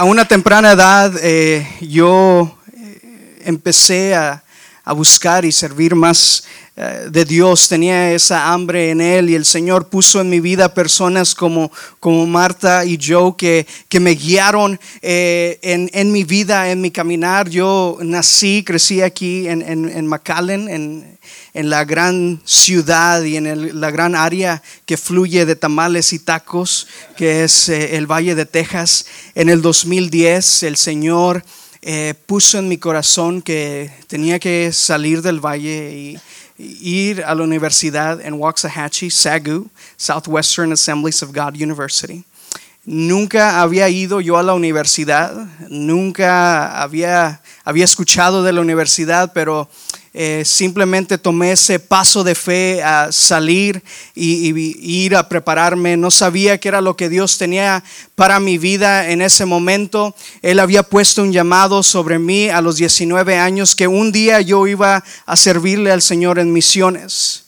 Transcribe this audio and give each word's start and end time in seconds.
a 0.00 0.04
una 0.04 0.26
temprana 0.26 0.72
edad 0.72 1.12
eh, 1.22 1.68
yo 1.82 2.56
eh, 2.72 3.42
empecé 3.44 4.14
a, 4.14 4.42
a 4.82 4.94
buscar 4.94 5.44
y 5.44 5.52
servir 5.52 5.94
más 5.94 6.44
eh, 6.74 7.08
de 7.10 7.26
Dios, 7.26 7.68
tenía 7.68 8.10
esa 8.10 8.50
hambre 8.50 8.92
en 8.92 9.02
Él 9.02 9.28
y 9.28 9.34
el 9.34 9.44
Señor 9.44 9.90
puso 9.90 10.22
en 10.22 10.30
mi 10.30 10.40
vida 10.40 10.72
personas 10.72 11.34
como, 11.34 11.70
como 11.98 12.26
Marta 12.26 12.82
y 12.86 12.98
Joe 12.98 13.34
que, 13.36 13.66
que 13.90 14.00
me 14.00 14.12
guiaron 14.12 14.80
en, 15.02 15.90
en, 15.92 16.12
mi 16.12 16.24
vida, 16.24 16.70
en 16.70 16.80
mi 16.80 16.90
caminar. 16.90 17.50
Yo 17.50 17.98
nací, 18.00 18.64
crecí 18.64 19.02
aquí 19.02 19.48
en, 19.48 19.60
en, 19.60 19.86
en 19.86 20.06
McAllen, 20.06 20.66
en, 20.70 21.18
en, 21.54 21.70
la 21.70 21.84
gran 21.84 22.40
ciudad 22.44 23.22
y 23.22 23.36
en 23.36 23.46
el, 23.46 23.80
la 23.80 23.90
gran 23.90 24.14
área 24.14 24.62
que 24.86 24.96
fluye 24.96 25.46
de 25.46 25.56
tamales 25.56 26.12
y 26.12 26.18
tacos, 26.18 26.86
que 27.16 27.44
es 27.44 27.68
eh, 27.68 27.96
el 27.96 28.06
Valle 28.06 28.34
de 28.34 28.46
Texas. 28.46 29.06
En 29.34 29.48
el 29.48 29.62
2010 29.62 30.64
el 30.64 30.76
Señor... 30.76 31.44
Eh, 31.82 32.12
puso 32.26 32.58
en 32.58 32.68
mi 32.68 32.76
corazón 32.76 33.40
que 33.40 33.90
tenía 34.06 34.38
que 34.38 34.70
salir 34.70 35.22
del 35.22 35.40
valle 35.40 35.94
y, 35.94 36.20
ir 36.58 37.24
a 37.24 37.34
la 37.34 37.42
universidad 37.42 38.20
en 38.20 38.34
Waxahachie, 38.34 39.10
SAGU, 39.10 39.70
Southwestern 39.96 40.72
Assemblies 40.72 41.22
of 41.22 41.32
God 41.32 41.54
University. 41.54 42.22
Nunca 42.84 43.62
había 43.62 43.88
ido 43.88 44.20
yo 44.20 44.36
a 44.36 44.42
la 44.42 44.52
universidad, 44.52 45.34
nunca 45.70 46.82
había, 46.82 47.40
había 47.64 47.84
escuchado 47.84 48.42
de 48.42 48.52
la 48.52 48.60
universidad, 48.60 49.32
pero 49.32 49.70
eh, 50.12 50.42
simplemente 50.44 51.18
tomé 51.18 51.52
ese 51.52 51.78
paso 51.78 52.24
de 52.24 52.34
fe 52.34 52.82
a 52.82 53.12
salir 53.12 53.80
y, 54.12 54.50
ir 55.04 55.14
a 55.14 55.28
prepararme. 55.28 55.96
No 55.96 56.10
sabía 56.10 56.58
qué 56.58 56.66
era 56.66 56.80
lo 56.80 56.96
que 56.96 57.08
Dios 57.08 57.38
tenía 57.38 57.84
para 58.16 58.40
mi 58.40 58.58
vida 58.58 59.10
en 59.10 59.22
ese 59.22 59.44
momento. 59.44 60.16
Él 60.42 60.58
había 60.58 60.82
puesto 60.82 61.22
un 61.22 61.32
llamado 61.32 61.84
sobre 61.84 62.18
mí 62.18 62.48
a 62.48 62.60
los 62.60 62.76
19 62.76 63.36
años 63.36 63.76
que 63.76 63.86
un 63.86 64.10
día 64.10 64.40
yo 64.40 64.66
iba 64.66 65.04
a 65.26 65.36
servirle 65.36 65.92
al 65.92 66.02
Señor 66.02 66.40
en 66.40 66.52
misiones. 66.52 67.44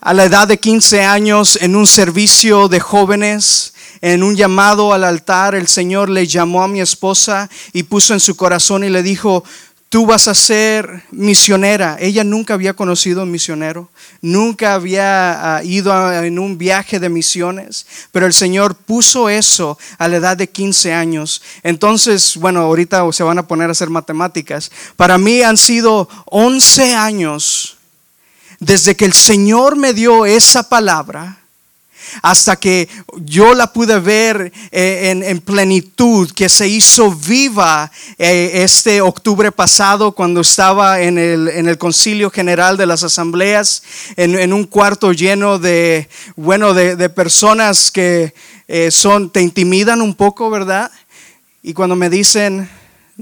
A 0.00 0.14
la 0.14 0.24
edad 0.24 0.48
de 0.48 0.58
15 0.58 1.04
años, 1.04 1.58
en 1.60 1.76
un 1.76 1.86
servicio 1.86 2.68
de 2.68 2.80
jóvenes, 2.80 3.74
en 4.00 4.22
un 4.22 4.34
llamado 4.34 4.94
al 4.94 5.04
altar, 5.04 5.54
el 5.54 5.68
Señor 5.68 6.08
le 6.08 6.26
llamó 6.26 6.62
a 6.62 6.68
mi 6.68 6.80
esposa 6.80 7.50
y 7.74 7.82
puso 7.82 8.14
en 8.14 8.20
su 8.20 8.34
corazón 8.34 8.82
y 8.82 8.88
le 8.88 9.02
dijo, 9.02 9.44
tú 9.90 10.06
vas 10.06 10.28
a 10.28 10.34
ser 10.34 11.02
misionera. 11.10 11.96
Ella 12.00 12.22
nunca 12.22 12.54
había 12.54 12.74
conocido 12.74 13.24
un 13.24 13.30
misionero, 13.32 13.90
nunca 14.22 14.74
había 14.74 15.56
ah, 15.56 15.64
ido 15.64 16.12
en 16.12 16.38
un 16.38 16.56
viaje 16.56 17.00
de 17.00 17.08
misiones, 17.08 17.86
pero 18.12 18.24
el 18.24 18.32
Señor 18.32 18.76
puso 18.76 19.28
eso 19.28 19.76
a 19.98 20.06
la 20.06 20.16
edad 20.16 20.36
de 20.36 20.48
15 20.48 20.94
años. 20.94 21.42
Entonces, 21.64 22.36
bueno, 22.36 22.60
ahorita 22.60 23.02
se 23.12 23.24
van 23.24 23.38
a 23.38 23.48
poner 23.48 23.68
a 23.68 23.72
hacer 23.72 23.90
matemáticas. 23.90 24.70
Para 24.94 25.18
mí 25.18 25.42
han 25.42 25.56
sido 25.56 26.08
11 26.26 26.94
años 26.94 27.76
desde 28.60 28.94
que 28.94 29.06
el 29.06 29.12
Señor 29.12 29.74
me 29.74 29.92
dio 29.92 30.24
esa 30.24 30.68
palabra 30.68 31.39
hasta 32.22 32.56
que 32.56 32.88
yo 33.16 33.54
la 33.54 33.72
pude 33.72 33.98
ver 34.00 34.52
eh, 34.70 35.22
en, 35.24 35.40
plenitud, 35.40 36.30
que 36.32 36.48
se 36.48 36.68
hizo 36.68 37.10
viva 37.10 37.90
eh, 38.18 38.62
este 38.62 39.00
octubre 39.00 39.52
pasado 39.52 40.12
cuando 40.12 40.40
estaba 40.40 41.00
en 41.00 41.18
el, 41.18 41.78
concilio 41.78 42.30
general 42.30 42.76
de 42.76 42.86
las 42.86 43.02
asambleas, 43.02 43.82
en, 44.16 44.52
un 44.52 44.64
cuarto 44.64 45.12
lleno 45.12 45.58
de, 45.58 46.08
bueno, 46.36 46.74
de, 46.74 47.08
personas 47.10 47.90
que 47.90 48.34
eh, 48.68 48.90
son, 48.90 49.30
te 49.30 49.40
intimidan 49.40 50.02
un 50.02 50.14
poco, 50.14 50.50
¿verdad? 50.50 50.90
Y 51.62 51.74
cuando 51.74 51.96
me 51.96 52.08
dicen, 52.08 52.68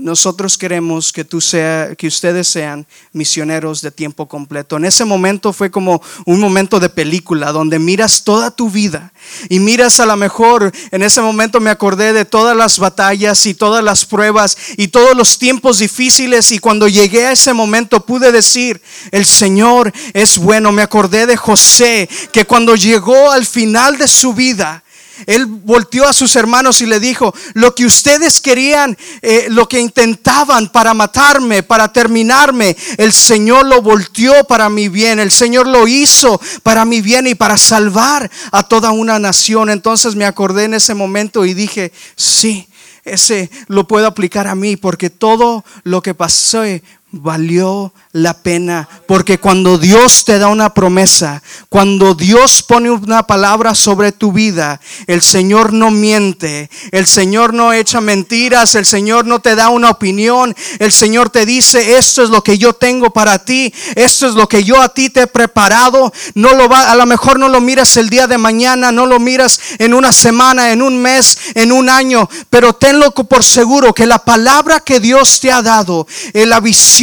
nosotros 0.00 0.56
queremos 0.56 1.12
que, 1.12 1.24
tú 1.24 1.40
sea, 1.40 1.94
que 1.96 2.06
ustedes 2.06 2.48
sean 2.48 2.86
misioneros 3.12 3.82
de 3.82 3.90
tiempo 3.90 4.28
completo. 4.28 4.76
En 4.76 4.84
ese 4.84 5.04
momento 5.04 5.52
fue 5.52 5.70
como 5.70 6.02
un 6.24 6.40
momento 6.40 6.80
de 6.80 6.88
película 6.88 7.52
donde 7.52 7.78
miras 7.78 8.24
toda 8.24 8.50
tu 8.50 8.70
vida 8.70 9.12
y 9.48 9.60
miras 9.60 10.00
a 10.00 10.06
lo 10.06 10.16
mejor, 10.16 10.72
en 10.90 11.02
ese 11.02 11.20
momento 11.20 11.60
me 11.60 11.70
acordé 11.70 12.12
de 12.12 12.24
todas 12.24 12.56
las 12.56 12.78
batallas 12.78 13.46
y 13.46 13.54
todas 13.54 13.84
las 13.84 14.04
pruebas 14.04 14.56
y 14.76 14.88
todos 14.88 15.16
los 15.16 15.38
tiempos 15.38 15.78
difíciles 15.78 16.50
y 16.52 16.58
cuando 16.58 16.88
llegué 16.88 17.26
a 17.26 17.32
ese 17.32 17.52
momento 17.52 18.04
pude 18.04 18.32
decir, 18.32 18.80
el 19.10 19.26
Señor 19.26 19.92
es 20.12 20.38
bueno. 20.38 20.72
Me 20.72 20.82
acordé 20.82 21.26
de 21.26 21.36
José 21.36 22.08
que 22.32 22.44
cuando 22.44 22.74
llegó 22.74 23.30
al 23.30 23.46
final 23.46 23.98
de 23.98 24.08
su 24.08 24.32
vida, 24.34 24.82
él 25.26 25.46
volteó 25.46 26.06
a 26.06 26.12
sus 26.12 26.36
hermanos 26.36 26.80
y 26.80 26.86
le 26.86 27.00
dijo, 27.00 27.34
lo 27.54 27.74
que 27.74 27.86
ustedes 27.86 28.40
querían, 28.40 28.96
eh, 29.22 29.46
lo 29.50 29.68
que 29.68 29.80
intentaban 29.80 30.68
para 30.68 30.94
matarme, 30.94 31.62
para 31.62 31.92
terminarme, 31.92 32.76
el 32.96 33.12
Señor 33.12 33.66
lo 33.66 33.82
volteó 33.82 34.44
para 34.44 34.68
mi 34.68 34.88
bien, 34.88 35.18
el 35.18 35.30
Señor 35.30 35.66
lo 35.66 35.88
hizo 35.88 36.40
para 36.62 36.84
mi 36.84 37.00
bien 37.00 37.26
y 37.26 37.34
para 37.34 37.56
salvar 37.56 38.30
a 38.52 38.62
toda 38.62 38.90
una 38.90 39.18
nación. 39.18 39.70
Entonces 39.70 40.14
me 40.14 40.24
acordé 40.24 40.64
en 40.64 40.74
ese 40.74 40.94
momento 40.94 41.44
y 41.44 41.54
dije, 41.54 41.92
sí, 42.16 42.68
ese 43.04 43.50
lo 43.66 43.86
puedo 43.88 44.06
aplicar 44.06 44.46
a 44.46 44.54
mí 44.54 44.76
porque 44.76 45.10
todo 45.10 45.64
lo 45.82 46.02
que 46.02 46.14
pasó 46.14 46.64
valió 47.10 47.94
la 48.12 48.34
pena, 48.34 48.86
porque 49.06 49.38
cuando 49.38 49.78
Dios 49.78 50.24
te 50.26 50.38
da 50.38 50.48
una 50.48 50.74
promesa, 50.74 51.42
cuando 51.70 52.14
Dios 52.14 52.62
pone 52.62 52.90
una 52.90 53.22
palabra 53.22 53.74
sobre 53.74 54.12
tu 54.12 54.32
vida, 54.32 54.80
el 55.06 55.22
Señor 55.22 55.72
no 55.72 55.90
miente, 55.90 56.68
el 56.92 57.06
Señor 57.06 57.54
no 57.54 57.72
echa 57.72 58.02
mentiras, 58.02 58.74
el 58.74 58.84
Señor 58.84 59.24
no 59.24 59.40
te 59.40 59.54
da 59.54 59.70
una 59.70 59.90
opinión, 59.90 60.54
el 60.78 60.92
Señor 60.92 61.30
te 61.30 61.46
dice, 61.46 61.96
esto 61.96 62.22
es 62.22 62.28
lo 62.28 62.42
que 62.44 62.58
yo 62.58 62.74
tengo 62.74 63.10
para 63.10 63.42
ti, 63.42 63.72
esto 63.94 64.26
es 64.28 64.34
lo 64.34 64.46
que 64.46 64.64
yo 64.64 64.82
a 64.82 64.90
ti 64.90 65.08
te 65.08 65.22
he 65.22 65.26
preparado, 65.26 66.12
no 66.34 66.52
lo 66.54 66.68
va, 66.68 66.90
a 66.90 66.96
lo 66.96 67.06
mejor 67.06 67.38
no 67.38 67.48
lo 67.48 67.62
miras 67.62 67.96
el 67.96 68.10
día 68.10 68.26
de 68.26 68.36
mañana, 68.36 68.92
no 68.92 69.06
lo 69.06 69.18
miras 69.18 69.60
en 69.78 69.94
una 69.94 70.12
semana, 70.12 70.72
en 70.72 70.82
un 70.82 71.00
mes, 71.00 71.38
en 71.54 71.72
un 71.72 71.88
año, 71.88 72.28
pero 72.50 72.74
tenlo 72.74 73.12
por 73.12 73.44
seguro 73.44 73.94
que 73.94 74.06
la 74.06 74.18
palabra 74.18 74.80
que 74.80 75.00
Dios 75.00 75.40
te 75.40 75.50
ha 75.50 75.62
dado, 75.62 76.06
la 76.34 76.60
visión, 76.60 76.97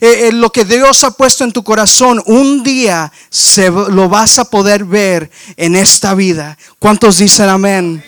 eh, 0.00 0.30
lo 0.32 0.50
que 0.50 0.64
Dios 0.64 1.04
ha 1.04 1.10
puesto 1.10 1.44
en 1.44 1.52
tu 1.52 1.62
corazón, 1.62 2.22
un 2.26 2.62
día 2.62 3.12
se, 3.28 3.70
lo 3.70 4.08
vas 4.08 4.38
a 4.38 4.48
poder 4.48 4.84
ver 4.84 5.30
en 5.56 5.76
esta 5.76 6.14
vida. 6.14 6.56
¿Cuántos 6.78 7.18
dicen 7.18 7.48
amén? 7.48 8.02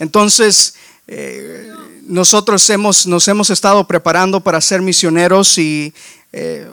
Entonces, 0.00 0.74
eh, 1.06 1.70
nosotros 2.02 2.68
hemos, 2.70 3.06
nos 3.06 3.28
hemos 3.28 3.50
estado 3.50 3.86
preparando 3.86 4.40
para 4.40 4.60
ser 4.60 4.82
misioneros 4.82 5.56
y 5.58 5.94
eh, 6.32 6.68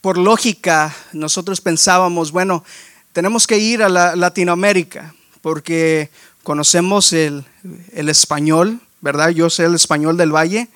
por 0.00 0.16
lógica 0.16 0.94
nosotros 1.12 1.60
pensábamos, 1.60 2.30
bueno, 2.30 2.64
tenemos 3.12 3.46
que 3.46 3.58
ir 3.58 3.82
a 3.82 3.88
Latinoamérica 3.88 5.14
porque 5.42 6.10
conocemos 6.44 7.12
el, 7.12 7.44
el, 7.92 8.08
español, 8.08 8.80
¿verdad? 9.00 9.30
Yo 9.30 9.50
sé 9.50 9.64
el 9.64 9.74
español 9.74 10.16
del 10.16 10.32
valle, 10.32 10.68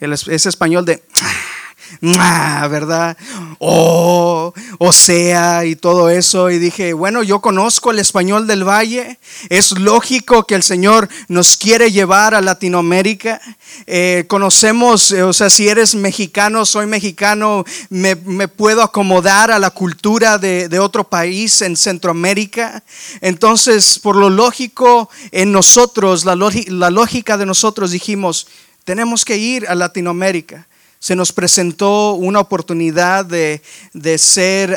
el, 0.00 0.12
ese 0.14 0.48
español 0.48 0.86
de 0.86 1.02
¿verdad? 2.00 3.16
Oh, 3.58 4.52
o 4.78 4.92
sea, 4.92 5.64
y 5.64 5.76
todo 5.76 6.08
eso. 6.08 6.50
Y 6.50 6.58
dije, 6.58 6.92
bueno, 6.92 7.22
yo 7.22 7.40
conozco 7.40 7.90
el 7.90 7.98
español 7.98 8.46
del 8.46 8.66
valle. 8.66 9.18
Es 9.48 9.72
lógico 9.72 10.46
que 10.46 10.54
el 10.54 10.62
Señor 10.62 11.08
nos 11.28 11.56
quiere 11.56 11.90
llevar 11.90 12.34
a 12.34 12.40
Latinoamérica. 12.40 13.40
Eh, 13.86 14.24
conocemos, 14.28 15.12
eh, 15.12 15.22
o 15.22 15.32
sea, 15.32 15.50
si 15.50 15.68
eres 15.68 15.94
mexicano, 15.94 16.64
soy 16.64 16.86
mexicano, 16.86 17.64
me, 17.88 18.16
puedo 18.48 18.82
acomodar 18.82 19.50
a 19.50 19.58
la 19.58 19.70
cultura 19.70 20.38
de, 20.38 20.78
otro 20.80 21.04
país 21.04 21.60
en 21.62 21.76
Centroamérica. 21.76 22.82
Entonces, 23.20 23.98
por 23.98 24.16
lo 24.16 24.30
lógico, 24.30 25.10
en 25.30 25.52
nosotros, 25.52 26.24
la 26.24 26.34
lógica 26.90 27.36
de 27.36 27.46
nosotros 27.46 27.90
dijimos, 27.90 28.46
tenemos 28.84 29.24
que 29.24 29.36
ir 29.36 29.68
a 29.68 29.74
Latinoamérica 29.74 30.66
se 31.00 31.16
nos 31.16 31.32
presentó 31.32 32.12
una 32.12 32.40
oportunidad 32.40 33.24
de, 33.24 33.62
ser 34.18 34.76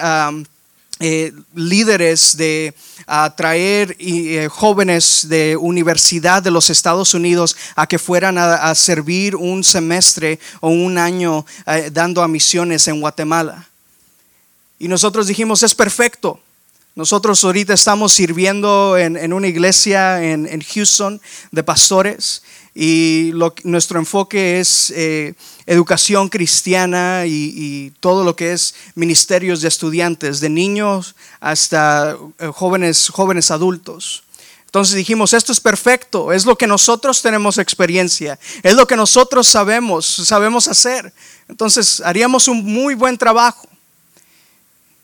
eh, 1.01 1.33
líderes, 1.53 2.37
de 2.37 2.73
atraer 3.05 3.95
eh, 3.99 4.47
jóvenes 4.49 5.27
de 5.27 5.57
universidad 5.57 6.41
de 6.41 6.49
los 6.49 6.69
Estados 6.69 7.13
Unidos 7.13 7.57
a 7.75 7.87
que 7.87 7.99
fueran 7.99 8.37
a, 8.37 8.73
servir 8.73 9.35
un 9.35 9.65
semestre 9.65 10.39
o 10.61 10.69
un 10.69 10.97
año 10.97 11.45
eh, 11.67 11.89
dando 11.91 12.23
a 12.23 12.29
misiones 12.29 12.87
en 12.87 13.01
Guatemala. 13.01 13.67
Y 14.79 14.87
nosotros 14.87 15.27
dijimos, 15.27 15.61
es 15.61 15.75
perfecto. 15.75 16.39
Nosotros 16.95 17.43
ahorita 17.43 17.73
estamos 17.73 18.13
sirviendo 18.13 18.97
en, 18.97 19.33
una 19.33 19.47
iglesia 19.47 20.23
en, 20.23 20.61
Houston 20.61 21.19
de 21.51 21.63
pastores 21.63 22.43
y 22.75 23.31
nuestro 23.63 23.99
enfoque 23.99 24.59
es 24.59 24.91
eh, 24.95 25.35
educación 25.67 26.29
cristiana 26.29 27.25
y, 27.27 27.93
todo 27.99 28.23
lo 28.23 28.35
que 28.35 28.53
es 28.53 28.73
ministerios 28.95 29.61
de 29.61 29.67
estudiantes, 29.67 30.39
de 30.39 30.49
niños 30.49 31.15
hasta 31.39 32.17
eh, 32.39 32.47
jóvenes, 32.47 33.09
jóvenes 33.09 33.51
adultos. 33.51 34.23
Entonces 34.65 34.95
dijimos, 34.95 35.33
esto 35.33 35.51
es 35.51 35.59
perfecto, 35.59 36.33
es 36.33 36.45
lo 36.45 36.57
que 36.57 36.65
nosotros 36.65 37.21
tenemos 37.21 37.59
experiencia, 37.59 38.39
es 38.63 38.73
lo 38.73 38.87
que 38.87 38.95
nosotros 38.95 39.47
sabemos, 39.47 40.05
sabemos 40.05 40.67
hacer. 40.67 41.13
Entonces 41.47 42.01
haríamos 42.01 42.47
un 42.47 42.65
muy 42.65 42.95
buen 42.95 43.17
trabajo. 43.19 43.67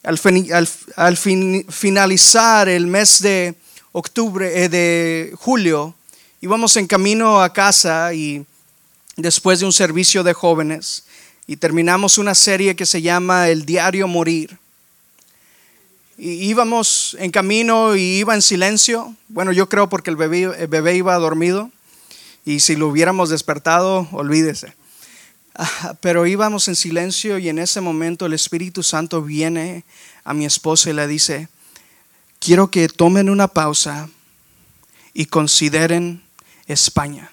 Al, 0.02 1.18
finalizar 1.18 2.68
el 2.68 2.88
mes 2.88 3.22
de 3.22 3.54
octubre, 3.92 4.64
eh, 4.64 4.70
de 4.70 5.34
julio, 5.38 5.94
íbamos 6.42 6.76
en 6.78 6.88
camino 6.88 7.42
a 7.42 7.52
casa 7.52 8.14
y 8.14 8.46
después 9.16 9.60
de 9.60 9.66
un 9.66 9.74
servicio 9.74 10.24
de 10.24 10.34
jóvenes 10.34 11.04
y 11.48 11.58
terminamos 11.58 12.18
una 12.18 12.36
serie 12.36 12.76
que 12.76 12.86
se 12.86 13.02
llama 13.02 13.50
El 13.50 13.66
Diario 13.66 14.08
Morir 14.08 14.58
íbamos 16.20 17.16
en 17.20 17.32
camino 17.32 17.96
y 17.96 18.20
iba 18.20 18.36
en 18.36 18.42
silencio. 18.42 19.16
Bueno, 19.30 19.52
yo 19.52 19.70
creo 19.70 19.90
porque 19.90 20.10
el 20.10 20.16
bebé, 20.16 20.68
bebé 20.68 20.96
iba 20.96 21.16
dormido 21.16 21.72
y 22.46 22.60
si 22.60 22.76
lo 22.76 22.88
hubiéramos 22.88 23.30
despertado, 23.30 24.08
olvídese. 24.12 24.74
Ah, 25.56 25.96
pero 26.02 26.26
íbamos 26.26 26.68
en 26.68 26.76
silencio 26.76 27.38
y 27.38 27.50
en 27.50 27.60
ese 27.60 27.82
momento 27.82 28.26
el 28.26 28.34
Espíritu 28.34 28.84
Santo 28.84 29.22
viene 29.22 29.84
a 30.24 30.34
mi 30.34 30.46
esposa 30.46 30.90
y 30.90 30.94
le 30.94 31.08
dice, 31.08 31.48
quiero 32.40 32.70
que 32.70 32.88
tomen 32.88 33.30
una 33.30 33.48
pausa 33.48 34.10
y 35.14 35.26
consideren 35.26 36.22
España. 36.70 37.32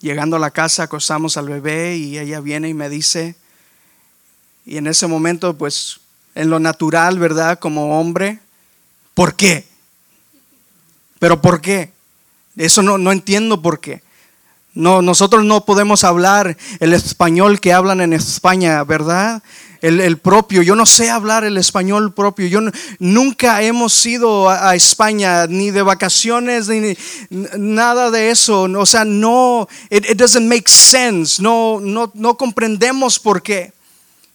Llegando 0.00 0.36
a 0.36 0.38
la 0.38 0.50
casa 0.50 0.84
acostamos 0.84 1.36
al 1.36 1.48
bebé 1.48 1.96
y 1.96 2.18
ella 2.18 2.40
viene 2.40 2.68
y 2.68 2.74
me 2.74 2.88
dice, 2.88 3.34
y 4.64 4.76
en 4.76 4.86
ese 4.86 5.06
momento 5.08 5.56
pues 5.56 6.00
en 6.34 6.50
lo 6.50 6.60
natural, 6.60 7.18
¿verdad? 7.18 7.58
Como 7.58 7.98
hombre. 7.98 8.38
¿Por 9.14 9.34
qué? 9.34 9.66
¿Pero 11.18 11.40
por 11.40 11.60
qué? 11.60 11.92
Eso 12.56 12.82
no, 12.82 12.98
no 12.98 13.10
entiendo 13.10 13.62
por 13.62 13.80
qué. 13.80 14.03
No, 14.74 15.02
nosotros 15.02 15.44
no 15.44 15.64
podemos 15.64 16.02
hablar 16.02 16.56
el 16.80 16.94
español 16.94 17.60
que 17.60 17.72
hablan 17.72 18.00
en 18.00 18.12
España, 18.12 18.82
¿verdad? 18.82 19.40
El, 19.80 20.16
propio. 20.18 20.62
Yo 20.62 20.74
no 20.74 20.86
sé 20.86 21.10
hablar 21.10 21.44
el 21.44 21.58
español 21.58 22.12
propio. 22.12 22.46
Yo 22.48 22.60
nunca 22.98 23.62
hemos 23.62 24.04
ido 24.04 24.48
a, 24.48 24.74
España 24.74 25.46
ni 25.46 25.70
de 25.70 25.82
vacaciones 25.82 26.68
ni, 26.68 26.96
nada 27.56 28.10
de 28.10 28.30
eso. 28.30 28.62
O 28.62 28.86
sea, 28.86 29.04
no, 29.04 29.68
it, 29.90 30.10
it 30.10 30.16
doesn't 30.16 30.48
make 30.48 30.68
sense. 30.68 31.40
No, 31.40 31.80
no, 31.80 32.10
no 32.14 32.36
comprendemos 32.36 33.20
por 33.20 33.42
qué. 33.42 33.74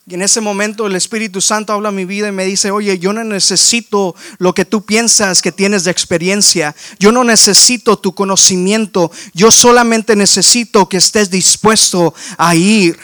Y 0.09 0.15
en 0.15 0.23
ese 0.23 0.41
momento 0.41 0.87
el 0.87 0.95
Espíritu 0.95 1.39
Santo 1.39 1.71
habla 1.71 1.89
a 1.89 1.91
mi 1.91 2.03
vida 2.03 2.27
y 2.27 2.31
me 2.31 2.43
dice, 2.43 2.71
oye, 2.71 2.97
yo 2.97 3.13
no 3.13 3.23
necesito 3.23 4.15
lo 4.39 4.55
que 4.55 4.65
tú 4.65 4.83
piensas 4.83 5.39
que 5.39 5.51
tienes 5.51 5.83
de 5.83 5.91
experiencia. 5.91 6.75
Yo 6.97 7.11
no 7.11 7.23
necesito 7.23 7.95
tu 7.95 8.15
conocimiento. 8.15 9.11
Yo 9.35 9.51
solamente 9.51 10.15
necesito 10.15 10.89
que 10.89 10.97
estés 10.97 11.29
dispuesto 11.29 12.15
a 12.39 12.55
ir. 12.55 12.97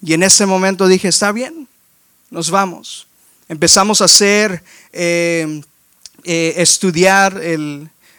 Y 0.00 0.12
en 0.12 0.22
ese 0.22 0.46
momento 0.46 0.86
dije, 0.86 1.08
está 1.08 1.32
bien, 1.32 1.66
nos 2.30 2.48
vamos. 2.48 3.08
Empezamos 3.48 4.00
a 4.00 4.04
hacer, 4.04 4.62
eh, 4.92 5.62
eh, 6.22 6.54
estudiar 6.58 7.40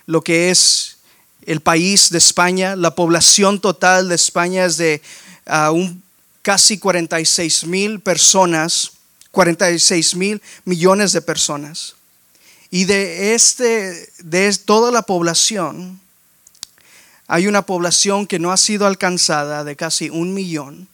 lo 0.06 0.22
que 0.22 0.50
es 0.50 0.98
el 1.46 1.62
país 1.62 2.10
de 2.10 2.18
España. 2.18 2.76
La 2.76 2.94
población 2.94 3.62
total 3.62 4.10
de 4.10 4.16
España 4.16 4.66
es 4.66 4.76
de 4.76 5.02
uh, 5.46 5.72
un 5.72 6.04
casi 6.48 6.78
46 6.78 7.66
mil 7.66 8.00
personas, 8.00 8.94
46 9.32 10.16
mil 10.16 10.42
millones 10.64 11.12
de 11.12 11.22
personas. 11.22 11.96
Y 12.72 12.86
de, 12.86 13.36
este, 13.36 14.14
de 14.20 14.58
toda 14.64 14.90
la 14.90 15.02
población, 15.02 16.00
hay 17.28 17.48
una 17.48 17.64
población 17.64 18.26
que 18.26 18.40
no 18.40 18.54
ha 18.54 18.56
sido 18.56 18.88
alcanzada 18.88 19.66
de 19.66 19.76
casi 19.76 20.10
un 20.10 20.34
millón. 20.34 20.88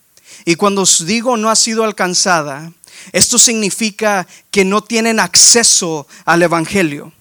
Y 0.43 0.55
cuando 0.55 0.81
os 0.81 1.05
digo 1.05 1.37
no 1.37 1.51
ha 1.51 1.55
sido 1.55 1.83
alcanzada, 1.83 2.73
esto 3.11 3.37
significa 3.37 4.25
que 4.49 4.65
no 4.65 4.81
tienen 4.81 5.19
acceso 5.19 6.07
al 6.25 6.41
Evangelio. 6.41 7.13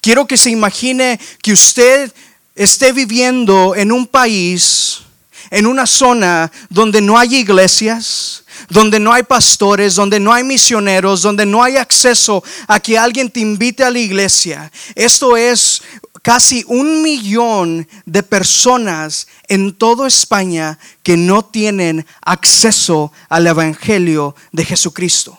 Quiero 0.00 0.26
que 0.26 0.36
se 0.36 0.50
imagine 0.50 1.20
que 1.40 1.52
usted 1.52 2.12
esté 2.56 2.92
viviendo 2.92 3.76
en 3.76 3.92
un 3.92 4.08
país 4.08 5.04
en 5.50 5.66
una 5.66 5.86
zona 5.86 6.50
donde 6.68 7.00
no 7.00 7.18
hay 7.18 7.36
iglesias, 7.36 8.44
donde 8.68 8.98
no 9.00 9.12
hay 9.12 9.22
pastores, 9.22 9.94
donde 9.94 10.20
no 10.20 10.32
hay 10.32 10.44
misioneros, 10.44 11.22
donde 11.22 11.46
no 11.46 11.62
hay 11.62 11.76
acceso 11.76 12.42
a 12.66 12.80
que 12.80 12.98
alguien 12.98 13.30
te 13.30 13.40
invite 13.40 13.84
a 13.84 13.90
la 13.90 13.98
iglesia. 13.98 14.70
Esto 14.94 15.36
es 15.36 15.82
casi 16.22 16.64
un 16.68 17.02
millón 17.02 17.88
de 18.04 18.22
personas 18.22 19.28
en 19.48 19.72
toda 19.72 20.06
España 20.06 20.78
que 21.02 21.16
no 21.16 21.44
tienen 21.44 22.04
acceso 22.20 23.12
al 23.28 23.46
Evangelio 23.46 24.34
de 24.52 24.64
Jesucristo. 24.64 25.38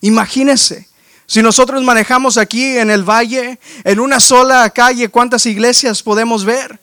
Imagínense. 0.00 0.88
Si 1.28 1.42
nosotros 1.42 1.82
manejamos 1.82 2.38
aquí 2.38 2.78
en 2.78 2.90
el 2.90 3.02
valle, 3.02 3.58
en 3.82 3.98
una 3.98 4.20
sola 4.20 4.70
calle, 4.70 5.08
¿cuántas 5.08 5.44
iglesias 5.46 6.02
podemos 6.02 6.44
ver? 6.44 6.78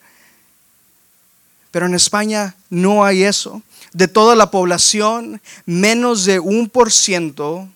Pero 1.74 1.86
en 1.86 1.94
España 1.94 2.54
no 2.70 3.04
hay 3.04 3.24
eso. 3.24 3.60
De 3.92 4.06
toda 4.06 4.36
la 4.36 4.52
población, 4.52 5.42
menos 5.66 6.24
de 6.24 6.38
un 6.38 6.68
por 6.68 6.92
ciento 6.92 7.68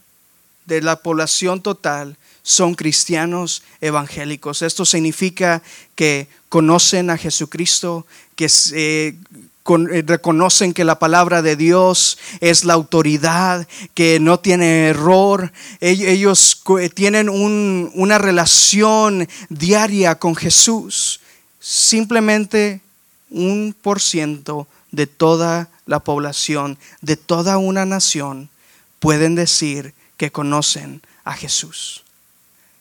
de 0.67 0.81
la 0.83 1.03
población 1.03 1.61
total 1.63 2.17
son 2.45 2.77
cristianos 2.77 3.65
evangélicos. 3.81 4.63
Esto 4.63 4.85
significa 4.85 5.65
que 5.97 6.29
conocen 6.49 7.11
a 7.11 7.19
Jesucristo, 7.19 8.07
que 8.37 8.47
eh, 8.73 9.17
eh, 9.67 10.05
reconocen 10.07 10.75
que 10.75 10.85
la 10.85 11.01
palabra 11.01 11.43
de 11.43 11.57
Dios 11.57 12.19
es 12.39 12.65
la 12.65 12.75
autoridad, 12.75 13.67
que 13.95 14.21
no 14.21 14.39
tiene 14.39 14.91
error. 14.91 15.53
Ellos 15.81 16.63
tienen 16.95 17.29
una 17.29 18.19
relación 18.19 19.29
diaria 19.49 20.21
con 20.21 20.37
Jesús. 20.37 21.19
Simplemente 21.59 22.81
un 23.31 23.75
por 23.81 24.01
ciento 24.01 24.67
de 24.91 25.07
toda 25.07 25.69
la 25.87 26.01
población, 26.01 26.79
de 27.01 27.17
toda 27.17 27.59
una 27.59 27.85
nación, 27.85 28.49
pueden 29.01 29.35
decir 29.35 29.95
que 30.17 30.33
conocen 30.33 31.03
a 31.25 31.35
Jesús. 31.35 32.05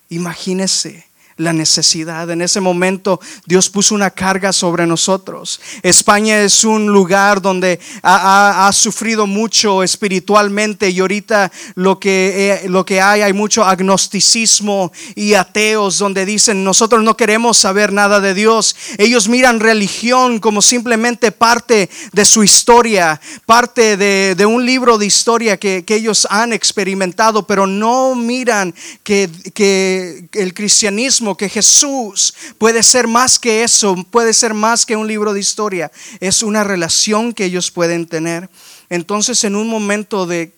Imagínese 0.10 1.07
la 1.38 1.54
necesidad. 1.54 2.30
En 2.30 2.42
ese 2.42 2.60
momento 2.60 3.20
Dios 3.46 3.70
puso 3.70 3.96
una 3.96 4.10
carga 4.10 4.52
sobre 4.52 4.86
nosotros. 4.86 5.62
España 5.84 6.42
es 6.42 6.64
un 6.64 6.88
lugar 6.88 7.42
donde 7.42 7.80
ha, 8.04 8.70
sufrido 8.74 9.26
mucho 9.26 9.84
espiritualmente 9.84 10.90
y 10.90 11.00
ahorita 11.00 11.52
lo 11.76 12.00
que, 12.00 12.62
eh, 12.64 12.70
lo 12.70 12.86
que 12.86 13.02
hay, 13.02 13.22
hay 13.22 13.34
mucho 13.34 13.64
agnosticismo 13.64 14.92
y 15.16 15.34
ateos 15.34 15.98
donde 15.98 16.26
dicen 16.26 16.64
nosotros 16.64 17.04
no 17.04 17.16
queremos 17.16 17.58
saber 17.58 17.94
nada 17.94 18.20
de 18.20 18.34
Dios. 18.34 18.76
Ellos 18.98 19.30
miran 19.30 19.60
religión 19.60 20.40
como 20.40 20.62
simplemente 20.62 21.32
parte 21.32 21.90
de 22.12 22.26
su 22.26 22.44
historia, 22.44 23.20
parte 23.46 23.98
de, 23.98 24.46
un 24.46 24.66
libro 24.66 24.98
de 24.98 25.06
historia 25.06 25.58
que, 25.58 25.84
ellos 25.88 26.28
han 26.30 26.54
experimentado, 26.54 27.48
pero 27.48 27.66
no 27.66 28.14
miran 28.14 28.74
que, 29.04 29.30
que 29.54 30.26
el 30.34 30.54
cristianismo 30.54 31.27
que 31.36 31.50
Jesús 31.50 32.34
puede 32.58 32.84
ser 32.84 33.08
más 33.08 33.40
que 33.40 33.64
eso, 33.64 33.96
puede 34.12 34.34
ser 34.34 34.54
más 34.54 34.86
que 34.86 34.96
un 34.96 35.08
libro 35.08 35.34
de 35.34 35.40
historia, 35.40 35.92
es 36.20 36.44
una 36.44 36.64
relación 36.64 37.34
que 37.34 37.46
ellos 37.46 37.72
pueden 37.72 38.08
tener. 38.08 38.50
Entonces 38.90 39.44
en 39.44 39.56
un 39.56 39.68
momento 39.68 40.26
de 40.26 40.54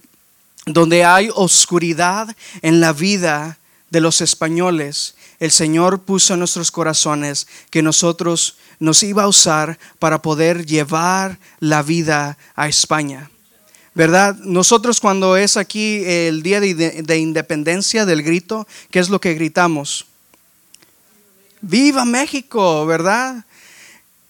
donde 0.65 1.03
hay 1.03 1.29
oscuridad 1.33 2.35
en 2.61 2.79
la 2.79 2.93
vida 2.93 3.57
de 3.89 4.01
los 4.01 4.21
españoles, 4.21 5.15
el 5.39 5.51
Señor 5.51 6.01
puso 6.01 6.33
en 6.33 6.39
nuestros 6.39 6.69
corazones 6.69 7.47
que 7.69 7.81
nosotros 7.81 8.57
nos 8.79 9.03
iba 9.03 9.23
a 9.23 9.27
usar 9.27 9.79
para 9.97 10.21
poder 10.21 10.65
llevar 10.65 11.39
la 11.59 11.81
vida 11.81 12.37
a 12.55 12.67
España. 12.67 13.31
¿Verdad? 13.95 14.35
Nosotros 14.43 14.99
cuando 14.99 15.35
es 15.35 15.57
aquí 15.57 16.03
el 16.05 16.43
día 16.43 16.59
de, 16.59 16.73
de, 16.73 17.17
independencia 17.17 18.05
del 18.05 18.21
grito, 18.21 18.67
¿qué 18.91 18.99
es 18.99 19.09
lo 19.09 19.19
que 19.19 19.33
gritamos? 19.33 20.05
Viva 21.61 22.05
México, 22.05 22.85
¿verdad? 22.85 23.43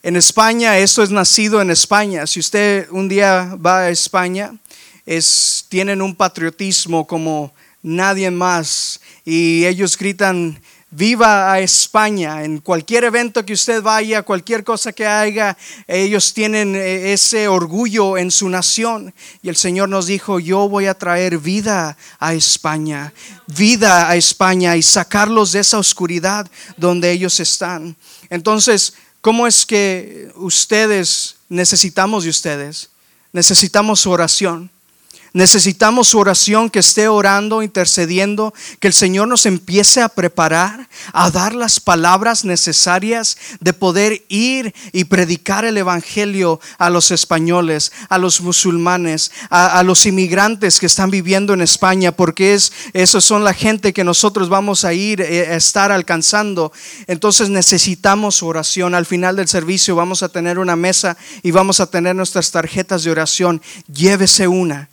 En 0.02 0.16
España, 0.16 0.80
esto 0.80 1.04
es 1.04 1.12
nacido 1.12 1.62
en 1.62 1.70
España. 1.70 2.26
Si 2.26 2.40
usted 2.40 2.88
un 2.90 3.08
día 3.08 3.56
va 3.64 3.82
a 3.82 3.90
España, 3.92 4.56
es, 5.06 5.66
tienen 5.70 6.02
un 6.02 6.16
patriotismo 6.16 7.06
como 7.06 7.54
nadie 7.84 8.32
más 8.32 9.00
y 9.24 9.64
ellos 9.66 9.96
gritan 9.96 10.60
Viva 10.92 11.54
a 11.54 11.60
España. 11.60 12.44
En 12.44 12.60
cualquier 12.60 13.04
evento 13.04 13.46
que 13.46 13.54
usted 13.54 13.82
vaya, 13.84 14.24
cualquier 14.24 14.64
cosa 14.64 14.92
que 14.92 15.06
haga, 15.06 15.56
ellos 15.88 16.34
tienen 16.34 16.76
eh, 16.76 17.14
ese 17.14 17.48
orgullo 17.48 18.18
en 18.18 18.32
su 18.32 18.50
nación. 18.50 19.14
Y 19.44 19.50
el 19.50 19.56
Señor 19.56 19.90
nos 19.90 20.08
dijo, 20.08 20.40
yo 20.40 20.68
voy 20.68 20.88
a 20.88 20.96
traer 20.96 21.38
vida 21.38 21.96
a 22.20 22.34
España, 22.34 23.14
vida 23.46 24.10
a 24.10 24.16
España 24.16 24.76
y 24.78 24.82
sacarlos 24.82 25.52
de 25.52 25.60
esa 25.60 25.78
oscuridad 25.78 26.50
donde 26.76 27.12
ellos 27.12 27.40
están. 27.40 27.96
Entonces, 28.32 28.94
¿cómo 29.22 29.46
es 29.46 29.68
que 29.68 30.32
ustedes 30.38 31.36
necesitamos 31.50 32.24
de 32.24 32.32
ustedes? 32.32 32.90
Necesitamos 33.32 34.00
su 34.00 34.10
oración. 34.10 34.72
Necesitamos 35.34 36.08
su 36.08 36.18
oración 36.18 36.72
que 36.72 36.80
esté 36.80 37.08
orando, 37.08 37.62
intercediendo, 37.62 38.54
que 38.80 38.88
el 38.88 38.94
Señor 38.94 39.28
nos 39.28 39.46
empiece 39.46 40.02
a 40.02 40.10
preparar, 40.10 40.90
a 41.14 41.30
dar 41.30 41.54
las 41.54 41.80
palabras 41.80 42.46
necesarias 42.46 43.38
de 43.60 43.74
poder 43.74 44.26
ir 44.28 44.74
y 44.92 45.04
predicar 45.04 45.66
el 45.66 45.78
Evangelio 45.78 46.60
a 46.80 46.90
los 46.90 47.12
españoles, 47.12 47.92
a 48.10 48.18
los 48.18 48.42
musulmanes, 48.42 49.32
a, 49.52 49.84
los 49.84 50.08
inmigrantes 50.08 50.80
que 50.80 50.88
están 50.88 51.12
viviendo 51.12 51.54
en 51.54 51.62
España, 51.62 52.12
porque 52.12 52.56
es, 52.56 52.74
esos 52.94 53.24
son 53.24 53.44
la 53.44 53.54
gente 53.54 53.94
que 53.94 54.04
nosotros 54.04 54.50
vamos 54.50 54.84
a 54.84 54.94
ir 54.94 55.22
eh, 55.22 55.48
a 55.48 55.56
estar 55.56 55.92
alcanzando. 55.92 56.72
Entonces 57.06 57.50
necesitamos 57.50 58.38
su 58.38 58.48
oración. 58.48 58.96
Al 58.96 59.06
final 59.06 59.36
del 59.36 59.48
servicio 59.48 59.96
vamos 59.96 60.24
a 60.24 60.30
tener 60.30 60.58
una 60.58 60.76
mesa 60.76 61.18
y 61.44 61.52
vamos 61.52 61.80
a 61.80 61.86
tener 61.88 62.16
nuestras 62.16 62.50
tarjetas 62.50 63.04
de 63.04 63.12
oración. 63.12 63.62
Llévese 63.88 64.48
una 64.48 64.90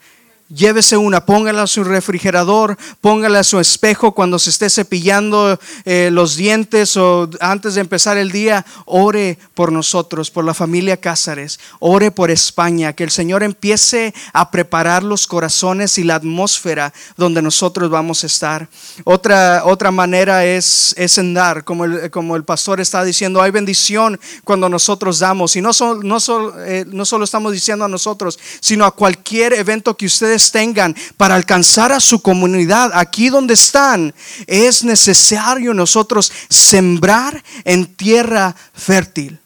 Llévese 0.48 0.96
una, 0.96 1.26
póngala 1.26 1.62
a 1.62 1.66
su 1.66 1.82
refrigerador, 1.82 2.78
póngala 3.00 3.40
a 3.40 3.44
su 3.44 3.58
espejo 3.58 4.12
cuando 4.12 4.38
se 4.38 4.50
esté 4.50 4.70
cepillando 4.70 5.58
eh, 5.84 6.08
los 6.12 6.36
dientes 6.36 6.96
o 6.96 7.28
antes 7.40 7.74
de 7.74 7.80
empezar 7.80 8.16
el 8.16 8.30
día. 8.30 8.64
Ore 8.84 9.38
por 9.54 9.72
nosotros, 9.72 10.30
por 10.30 10.44
la 10.44 10.54
familia 10.54 10.98
Cázares. 10.98 11.58
Ore 11.80 12.12
por 12.12 12.30
España, 12.30 12.92
que 12.92 13.02
el 13.02 13.10
Señor 13.10 13.42
empiece 13.42 14.14
a 14.32 14.52
preparar 14.52 15.02
los 15.02 15.26
corazones 15.26 15.98
y 15.98 16.04
la 16.04 16.14
atmósfera 16.14 16.92
donde 17.16 17.42
nosotros 17.42 17.90
vamos 17.90 18.22
a 18.22 18.28
estar. 18.28 18.68
Otra, 19.02 19.62
otra 19.64 19.90
manera 19.90 20.44
es, 20.44 20.94
es 20.96 21.18
en 21.18 21.34
dar, 21.34 21.64
como 21.64 21.86
el, 21.86 22.08
como 22.12 22.36
el 22.36 22.44
pastor 22.44 22.80
está 22.80 23.02
diciendo, 23.02 23.42
hay 23.42 23.50
bendición 23.50 24.20
cuando 24.44 24.68
nosotros 24.68 25.18
damos. 25.18 25.56
Y 25.56 25.60
no, 25.60 25.72
no, 26.04 26.18
eh, 26.60 26.84
no 26.86 27.04
solo 27.04 27.24
estamos 27.24 27.52
diciendo 27.52 27.84
a 27.84 27.88
nosotros, 27.88 28.38
sino 28.60 28.84
a 28.84 28.92
cualquier 28.92 29.52
evento 29.52 29.96
que 29.96 30.06
ustedes 30.06 30.35
tengan 30.38 30.94
para 31.16 31.34
alcanzar 31.34 31.92
a 31.92 32.00
su 32.00 32.20
comunidad 32.20 32.90
aquí 32.94 33.28
donde 33.28 33.54
están, 33.54 34.14
es 34.46 34.84
necesario 34.84 35.74
nosotros 35.74 36.32
sembrar 36.48 37.42
en 37.64 37.86
tierra 37.86 38.54
fértil. 38.74 39.38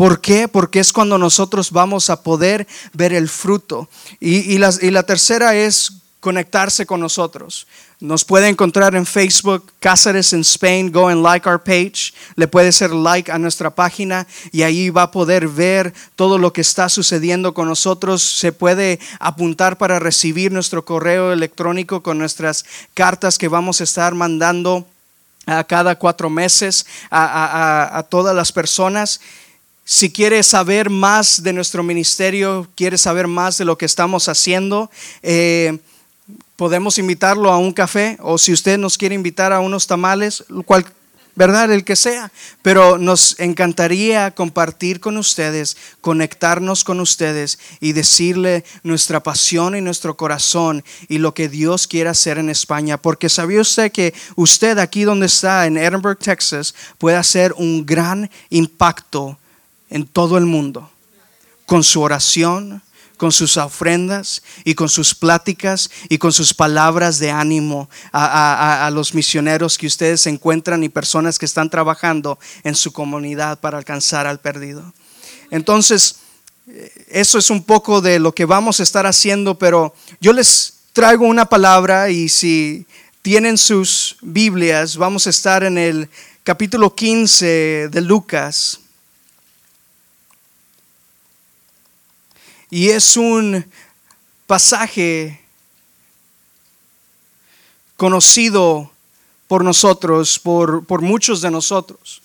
¿Por 0.00 0.22
qué? 0.22 0.48
Porque 0.48 0.80
es 0.80 0.94
cuando 0.94 1.18
nosotros 1.18 1.70
vamos 1.70 2.08
a 2.08 2.22
poder 2.22 2.66
ver 2.94 3.12
el 3.12 3.28
fruto. 3.28 3.86
Y, 4.18 4.54
y, 4.54 4.56
la, 4.56 5.02
tercera 5.02 5.54
es 5.54 5.92
conectarse 6.20 6.86
con 6.86 7.00
nosotros. 7.00 7.66
Nos 8.00 8.24
puede 8.24 8.48
encontrar 8.48 8.94
en 8.94 9.04
Facebook, 9.04 9.72
Cáceres 9.78 10.32
en 10.32 10.40
Spain, 10.40 10.90
go 10.90 11.08
and 11.08 11.22
like 11.22 11.46
our 11.46 11.62
page. 11.62 12.14
Le 12.34 12.48
puede 12.48 12.68
hacer 12.68 12.92
like 12.92 13.30
a 13.30 13.38
nuestra 13.38 13.68
página 13.68 14.26
y 14.52 14.62
ahí 14.62 14.88
va 14.88 15.02
a 15.02 15.10
poder 15.10 15.46
ver 15.46 15.92
todo 16.16 16.38
lo 16.38 16.50
que 16.50 16.62
está 16.62 16.88
sucediendo 16.88 17.52
con 17.52 17.68
nosotros. 17.68 18.22
Se 18.22 18.52
puede 18.52 18.98
apuntar 19.18 19.76
para 19.76 19.98
recibir 19.98 20.50
nuestro 20.50 20.82
correo 20.82 21.34
electrónico 21.34 22.02
con 22.02 22.16
nuestras 22.16 22.64
cartas 22.94 23.36
que 23.36 23.48
vamos 23.48 23.82
a 23.82 23.84
estar 23.84 24.14
mandando 24.14 24.86
a 25.44 25.62
cada 25.64 25.94
cuatro 25.96 26.30
meses 26.30 26.86
a, 27.10 28.06
todas 28.08 28.34
las 28.34 28.50
personas. 28.50 29.20
Si 29.84 30.10
quiere 30.10 30.42
saber 30.42 30.88
más 30.88 31.42
de 31.42 31.52
nuestro 31.52 31.82
ministerio, 31.82 32.66
quiere 32.76 32.96
saber 32.96 33.26
más 33.26 33.58
de 33.58 33.66
lo 33.66 33.76
que 33.76 33.84
estamos 33.84 34.26
haciendo, 34.28 34.90
eh, 35.22 35.80
podemos 36.56 36.98
invitarlo 36.98 37.50
a 37.50 37.58
un 37.58 37.72
café 37.72 38.18
o 38.20 38.36
si 38.36 38.52
usted 38.52 38.78
nos 38.78 38.98
quiere 38.98 39.14
invitar 39.14 39.52
a 39.52 39.60
unos 39.60 39.86
tamales, 39.86 40.44
cual, 40.66 40.84
¿verdad? 41.34 41.72
El 41.72 41.84
que 41.84 41.96
sea. 41.96 42.30
Pero 42.60 42.98
nos 42.98 43.38
encantaría 43.40 44.30
compartir 44.32 45.00
con 45.00 45.16
ustedes, 45.16 45.76
conectarnos 46.00 46.84
con 46.84 47.00
ustedes 47.00 47.58
y 47.80 47.92
decirle 47.92 48.64
nuestra 48.82 49.22
pasión 49.22 49.74
y 49.74 49.80
nuestro 49.80 50.16
corazón 50.16 50.84
y 51.08 51.18
lo 51.18 51.32
que 51.32 51.48
Dios 51.48 51.86
quiere 51.86 52.10
hacer 52.10 52.36
en 52.36 52.50
España. 52.50 52.98
Porque 52.98 53.28
sabía 53.28 53.62
usted 53.62 53.90
que 53.90 54.12
usted 54.36 54.78
aquí 54.78 55.04
donde 55.04 55.26
está, 55.26 55.66
en 55.66 55.78
Edinburgh, 55.78 56.18
Texas, 56.18 56.74
puede 56.98 57.16
hacer 57.16 57.54
un 57.56 57.86
gran 57.86 58.30
impacto 58.50 59.38
en 59.88 60.06
todo 60.06 60.36
el 60.36 60.44
mundo 60.44 60.90
con 61.64 61.84
su 61.84 62.02
oración 62.02 62.82
con 63.20 63.32
sus 63.32 63.58
ofrendas 63.58 64.42
y 64.64 64.74
con 64.74 64.88
sus 64.88 65.14
pláticas 65.14 65.90
y 66.08 66.16
con 66.16 66.32
sus 66.32 66.54
palabras 66.54 67.18
de 67.18 67.30
ánimo 67.30 67.90
a, 68.14 68.90
los 68.94 69.12
misioneros 69.12 69.76
que 69.76 69.86
ustedes 69.86 70.26
encuentran 70.26 70.82
y 70.82 70.88
personas 70.88 71.38
que 71.38 71.44
están 71.44 71.68
trabajando 71.68 72.38
en 72.64 72.74
su 72.74 72.94
comunidad 72.94 73.60
para 73.60 73.76
alcanzar 73.76 74.26
al 74.26 74.40
perdido. 74.40 74.94
Entonces, 75.50 76.16
eso 77.08 77.36
es 77.36 77.50
un 77.50 77.62
poco 77.62 78.00
de 78.00 78.18
lo 78.18 78.34
que 78.34 78.46
vamos 78.46 78.80
a 78.80 78.84
estar 78.84 79.04
haciendo, 79.04 79.58
pero 79.58 79.94
yo 80.18 80.32
les 80.32 80.76
traigo 80.94 81.26
una 81.26 81.44
palabra 81.44 82.08
y 82.08 82.30
si 82.30 82.86
tienen 83.20 83.58
sus 83.58 84.16
Biblias, 84.22 84.96
vamos 84.96 85.26
a 85.26 85.30
estar 85.30 85.62
en 85.62 85.76
el 85.76 86.08
capítulo 86.42 86.94
15 86.94 87.90
de 87.90 88.00
Lucas. 88.00 88.79
Y 92.70 92.90
es 92.90 93.16
un 93.16 93.64
pasaje 94.46 95.40
conocido 97.96 98.90
por 99.48 99.64
nosotros, 99.64 100.38
por, 100.38 101.02
muchos 101.02 101.42
de 101.42 101.50
nosotros. 101.50 102.22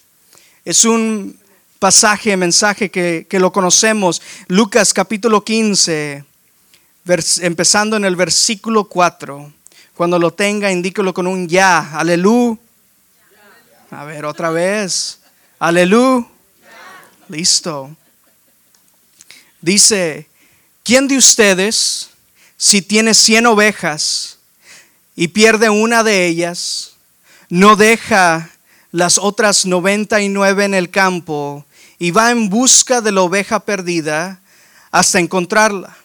Es 0.63 0.85
un 0.85 1.37
pasaje, 1.79 2.37
mensaje 2.37 2.91
que, 2.91 3.27
lo 3.31 3.51
conocemos. 3.51 4.21
Lucas 4.47 4.93
capítulo 4.93 5.43
15, 5.43 6.23
empezando 7.41 7.97
en 7.97 8.05
el 8.05 8.15
versículo 8.15 8.83
4. 8.83 9.51
Cuando 9.95 10.19
lo 10.19 10.31
tenga, 10.31 10.71
indíquelo 10.71 11.11
con 11.13 11.25
un 11.25 11.47
ya. 11.47 11.97
Aleluya. 11.97 12.59
A 13.89 14.03
ver, 14.03 14.25
otra 14.25 14.51
vez. 14.51 15.21
Aleluya. 15.57 16.27
Listo. 17.29 17.95
Dice, 19.59 20.29
¿Quién 20.85 21.07
de 21.07 21.17
ustedes, 21.17 22.11
si 22.57 22.79
tiene 22.83 23.15
cien 23.15 23.47
ovejas 23.47 24.37
y 25.15 25.29
pierde 25.29 25.67
una 25.67 26.03
de 26.03 26.27
ellas, 26.27 26.93
no 27.49 27.75
deja 27.75 28.51
las 28.91 29.17
otras 29.17 29.65
noventa 29.65 30.21
y 30.21 30.29
nueve 30.29 30.63
en 30.63 30.75
el 30.75 30.91
campo 30.91 31.65
y 31.97 32.11
va 32.11 32.29
en 32.29 32.49
busca 32.49 33.01
de 33.01 33.11
la 33.11 33.23
oveja 33.23 33.61
perdida 33.61 34.39
hasta 34.91 35.19
encontrarla? 35.19 35.97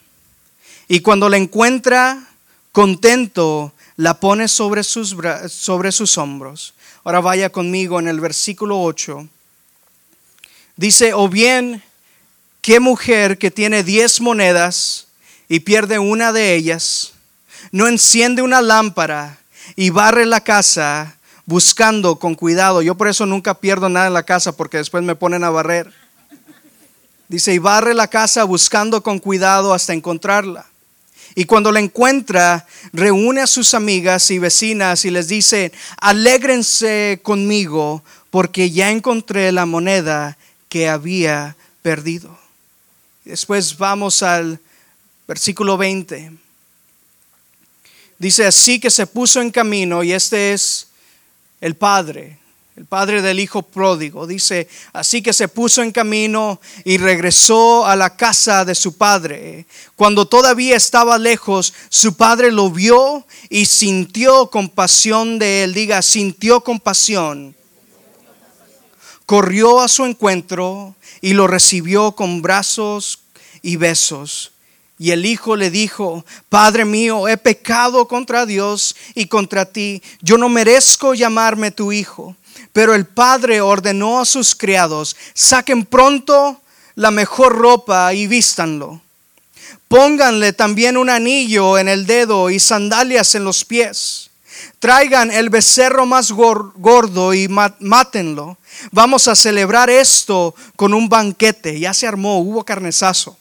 Y 0.88 1.00
cuando 1.00 1.28
la 1.28 1.37
encuentra, 1.37 2.30
contento, 2.72 3.75
la 3.96 4.18
pone 4.18 4.49
sobre 4.49 4.82
sus, 4.82 5.14
sobre 5.50 5.92
sus 5.92 6.16
hombros. 6.16 6.72
Ahora 7.04 7.20
vaya 7.20 7.50
conmigo 7.50 8.00
en 8.00 8.08
el 8.08 8.18
versículo 8.18 8.80
8. 8.80 9.28
Dice, 10.76 11.12
o 11.12 11.28
bien 11.28 11.82
¿Qué 12.61 12.79
mujer 12.79 13.38
que 13.38 13.50
tiene 13.50 13.83
diez 13.83 14.21
monedas 14.21 15.07
y 15.49 15.61
pierde 15.61 15.99
una 15.99 16.33
de 16.33 16.55
ellas, 16.55 17.14
no 17.73 17.88
enciende 17.88 18.43
una 18.43 18.61
lámpara 18.61 19.38
y 19.76 19.88
barre 19.88 20.26
la 20.26 20.43
casa 20.43 21.17
buscando 21.47 22.19
con 22.19 22.35
cuidado? 22.35 22.83
Yo 22.83 22.97
por 22.97 23.09
eso 23.09 23.25
nunca 23.25 23.55
pierdo 23.55 23.88
nada 23.88 24.09
en 24.09 24.14
la 24.14 24.25
casa 24.25 24.52
porque 24.52 24.76
después 24.76 25.02
me 25.02 25.17
ponen 25.17 25.43
a 25.43 25.50
barrer. 25.50 25.90
Dice, 27.29 27.55
y 27.55 27.59
barre 27.59 27.95
la 27.95 28.09
casa 28.09 28.45
buscando 28.45 29.02
con 29.02 29.21
cuidado 29.21 29.73
hasta 29.73 29.95
encontrarla. 29.95 30.67
Y 31.35 31.47
cuando 31.47 31.73
la 31.73 31.81
encuentra, 31.81 32.67
reúne 32.93 33.40
a 33.40 33.47
sus 33.47 33.73
amigas 33.73 34.31
y 34.31 34.38
vecinas 34.38 35.07
y 35.07 35.11
les 35.11 35.29
dice, 35.29 35.73
alégrense 35.99 37.21
conmigo 37.23 38.02
porque 38.31 38.71
ya 38.71 38.90
encontré 38.90 39.50
la 39.50 39.64
moneda 39.64 40.37
que 40.69 40.88
había 40.88 41.57
perdido. 41.83 42.37
Después 43.30 43.78
vamos 43.78 44.25
al 44.25 44.58
versículo 45.28 45.76
20. 45.78 46.32
Dice 48.18 48.44
así 48.44 48.80
que 48.80 48.90
se 48.90 49.06
puso 49.06 49.40
en 49.40 49.52
camino 49.52 50.02
y 50.02 50.12
este 50.12 50.52
es 50.52 50.88
el 51.60 51.76
Padre, 51.76 52.38
el 52.76 52.87
padre 52.87 53.22
del 53.22 53.38
hijo 53.38 53.62
pródigo. 53.62 54.26
Dice, 54.26 54.68
así 54.92 55.22
que 55.22 55.32
se 55.32 55.46
puso 55.46 55.80
en 55.82 55.92
camino 55.92 56.60
y 56.84 56.99
regresó 56.99 57.87
a 57.87 57.94
la 57.94 58.16
casa 58.16 58.64
de 58.64 58.75
su 58.75 58.96
padre. 58.96 59.64
Cuando 59.94 60.26
todavía 60.26 60.76
estaba 60.76 61.16
lejos, 61.16 61.72
su 61.88 62.16
padre 62.16 62.50
lo 62.50 62.68
vio 62.68 63.25
y 63.49 63.66
sintió 63.66 64.50
compasión 64.50 65.38
de 65.38 65.62
él. 65.62 65.75
Diga, 65.75 66.02
sintió 66.02 66.62
compasión. 66.62 67.54
Corrió 69.25 69.80
a 69.80 69.87
su 69.87 70.04
encuentro 70.04 70.96
y 71.20 71.34
lo 71.34 71.46
recibió 71.46 72.12
con 72.12 72.42
brazos 72.42 73.20
y 73.62 73.76
besos. 73.76 74.52
Y 74.99 75.12
el 75.12 75.25
hijo 75.25 75.57
le 75.57 75.71
dijo, 75.71 76.25
Padre 76.49 76.85
mío, 76.85 77.26
he 77.26 77.38
pecado 77.38 78.07
contra 78.07 78.45
Dios 78.45 78.95
y 79.14 79.26
contra 79.26 79.64
ti. 79.64 80.02
Yo 80.21 80.37
no 80.37 80.49
merezco 80.49 81.14
llamarme 81.14 81.71
tu 81.71 81.90
hijo. 81.90 82.37
Pero 82.73 82.95
el 82.95 83.07
padre 83.07 83.61
ordenó 83.61 84.21
a 84.21 84.25
sus 84.25 84.55
criados, 84.55 85.17
saquen 85.35 85.85
pronto 85.85 86.61
la 86.95 87.11
mejor 87.11 87.57
ropa 87.57 88.12
y 88.14 88.26
vístanlo. 88.26 89.00
Pónganle 89.88 90.52
también 90.52 90.97
un 90.97 91.11
anillo 91.11 91.79
en 91.79 91.88
el 91.88 92.07
dedo 92.07 92.50
y 92.50 92.61
sandalias 92.61 93.35
en 93.35 93.45
los 93.45 93.64
pies. 93.64 94.31
Traigan 94.79 95.31
el 95.31 95.50
becerro 95.50 96.07
más 96.07 96.31
gordo 96.31 97.35
y 97.35 97.49
mátenlo. 97.49 98.57
Vamos 98.93 99.26
a 99.26 99.35
celebrar 99.35 99.90
esto 99.90 100.55
con 100.76 100.95
un 100.95 101.09
banquete. 101.09 101.81
Ya 101.81 101.93
se 101.93 102.07
armó, 102.07 102.38
hubo 102.38 102.64
carnezazo. 102.64 103.37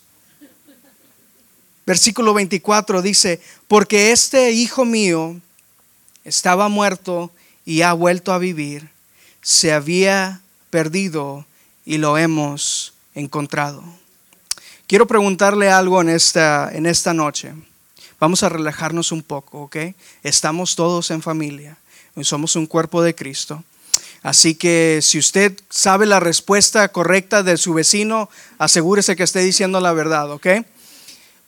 Versículo 1.90 2.36
24 2.36 3.02
dice, 3.02 3.42
porque 3.68 4.12
este 4.12 4.52
hijo 4.52 4.86
mío 4.86 5.42
estaba 6.24 6.70
muerto 6.70 7.32
y 7.66 7.82
ha 7.82 7.94
vuelto 7.94 8.32
a 8.32 8.38
vivir 8.38 8.88
se 9.42 9.74
había 9.74 10.42
perdido 10.70 11.48
y 11.88 11.98
lo 11.98 12.20
hemos 12.20 12.94
encontrado. 13.16 13.84
Quiero 14.86 15.08
preguntarle 15.08 15.72
algo 15.72 16.00
en 16.00 16.10
esta, 16.10 16.70
en 16.72 16.86
esta 16.86 17.16
noche. 17.16 17.54
Vamos 18.20 18.44
a 18.44 18.50
relajarnos 18.50 19.12
un 19.12 19.24
poco, 19.24 19.64
¿ok? 19.64 19.78
Estamos 20.22 20.76
todos 20.76 21.10
en 21.10 21.24
familia. 21.24 21.76
Somos 22.22 22.56
un 22.56 22.68
cuerpo 22.68 23.02
de 23.02 23.16
Cristo. 23.16 23.64
Así 24.22 24.54
que 24.54 25.00
si 25.02 25.18
usted 25.18 25.60
sabe 25.72 26.06
la 26.06 26.20
respuesta 26.20 26.88
correcta 26.90 27.42
de 27.42 27.58
su 27.58 27.74
vecino, 27.74 28.30
asegúrese 28.60 29.16
que 29.16 29.24
esté 29.24 29.40
diciendo 29.40 29.80
la 29.80 29.92
verdad, 29.92 30.30
¿ok? 30.30 30.46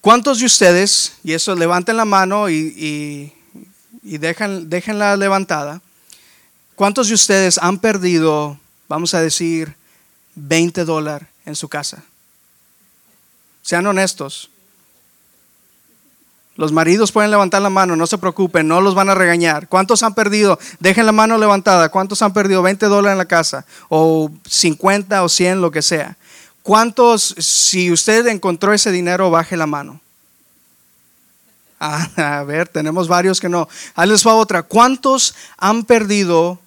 ¿Cuántos 0.01 0.39
de 0.39 0.45
ustedes, 0.45 1.13
y 1.23 1.33
eso 1.33 1.55
levanten 1.55 1.95
la 1.95 2.05
mano 2.05 2.49
y, 2.49 3.33
y, 4.03 4.17
déjenla 4.17 5.15
levantada, 5.15 5.81
¿Cuántos 6.81 7.09
de 7.09 7.13
ustedes 7.13 7.59
han 7.59 7.77
perdido, 7.77 8.57
vamos 8.87 9.13
a 9.13 9.21
decir, 9.21 9.75
20 10.33 10.83
dólares 10.83 11.27
en 11.45 11.55
su 11.55 11.69
casa? 11.69 12.03
Sean 13.61 13.85
honestos. 13.85 14.49
Los 16.55 16.71
maridos 16.71 17.11
pueden 17.11 17.29
levantar 17.29 17.61
la 17.61 17.69
mano, 17.69 17.95
no 17.95 18.07
se 18.07 18.17
preocupen, 18.17 18.67
no 18.67 18.81
los 18.81 18.95
van 18.95 19.09
a 19.09 19.13
regañar. 19.13 19.67
¿Cuántos 19.67 20.01
han 20.01 20.15
perdido? 20.15 20.57
Dejen 20.79 21.05
la 21.05 21.11
mano 21.11 21.37
levantada. 21.37 21.89
¿Cuántos 21.89 22.23
han 22.23 22.33
perdido 22.33 22.63
20 22.63 22.87
dólares 22.87 23.13
en 23.13 23.17
la 23.19 23.25
casa? 23.25 23.63
O 23.87 24.31
50 24.49 25.23
o 25.23 25.29
100, 25.29 25.61
lo 25.61 25.69
que 25.69 25.83
sea. 25.83 26.17
¿Cuántos, 26.63 27.35
si 27.37 27.91
usted 27.91 28.27
encontró 28.27 28.73
ese 28.73 28.91
dinero, 28.91 29.31
baje 29.31 29.57
la 29.57 29.67
mano? 29.67 29.99
Ah, 31.83 32.37
a 32.37 32.43
ver, 32.43 32.67
tenemos 32.67 33.07
varios 33.07 33.39
que 33.39 33.49
no. 33.49 33.67
Ahí 33.95 34.07
va 34.23 34.35
otra. 34.35 34.61
¿Cuántos 34.61 35.33
han 35.57 35.83
perdido 35.83 36.59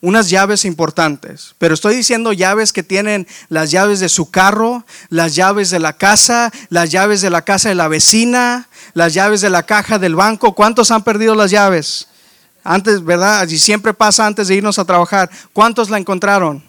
unas 0.00 0.30
llaves 0.30 0.64
importantes, 0.64 1.54
pero 1.58 1.74
estoy 1.74 1.96
diciendo 1.96 2.32
llaves 2.32 2.72
que 2.72 2.82
tienen 2.82 3.26
las 3.48 3.70
llaves 3.70 3.98
de 3.98 4.08
su 4.08 4.30
carro, 4.30 4.84
las 5.08 5.34
llaves 5.34 5.70
de 5.70 5.80
la 5.80 5.92
casa, 5.92 6.52
las 6.68 6.90
llaves 6.90 7.20
de 7.20 7.30
la 7.30 7.42
casa 7.42 7.68
de 7.68 7.74
la 7.74 7.88
vecina, 7.88 8.68
las 8.94 9.14
llaves 9.14 9.40
de 9.40 9.50
la 9.50 9.64
caja 9.64 9.98
del 9.98 10.14
banco. 10.14 10.54
¿Cuántos 10.54 10.92
han 10.92 11.02
perdido 11.02 11.34
las 11.34 11.50
llaves? 11.50 12.06
Antes, 12.62 13.04
¿verdad? 13.04 13.48
Y 13.48 13.58
siempre 13.58 13.92
pasa 13.92 14.26
antes 14.26 14.48
de 14.48 14.56
irnos 14.56 14.78
a 14.78 14.84
trabajar. 14.84 15.30
¿Cuántos 15.52 15.90
la 15.90 15.98
encontraron? 15.98 16.62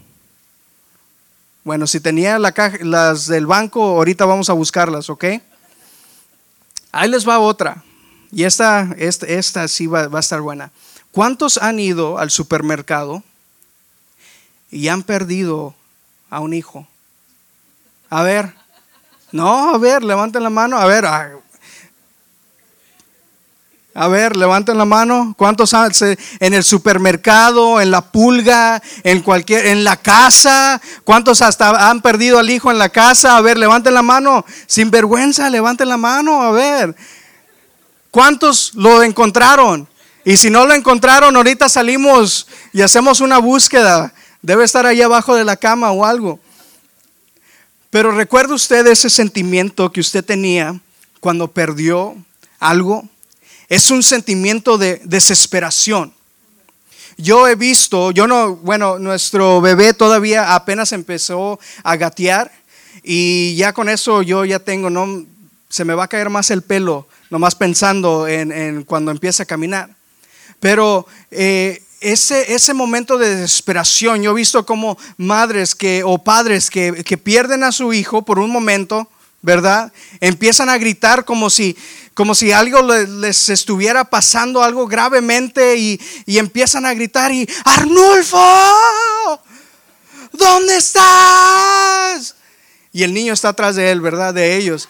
Bueno, 1.69 1.85
si 1.85 1.99
tenía 1.99 2.39
la 2.39 2.51
caja, 2.51 2.79
las 2.81 3.27
del 3.27 3.45
banco, 3.45 3.83
ahorita 3.83 4.25
vamos 4.25 4.49
a 4.49 4.53
buscarlas, 4.53 5.07
¿ok? 5.07 5.25
Ahí 6.91 7.07
les 7.07 7.29
va 7.29 7.37
otra. 7.37 7.83
Y 8.31 8.45
esta, 8.45 8.95
esta, 8.97 9.27
esta 9.27 9.67
sí 9.67 9.85
va, 9.85 10.07
va 10.07 10.17
a 10.17 10.19
estar 10.19 10.41
buena. 10.41 10.71
¿Cuántos 11.11 11.59
han 11.59 11.79
ido 11.79 12.17
al 12.17 12.31
supermercado 12.31 13.21
y 14.71 14.87
han 14.87 15.03
perdido 15.03 15.75
a 16.31 16.39
un 16.39 16.55
hijo? 16.55 16.87
A 18.09 18.23
ver, 18.23 18.55
no, 19.31 19.75
a 19.75 19.77
ver, 19.77 20.03
levanten 20.03 20.41
la 20.41 20.49
mano, 20.49 20.75
a 20.75 20.87
ver, 20.87 21.05
a, 23.99 24.07
ver, 24.07 24.35
levanten 24.35 24.77
la 24.77 24.85
mano. 24.85 25.33
¿Cuántos 25.37 25.73
en 25.73 26.53
el 26.53 26.63
supermercado, 26.63 27.81
en 27.81 27.91
la 27.91 28.01
pulga, 28.01 28.81
en 29.03 29.21
cualquier, 29.21 29.65
en 29.67 29.83
la 29.83 29.97
casa? 29.97 30.81
¿Cuántos 31.03 31.41
hasta 31.41 31.89
han 31.89 32.01
perdido 32.01 32.39
al 32.39 32.49
hijo 32.49 32.71
en 32.71 32.77
la 32.77 32.89
casa? 32.89 33.35
A 33.35 33.41
ver, 33.41 33.57
levanten 33.57 33.93
la 33.93 34.01
mano. 34.01 34.45
Sin 34.67 34.89
vergüenza, 34.89 35.49
levanten 35.49 35.89
la 35.89 35.97
mano, 35.97 36.41
a 36.41 36.51
ver. 36.51 36.95
¿Cuántos 38.09 38.71
lo 38.75 39.03
encontraron? 39.03 39.87
Y 40.23 40.37
si 40.37 40.49
no 40.49 40.65
lo 40.65 40.73
encontraron, 40.73 41.35
ahorita 41.35 41.67
salimos 41.67 42.47
y 42.71 42.81
hacemos 42.81 43.19
una 43.19 43.37
búsqueda. 43.37 44.13
Debe 44.41 44.63
estar 44.63 44.85
ahí 44.85 45.01
abajo 45.01 45.35
de 45.35 45.43
la 45.43 45.57
cama 45.57 45.91
o 45.91 46.05
algo. 46.05 46.39
Pero 47.89 48.11
recuerda 48.11 48.53
usted 48.53 48.87
ese 48.87 49.09
sentimiento 49.09 49.91
que 49.91 49.99
usted 49.99 50.23
tenía 50.23 50.79
cuando 51.19 51.49
perdió 51.49 52.15
algo. 52.59 53.07
Es 53.69 53.91
un 53.91 54.01
sentimiento 54.03 54.77
de 54.77 54.99
desesperación. 55.05 56.11
Yo 57.17 57.47
he 57.47 57.55
visto, 57.55 58.11
yo 58.11 58.27
no, 58.27 58.55
bueno, 58.55 58.97
nuestro 58.97 59.61
bebé 59.61 59.93
todavía 59.93 60.55
apenas 60.55 60.91
empezó 60.91 61.59
a 61.83 61.95
gatear 61.95 62.51
y 63.03 63.55
ya 63.55 63.73
con 63.73 63.89
eso 63.89 64.21
yo 64.21 64.45
ya 64.45 64.59
tengo, 64.59 64.89
no, 64.89 65.25
se 65.69 65.85
me 65.85 65.93
va 65.93 66.05
a 66.05 66.07
caer 66.07 66.29
más 66.29 66.49
el 66.49 66.63
pelo, 66.63 67.07
nomás 67.29 67.55
pensando 67.55 68.27
en, 68.27 68.83
cuando 68.83 69.11
empiece 69.11 69.43
a 69.43 69.45
caminar. 69.45 69.89
Pero 70.59 71.05
eh, 71.29 71.83
ese, 72.01 72.53
ese 72.53 72.73
momento 72.73 73.17
de 73.17 73.35
desesperación, 73.35 74.21
yo 74.21 74.31
he 74.31 74.35
visto 74.35 74.65
como 74.65 74.97
madres 75.17 75.75
que, 75.75 76.03
o 76.03 76.17
padres 76.17 76.69
que, 76.69 77.17
pierden 77.23 77.63
a 77.63 77.71
su 77.71 77.93
hijo 77.93 78.23
por 78.23 78.39
un 78.39 78.49
momento, 78.49 79.07
¿verdad? 79.41 79.91
Empiezan 80.19 80.69
a 80.69 80.77
gritar 80.77 81.25
como 81.25 81.49
si, 81.49 81.77
como 82.19 82.35
si 82.35 82.51
algo 82.51 82.81
les 82.81 83.47
estuviera 83.47 84.03
pasando, 84.03 84.61
algo 84.61 84.87
gravemente, 84.87 85.77
y, 85.77 86.01
y 86.25 86.37
empiezan 86.37 86.85
a 86.85 86.93
gritar 86.93 87.31
y, 87.31 87.49
Arnulfo, 87.63 88.37
¿dónde 90.33 90.75
estás? 90.75 92.35
Y 92.91 93.03
el 93.03 93.13
niño 93.13 93.31
está 93.31 93.47
atrás 93.47 93.77
de 93.77 93.89
él, 93.89 94.01
¿verdad? 94.01 94.33
De 94.33 94.57
ellos. 94.57 94.89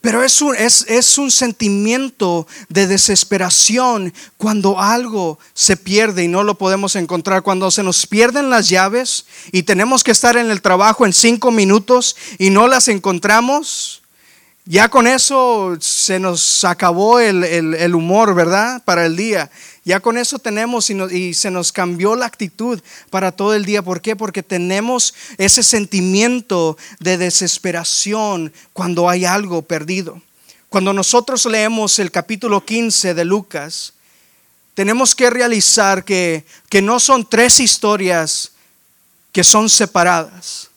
Pero 0.00 0.24
es 0.24 0.42
un, 0.42 0.56
es, 0.56 1.18
un, 1.18 1.30
sentimiento 1.30 2.48
de 2.68 2.88
desesperación 2.88 4.12
cuando 4.36 4.80
algo 4.80 5.38
se 5.54 5.76
pierde 5.76 6.24
y 6.24 6.28
no 6.28 6.42
lo 6.42 6.58
podemos 6.58 6.96
encontrar. 6.96 7.42
Cuando 7.42 7.70
se 7.70 7.84
nos 7.84 8.08
pierden 8.08 8.50
las 8.50 8.68
llaves 8.68 9.24
y 9.52 9.62
tenemos 9.62 10.02
que 10.02 10.10
estar 10.10 10.36
en 10.36 10.50
el 10.50 10.62
trabajo 10.62 11.06
en 11.06 11.12
cinco 11.12 11.52
minutos 11.52 12.16
y 12.38 12.50
no 12.50 12.66
las 12.66 12.88
encontramos, 12.88 14.00
ya 14.70 14.88
con 14.88 15.08
eso 15.08 15.76
se 15.80 16.20
nos 16.20 16.62
acabó 16.62 17.18
el, 17.18 17.42
el 17.42 17.92
humor, 17.92 18.36
¿verdad? 18.36 18.80
Para 18.84 19.04
el 19.04 19.16
día. 19.16 19.50
Ya 19.84 19.98
con 19.98 20.16
eso 20.16 20.38
tenemos 20.38 20.90
y, 20.90 21.34
se 21.34 21.50
nos 21.50 21.72
cambió 21.72 22.14
la 22.14 22.26
actitud 22.26 22.80
para 23.10 23.32
todo 23.32 23.54
el 23.54 23.64
día. 23.64 23.82
¿Por 23.82 24.00
qué? 24.00 24.14
Porque 24.14 24.44
tenemos 24.44 25.12
ese 25.38 25.64
sentimiento 25.64 26.78
de 27.00 27.18
desesperación 27.18 28.52
cuando 28.72 29.08
hay 29.08 29.24
algo 29.24 29.62
perdido. 29.62 30.22
Cuando 30.68 30.92
nosotros 30.92 31.44
leemos 31.46 31.98
el 31.98 32.12
capítulo 32.12 32.64
15 32.64 33.12
de 33.12 33.24
Lucas, 33.24 33.94
tenemos 34.74 35.16
que 35.16 35.30
realizar 35.30 36.04
que, 36.04 36.44
que 36.68 36.80
no 36.80 37.00
son 37.00 37.28
tres 37.28 37.58
historias 37.58 38.52
que 39.32 39.42
son 39.42 39.68
separadas. 39.68 40.69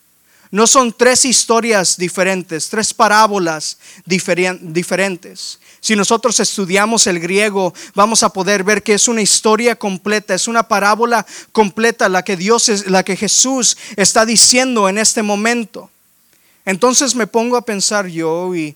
No 0.54 0.68
son 0.68 0.94
tres 0.94 1.26
historias 1.26 1.98
diferentes, 1.98 2.70
tres 2.70 2.94
parábolas 2.94 3.80
diferentes. 4.06 5.60
Si 5.80 5.96
nosotros 5.96 6.40
estudiamos 6.40 7.08
el 7.08 7.20
griego, 7.20 7.74
vamos 7.96 8.22
a 8.22 8.30
poder 8.30 8.64
ver 8.64 8.84
que 8.84 8.94
es 8.94 9.08
una 9.08 9.24
historia 9.24 9.76
completa, 9.76 10.36
es 10.36 10.48
una 10.48 10.68
parábola 10.68 11.26
completa 11.52 12.08
la 12.08 12.22
que 12.22 12.38
Dios 12.38 12.70
es, 12.70 12.86
la 12.86 13.02
que 13.02 13.16
Jesús 13.16 13.76
está 13.96 14.28
diciendo 14.28 14.88
en 14.88 15.00
este 15.00 15.24
momento. 15.24 15.90
Entonces 16.66 17.16
me 17.16 17.26
pongo 17.26 17.58
a 17.58 17.66
pensar 17.66 18.06
yo 18.06 18.56
y, 18.56 18.76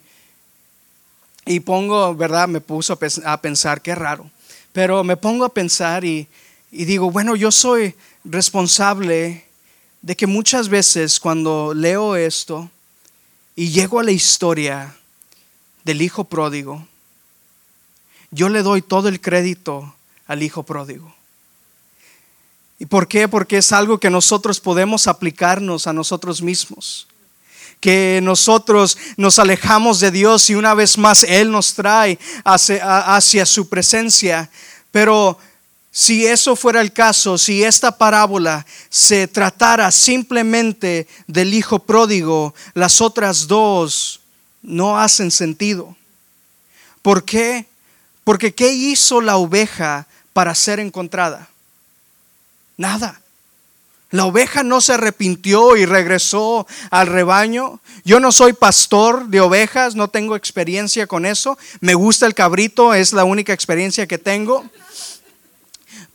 y 1.45 1.59
pongo, 1.59 2.15
¿verdad? 2.15 2.47
Me 2.47 2.59
puso 2.59 2.97
a 3.23 3.37
pensar, 3.39 3.83
qué 3.83 3.93
raro. 3.93 4.31
Pero 4.73 5.03
me 5.03 5.15
pongo 5.15 5.45
a 5.45 5.53
pensar 5.53 6.03
y, 6.03 6.27
Y 6.71 6.85
digo, 6.85 7.11
bueno, 7.11 7.35
yo 7.35 7.51
soy 7.51 7.93
responsable 8.23 9.46
de 10.01 10.15
que 10.15 10.27
muchas 10.27 10.69
veces 10.69 11.19
cuando 11.19 11.73
leo 11.73 12.15
esto 12.15 12.69
y 13.55 13.69
llego 13.69 13.99
a 13.99 14.03
la 14.03 14.11
historia 14.11 14.95
del 15.83 16.01
hijo 16.01 16.23
pródigo, 16.23 16.87
yo 18.31 18.49
le 18.49 18.61
doy 18.61 18.81
todo 18.81 19.07
el 19.07 19.21
crédito 19.21 19.95
al 20.27 20.43
hijo 20.43 20.63
pródigo. 20.63 21.13
¿Y 22.79 22.85
por 22.85 23.07
qué? 23.07 23.27
Porque 23.27 23.57
es 23.57 23.71
algo 23.71 23.99
que 23.99 24.09
nosotros 24.09 24.59
podemos 24.59 25.07
aplicarnos 25.07 25.87
a 25.87 25.93
nosotros 25.93 26.41
mismos. 26.41 27.07
Que 27.79 28.19
nosotros 28.21 28.97
nos 29.17 29.39
alejamos 29.39 29.99
de 29.99 30.11
Dios 30.11 30.49
y 30.49 30.55
una 30.55 30.73
vez 30.73 30.97
más 30.97 31.23
Él 31.23 31.51
nos 31.51 31.73
trae 31.73 32.19
hacia, 32.43 33.15
hacia 33.15 33.45
su 33.45 33.67
presencia. 33.69 34.49
Pero 34.91 35.39
si 35.99 36.27
eso 36.27 36.55
fuera 36.55 36.79
el 36.81 36.93
caso, 36.93 37.39
si 37.39 37.63
esta 37.63 37.97
parábola 37.97 38.67
se 38.87 39.27
tratara 39.27 39.91
simplemente 39.91 41.07
del 41.25 41.55
hijo 41.55 41.79
pródigo, 41.79 42.53
las 42.75 43.01
otras 43.01 43.47
dos 43.47 44.19
no 44.61 44.99
hacen 44.99 45.31
sentido. 45.31 45.97
¿Por 47.01 47.25
qué? 47.25 47.65
Porque 48.23 48.53
¿qué 48.53 48.71
hizo 48.73 49.21
la 49.21 49.37
oveja 49.37 50.05
para 50.33 50.53
ser 50.53 50.79
encontrada? 50.79 51.49
Nada. 52.77 53.19
La 54.11 54.25
oveja 54.25 54.61
no 54.61 54.81
se 54.81 54.93
arrepintió 54.93 55.77
y 55.77 55.87
regresó 55.87 56.67
al 56.91 57.07
rebaño. 57.07 57.79
Yo 58.05 58.19
no 58.19 58.31
soy 58.31 58.53
pastor 58.53 59.29
de 59.29 59.41
ovejas, 59.41 59.95
no 59.95 60.09
tengo 60.09 60.35
experiencia 60.35 61.07
con 61.07 61.25
eso. 61.25 61.57
Me 61.79 61.95
gusta 61.95 62.27
el 62.27 62.35
cabrito, 62.35 62.93
es 62.93 63.13
la 63.13 63.23
única 63.23 63.51
experiencia 63.51 64.05
que 64.05 64.19
tengo. 64.19 64.63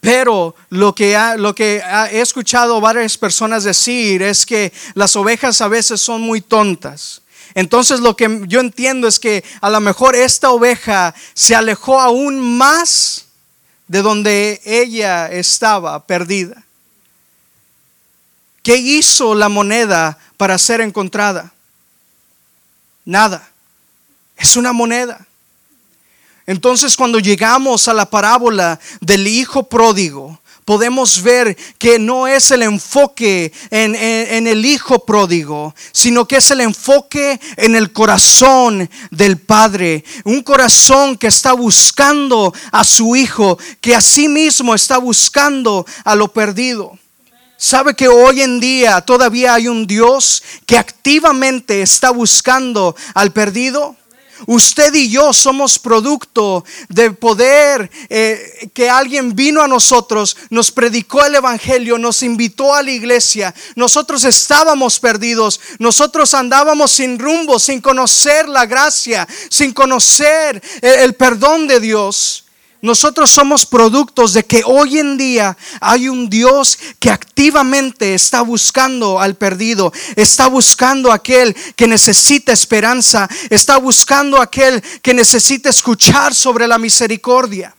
Pero 0.03 0.57
lo 0.69 0.97
que, 0.97 1.17
lo 1.39 1.55
que 1.55 1.81
he 2.11 2.21
escuchado 2.21 2.81
varias 2.81 3.17
personas 3.17 3.63
decir 3.63 4.21
es 4.21 4.45
que 4.45 4.73
las 4.95 5.15
ovejas 5.15 5.61
a 5.61 5.69
veces 5.69 6.01
son 6.01 6.23
muy 6.23 6.41
tontas. 6.41 7.23
Entonces 7.55 8.01
lo 8.01 8.17
que 8.17 8.43
yo 8.49 8.59
entiendo 8.59 9.07
es 9.07 9.21
que 9.21 9.45
a 9.61 9.71
lo 9.71 9.81
mejor 9.81 10.17
esta 10.17 10.51
oveja 10.51 11.15
se 11.35 11.55
alejó 11.55 12.01
aún 12.01 12.41
más 12.59 13.27
de 13.87 14.03
donde 14.03 14.61
ella 14.65 15.31
estaba 15.31 16.05
perdida. 16.05 16.65
¿Qué 18.65 18.75
hizo 18.75 19.37
la 19.37 19.49
moneda 19.49 20.19
para 20.37 20.59
ser 20.59 20.81
encontrada? 20.81 21.53
Nada. 23.05 23.49
Es 24.37 24.57
una 24.57 24.73
moneda. 24.73 25.29
Entonces 26.47 26.97
cuando 26.97 27.19
llegamos 27.19 27.89
a 27.89 27.95
la 27.95 28.09
parábola 28.09 28.79
del 29.01 29.27
hijo 29.27 29.69
pródigo, 29.69 30.39
podemos 30.65 31.23
ver 31.23 31.57
que 31.79 31.99
no 31.99 32.27
es 32.27 32.51
el 32.51 32.63
enfoque 32.63 33.53
en, 33.71 34.47
el 34.47 34.65
hijo 34.65 35.05
pródigo, 35.05 35.75
sino 35.93 36.27
que 36.27 36.37
es 36.37 36.51
el 36.51 36.61
enfoque 36.61 37.41
en 37.57 37.75
el 37.75 37.93
corazón 37.93 38.89
del 39.11 39.39
Padre. 39.39 40.05
Un 40.25 40.43
corazón 40.43 41.17
que 41.17 41.27
está 41.29 41.53
buscando 41.53 42.55
a 42.71 42.85
su 42.85 43.17
hijo, 43.17 43.59
que 43.81 43.95
a 43.95 44.01
sí 44.01 44.29
mismo 44.29 44.75
está 44.75 44.99
buscando 44.99 45.85
a 46.05 46.15
lo 46.15 46.33
perdido. 46.33 46.99
¿Sabe 47.57 47.95
que 47.95 48.09
hoy 48.09 48.43
en 48.43 48.59
día 48.59 49.01
todavía 49.03 49.55
hay 49.55 49.69
un 49.69 49.87
Dios 49.87 50.43
que 50.67 50.77
activamente 50.77 51.83
está 51.83 52.11
buscando 52.11 52.97
al 53.15 53.33
perdido? 53.33 53.97
Usted 54.47 54.95
y 54.95 55.11
yo 55.11 55.33
somos 55.33 55.79
producto 55.79 56.65
de 56.89 57.11
poder 57.13 57.91
eh, 58.09 58.71
que 58.75 58.91
alguien 58.91 59.35
vino 59.35 59.63
a 59.63 59.69
nosotros, 59.69 60.37
nos 60.51 60.71
predicó 60.71 61.25
el 61.25 61.35
Evangelio, 61.35 61.99
nos 61.99 62.23
invitó 62.23 62.75
a 62.75 62.83
la 62.83 62.91
iglesia. 62.91 63.55
Nosotros 63.77 64.25
estábamos 64.25 64.99
perdidos, 65.01 65.61
nosotros 65.79 66.35
andábamos 66.35 66.93
sin 66.93 67.19
rumbo, 67.19 67.59
sin 67.59 67.81
conocer 67.81 68.49
la 68.49 68.67
gracia, 68.67 69.27
sin 69.49 69.73
conocer 69.73 70.63
el 70.83 71.15
perdón 71.15 71.67
de 71.67 71.81
Dios. 71.81 72.42
Nosotros 72.83 73.31
somos 73.31 73.65
productos 73.65 74.33
de 74.33 74.45
que 74.45 74.65
hoy 74.67 74.99
en 74.99 75.17
día 75.17 75.57
hay 75.81 76.09
un 76.09 76.29
Dios 76.29 76.77
que 76.99 77.11
activamente 77.11 78.13
está 78.13 78.43
buscando 78.43 79.21
al 79.21 79.37
perdido, 79.37 79.93
está 80.17 80.49
buscando 80.49 81.13
a 81.13 81.15
aquel 81.15 81.55
que 81.77 81.87
necesita 81.87 82.53
esperanza, 82.53 83.29
está 83.51 83.77
buscando 83.77 84.37
a 84.37 84.45
aquel 84.45 84.83
que 85.01 85.15
necesita 85.15 85.71
escuchar 85.71 86.35
sobre 86.35 86.67
la 86.67 86.77
misericordia. 86.77 87.73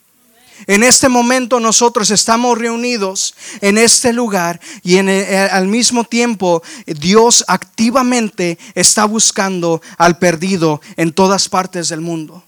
En 0.67 0.83
este 0.83 1.09
momento 1.09 1.59
nosotros 1.59 2.09
estamos 2.09 2.57
reunidos 2.57 3.35
en 3.59 3.77
este 3.77 4.13
lugar 4.13 4.61
y 4.83 4.95
en 4.95 5.09
eh, 5.09 5.49
al 5.51 5.67
mismo 5.67 6.05
tiempo 6.05 6.63
Dios 6.85 7.43
activamente 7.49 8.57
está 8.73 9.03
buscando 9.03 9.81
al 9.97 10.17
perdido 10.17 10.79
en 10.95 11.11
todas 11.11 11.49
partes 11.49 11.89
del 11.89 11.99
mundo. 11.99 12.41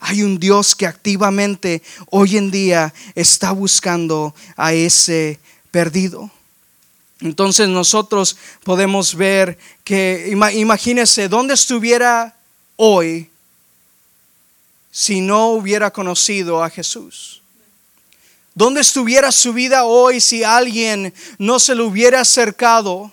Hay 0.00 0.22
un 0.22 0.38
Dios 0.38 0.74
que 0.74 0.86
activamente 0.86 1.82
hoy 2.10 2.36
en 2.36 2.50
día 2.50 2.92
está 3.14 3.52
buscando 3.52 4.34
a 4.56 4.72
ese 4.72 5.40
perdido. 5.70 6.30
Entonces 7.20 7.68
nosotros 7.68 8.36
podemos 8.62 9.14
ver 9.14 9.58
que, 9.84 10.30
imagínese, 10.54 11.28
¿dónde 11.28 11.54
estuviera 11.54 12.36
hoy 12.76 13.30
si 14.90 15.20
no 15.20 15.48
hubiera 15.48 15.90
conocido 15.90 16.62
a 16.62 16.68
Jesús? 16.70 17.42
¿Dónde 18.54 18.80
estuviera 18.80 19.32
su 19.32 19.52
vida 19.52 19.84
hoy 19.84 20.20
si 20.20 20.42
alguien 20.42 21.12
no 21.38 21.58
se 21.58 21.74
le 21.74 21.82
hubiera 21.82 22.20
acercado 22.20 23.12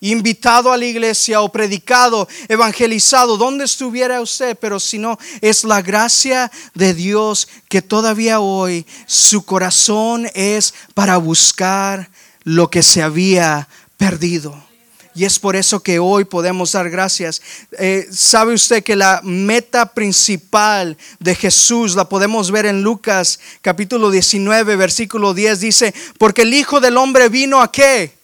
invitado 0.00 0.72
a 0.72 0.76
la 0.76 0.86
iglesia 0.86 1.42
o 1.42 1.52
predicado, 1.52 2.26
evangelizado, 2.48 3.36
donde 3.36 3.64
estuviera 3.64 4.20
usted, 4.20 4.56
pero 4.58 4.80
si 4.80 4.98
no, 4.98 5.18
es 5.40 5.64
la 5.64 5.82
gracia 5.82 6.50
de 6.74 6.94
Dios 6.94 7.48
que 7.68 7.82
todavía 7.82 8.40
hoy 8.40 8.86
su 9.06 9.44
corazón 9.44 10.28
es 10.34 10.74
para 10.94 11.18
buscar 11.18 12.10
lo 12.44 12.70
que 12.70 12.82
se 12.82 13.02
había 13.02 13.68
perdido. 13.96 14.70
Y 15.14 15.24
es 15.24 15.38
por 15.38 15.56
eso 15.56 15.82
que 15.82 15.98
hoy 15.98 16.24
podemos 16.24 16.72
dar 16.72 16.88
gracias. 16.88 17.42
Eh, 17.72 18.06
¿Sabe 18.12 18.54
usted 18.54 18.84
que 18.84 18.94
la 18.94 19.20
meta 19.24 19.92
principal 19.92 20.96
de 21.18 21.34
Jesús 21.34 21.96
la 21.96 22.08
podemos 22.08 22.50
ver 22.50 22.66
en 22.66 22.82
Lucas 22.82 23.40
capítulo 23.60 24.10
19, 24.10 24.76
versículo 24.76 25.34
10? 25.34 25.60
Dice, 25.60 25.94
porque 26.16 26.42
el 26.42 26.54
Hijo 26.54 26.80
del 26.80 26.96
Hombre 26.96 27.28
vino 27.28 27.60
a 27.60 27.72
qué? 27.72 28.16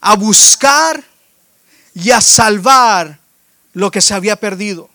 A 0.00 0.14
buscar 0.14 1.04
y 1.94 2.10
a 2.10 2.20
salvar 2.20 3.18
lo 3.72 3.90
que 3.90 4.00
se 4.00 4.14
había 4.14 4.36
perdido. 4.36 4.88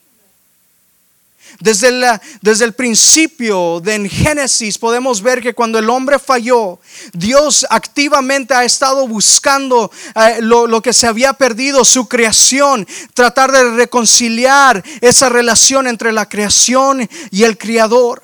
Desde, 1.60 2.20
desde, 2.42 2.66
el 2.66 2.74
principio 2.74 3.80
de 3.80 3.96
en 3.96 4.10
Génesis 4.10 4.78
podemos 4.78 5.22
ver 5.22 5.42
que 5.42 5.54
cuando 5.54 5.78
el 5.78 5.90
hombre 5.90 6.18
falló, 6.18 6.80
Dios 7.14 7.66
activamente 7.70 8.54
ha 8.54 8.66
estado 8.66 9.08
buscando 9.08 9.92
eh, 10.16 10.40
lo, 10.42 10.66
lo, 10.66 10.82
que 10.82 10.94
se 10.94 11.06
había 11.06 11.34
perdido, 11.34 11.86
su 11.86 12.08
creación, 12.08 12.88
tratar 13.14 13.52
de 13.52 13.72
reconciliar 13.76 14.84
esa 15.00 15.30
relación 15.30 15.88
entre 15.88 16.12
la 16.12 16.28
creación 16.28 17.08
y 17.30 17.44
el 17.44 17.58
Creador. 17.58 18.24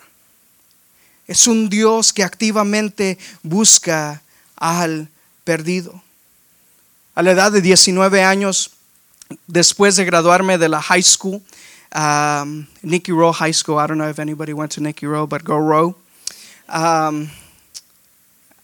Es 1.28 1.46
un 1.46 1.70
Dios 1.70 2.12
que 2.12 2.24
activamente 2.24 3.20
busca 3.44 4.24
al 4.56 5.08
perdido 5.44 6.02
a 7.20 7.22
la 7.22 7.32
edad 7.32 7.52
de 7.52 7.62
19 7.62 8.24
años, 8.24 8.72
después 9.46 9.98
de 9.98 10.06
graduarme 10.06 10.58
de 10.58 10.70
la 10.70 10.82
high 10.82 11.04
school, 11.04 11.42
um, 11.94 12.66
Nicky 12.82 13.12
Rowe 13.12 13.34
High 13.34 13.54
School. 13.54 13.78
I 13.78 13.88
don't 13.88 13.98
know 13.98 14.10
if 14.10 14.20
anybody 14.20 14.54
went 14.54 14.72
to 14.76 14.82
Nicky 14.82 15.06
Rowe, 15.06 15.28
but 15.28 15.44
go 15.44 15.58
Rowe. 15.58 15.96
Um, 16.70 17.30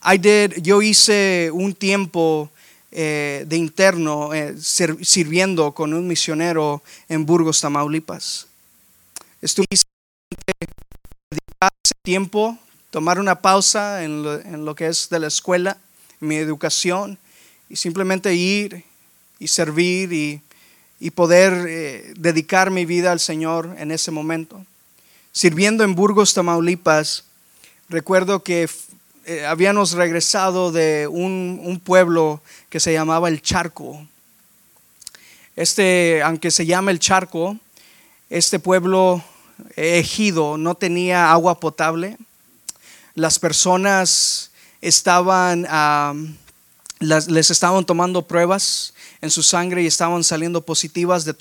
I 0.02 0.16
did, 0.16 0.62
yo 0.62 0.80
hice 0.80 1.50
un 1.52 1.74
tiempo 1.74 2.48
eh, 2.92 3.44
de 3.46 3.58
interno 3.58 4.32
eh, 4.32 4.54
sirviendo 4.56 5.74
con 5.74 5.92
un 5.92 6.08
misionero 6.08 6.82
en 7.10 7.26
Burgos, 7.26 7.60
Tamaulipas. 7.60 8.46
Estuve 9.42 9.66
ese 9.70 9.84
tiempo, 12.02 12.56
tomar 12.90 13.18
una 13.18 13.42
pausa 13.42 14.02
en 14.02 14.22
lo, 14.22 14.40
en 14.40 14.64
lo 14.64 14.74
que 14.74 14.86
es 14.86 15.10
de 15.10 15.20
la 15.20 15.26
escuela, 15.26 15.76
mi 16.20 16.36
educación, 16.36 17.18
y 17.68 17.76
simplemente 17.76 18.34
ir 18.34 18.84
y 19.38 19.48
servir 19.48 20.12
y, 20.12 20.42
poder 21.10 21.66
eh, 21.68 22.14
dedicar 22.16 22.70
mi 22.70 22.84
vida 22.84 23.12
al 23.12 23.20
Señor 23.20 23.76
en 23.78 23.90
ese 23.90 24.10
momento. 24.10 24.64
Sirviendo 25.32 25.84
en 25.84 25.94
Burgos, 25.94 26.34
Tamaulipas, 26.34 27.24
recuerdo 27.88 28.42
que 28.42 28.68
eh, 29.26 29.44
habíamos 29.46 29.92
regresado 29.92 30.72
de 30.72 31.06
un, 31.06 31.60
un, 31.62 31.80
pueblo 31.80 32.40
que 32.70 32.80
se 32.80 32.92
llamaba 32.92 33.28
El 33.28 33.42
Charco. 33.42 34.06
Este, 35.54 36.22
aunque 36.22 36.50
se 36.50 36.66
llama 36.66 36.90
El 36.90 36.98
Charco, 36.98 37.58
este 38.30 38.58
pueblo 38.58 39.22
ejido 39.76 40.56
no 40.56 40.74
tenía 40.74 41.30
agua 41.30 41.60
potable 41.60 42.16
las 43.16 43.38
personas 43.38 44.50
estaban, 44.82 45.66
les 47.00 47.50
estaban 47.50 47.84
tomando 47.84 48.22
pruebas 48.22 48.94
en 49.20 49.30
su 49.30 49.42
sangre 49.42 49.82
y 49.82 49.86
estaban 49.86 50.24
saliendo 50.24 50.62
positivas 50.62 51.24
de 51.24 51.34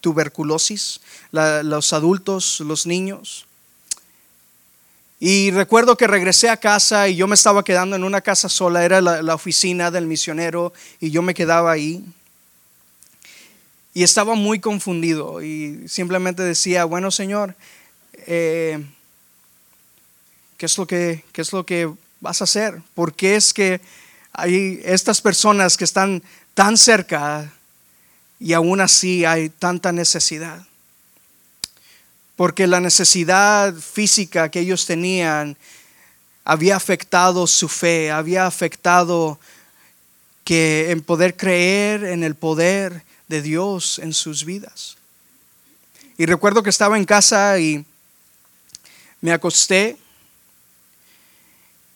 tuberculosis, 0.00 1.00
los 1.30 1.92
adultos, 1.92 2.60
los 2.60 2.86
niños. 2.86 3.46
Y 5.20 5.50
recuerdo 5.50 5.96
que 5.96 6.06
regresé 6.06 6.48
a 6.48 6.56
casa 6.56 7.08
y 7.08 7.16
yo 7.16 7.26
me 7.26 7.34
estaba 7.34 7.64
quedando 7.64 7.96
en 7.96 8.04
una 8.04 8.20
casa 8.20 8.48
sola, 8.48 8.84
era 8.84 9.00
la, 9.00 9.34
oficina 9.34 9.90
del 9.90 10.06
misionero 10.06 10.72
y 11.00 11.10
yo 11.10 11.22
me 11.22 11.34
quedaba 11.34 11.72
ahí. 11.72 12.04
Y 13.94 14.04
estaba 14.04 14.36
muy 14.36 14.60
confundido 14.60 15.42
y 15.42 15.88
simplemente 15.88 16.42
decía, 16.44 16.84
bueno 16.84 17.10
Señor, 17.10 17.56
eh, 18.26 18.84
¿qué, 20.56 20.66
es 20.66 20.78
lo 20.78 20.86
que, 20.86 21.24
¿qué 21.32 21.42
es 21.42 21.52
lo 21.52 21.66
que 21.66 21.90
vas 22.20 22.40
a 22.40 22.44
hacer? 22.44 22.80
¿Por 22.94 23.12
qué 23.14 23.34
es 23.34 23.52
que 23.52 23.80
hay 24.38 24.80
estas 24.84 25.20
personas 25.20 25.76
que 25.76 25.84
están 25.84 26.22
tan 26.54 26.76
cerca 26.76 27.52
y 28.40 28.52
aún 28.52 28.80
así 28.80 29.24
hay 29.24 29.48
tanta 29.48 29.92
necesidad? 29.92 30.68
porque 32.38 32.68
la 32.68 32.78
necesidad 32.78 33.74
física 33.74 34.48
que 34.48 34.60
ellos 34.60 34.86
tenían 34.86 35.56
había 36.44 36.76
afectado 36.76 37.48
su 37.48 37.68
fe, 37.68 38.12
había 38.12 38.46
afectado 38.46 39.40
que 40.44 40.92
en 40.92 41.02
poder 41.02 41.36
creer 41.36 42.04
en 42.04 42.22
el 42.22 42.36
poder 42.36 43.02
de 43.26 43.42
Dios 43.42 43.98
en 43.98 44.14
sus 44.14 44.44
vidas. 44.44 44.96
Y 46.16 46.26
recuerdo 46.26 46.62
que 46.62 46.70
estaba 46.70 46.96
en 46.96 47.06
casa 47.06 47.58
y 47.58 47.84
me 49.20 49.32
acosté 49.32 49.96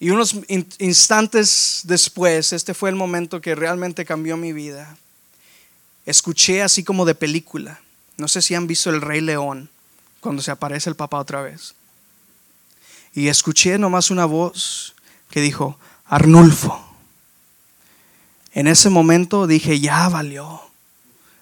y 0.02 0.10
unos 0.10 0.34
instantes 0.80 1.82
después, 1.84 2.52
este 2.52 2.74
fue 2.74 2.90
el 2.90 2.96
momento 2.96 3.40
que 3.40 3.54
realmente 3.54 4.04
cambió 4.04 4.36
mi 4.36 4.52
vida, 4.52 4.96
escuché 6.04 6.60
así 6.60 6.82
como 6.82 7.04
de 7.04 7.14
película. 7.14 7.80
No 8.16 8.26
sé 8.26 8.42
si 8.42 8.56
han 8.56 8.66
visto 8.66 8.90
El 8.90 9.00
Rey 9.00 9.20
León 9.20 9.70
cuando 10.18 10.42
se 10.42 10.50
aparece 10.50 10.90
el 10.90 10.96
papá 10.96 11.20
otra 11.20 11.42
vez. 11.42 11.76
Y 13.14 13.28
escuché 13.28 13.78
nomás 13.78 14.10
una 14.10 14.24
voz 14.24 14.96
que 15.30 15.40
dijo, 15.40 15.78
Arnulfo. 16.06 16.84
En 18.54 18.66
ese 18.66 18.90
momento 18.90 19.46
dije, 19.46 19.78
ya 19.78 20.08
valió. 20.08 20.62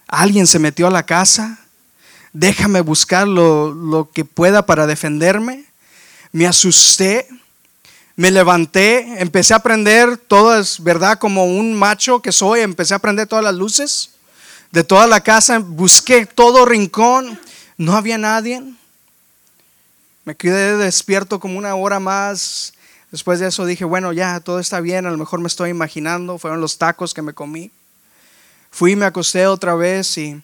Alguien 0.06 0.46
se 0.46 0.58
metió 0.58 0.86
a 0.86 0.90
la 0.90 1.06
casa. 1.06 1.60
Déjame 2.34 2.82
buscar 2.82 3.26
lo, 3.26 3.72
lo 3.72 4.10
que 4.10 4.26
pueda 4.26 4.66
para 4.66 4.86
defenderme. 4.86 5.64
Me 6.30 6.46
asusté. 6.46 7.26
Me 8.20 8.30
levanté. 8.30 9.22
Empecé 9.22 9.54
a 9.54 9.60
prender 9.60 10.18
todas, 10.18 10.82
¿verdad? 10.82 11.18
Como 11.18 11.46
un 11.46 11.72
macho 11.72 12.20
que 12.20 12.32
soy. 12.32 12.60
Empecé 12.60 12.92
a 12.92 12.98
prender 12.98 13.26
todas 13.26 13.42
las 13.42 13.54
luces 13.54 14.10
de 14.72 14.84
toda 14.84 15.06
la 15.06 15.22
casa. 15.22 15.58
Busqué 15.58 16.26
todo 16.26 16.66
rincón 16.66 17.40
no 17.78 17.96
había 17.96 18.18
nadie. 18.18 18.62
Me 20.26 20.34
quedé 20.34 20.76
despierto 20.76 21.40
como 21.40 21.56
una 21.56 21.74
hora 21.76 21.98
más. 21.98 22.74
Después 23.10 23.40
de 23.40 23.48
eso 23.48 23.64
dije, 23.64 23.86
bueno, 23.86 24.12
ya, 24.12 24.38
todo 24.40 24.60
está 24.60 24.80
bien, 24.80 25.06
a 25.06 25.10
lo 25.10 25.16
mejor 25.16 25.40
me 25.40 25.46
estoy 25.46 25.70
imaginando, 25.70 26.36
fueron 26.36 26.60
los 26.60 26.76
tacos 26.76 27.14
que 27.14 27.22
me 27.22 27.32
comí. 27.32 27.70
Fui, 28.70 28.96
me 28.96 29.06
acosté 29.06 29.46
otra 29.46 29.74
vez 29.76 30.18
y 30.18 30.42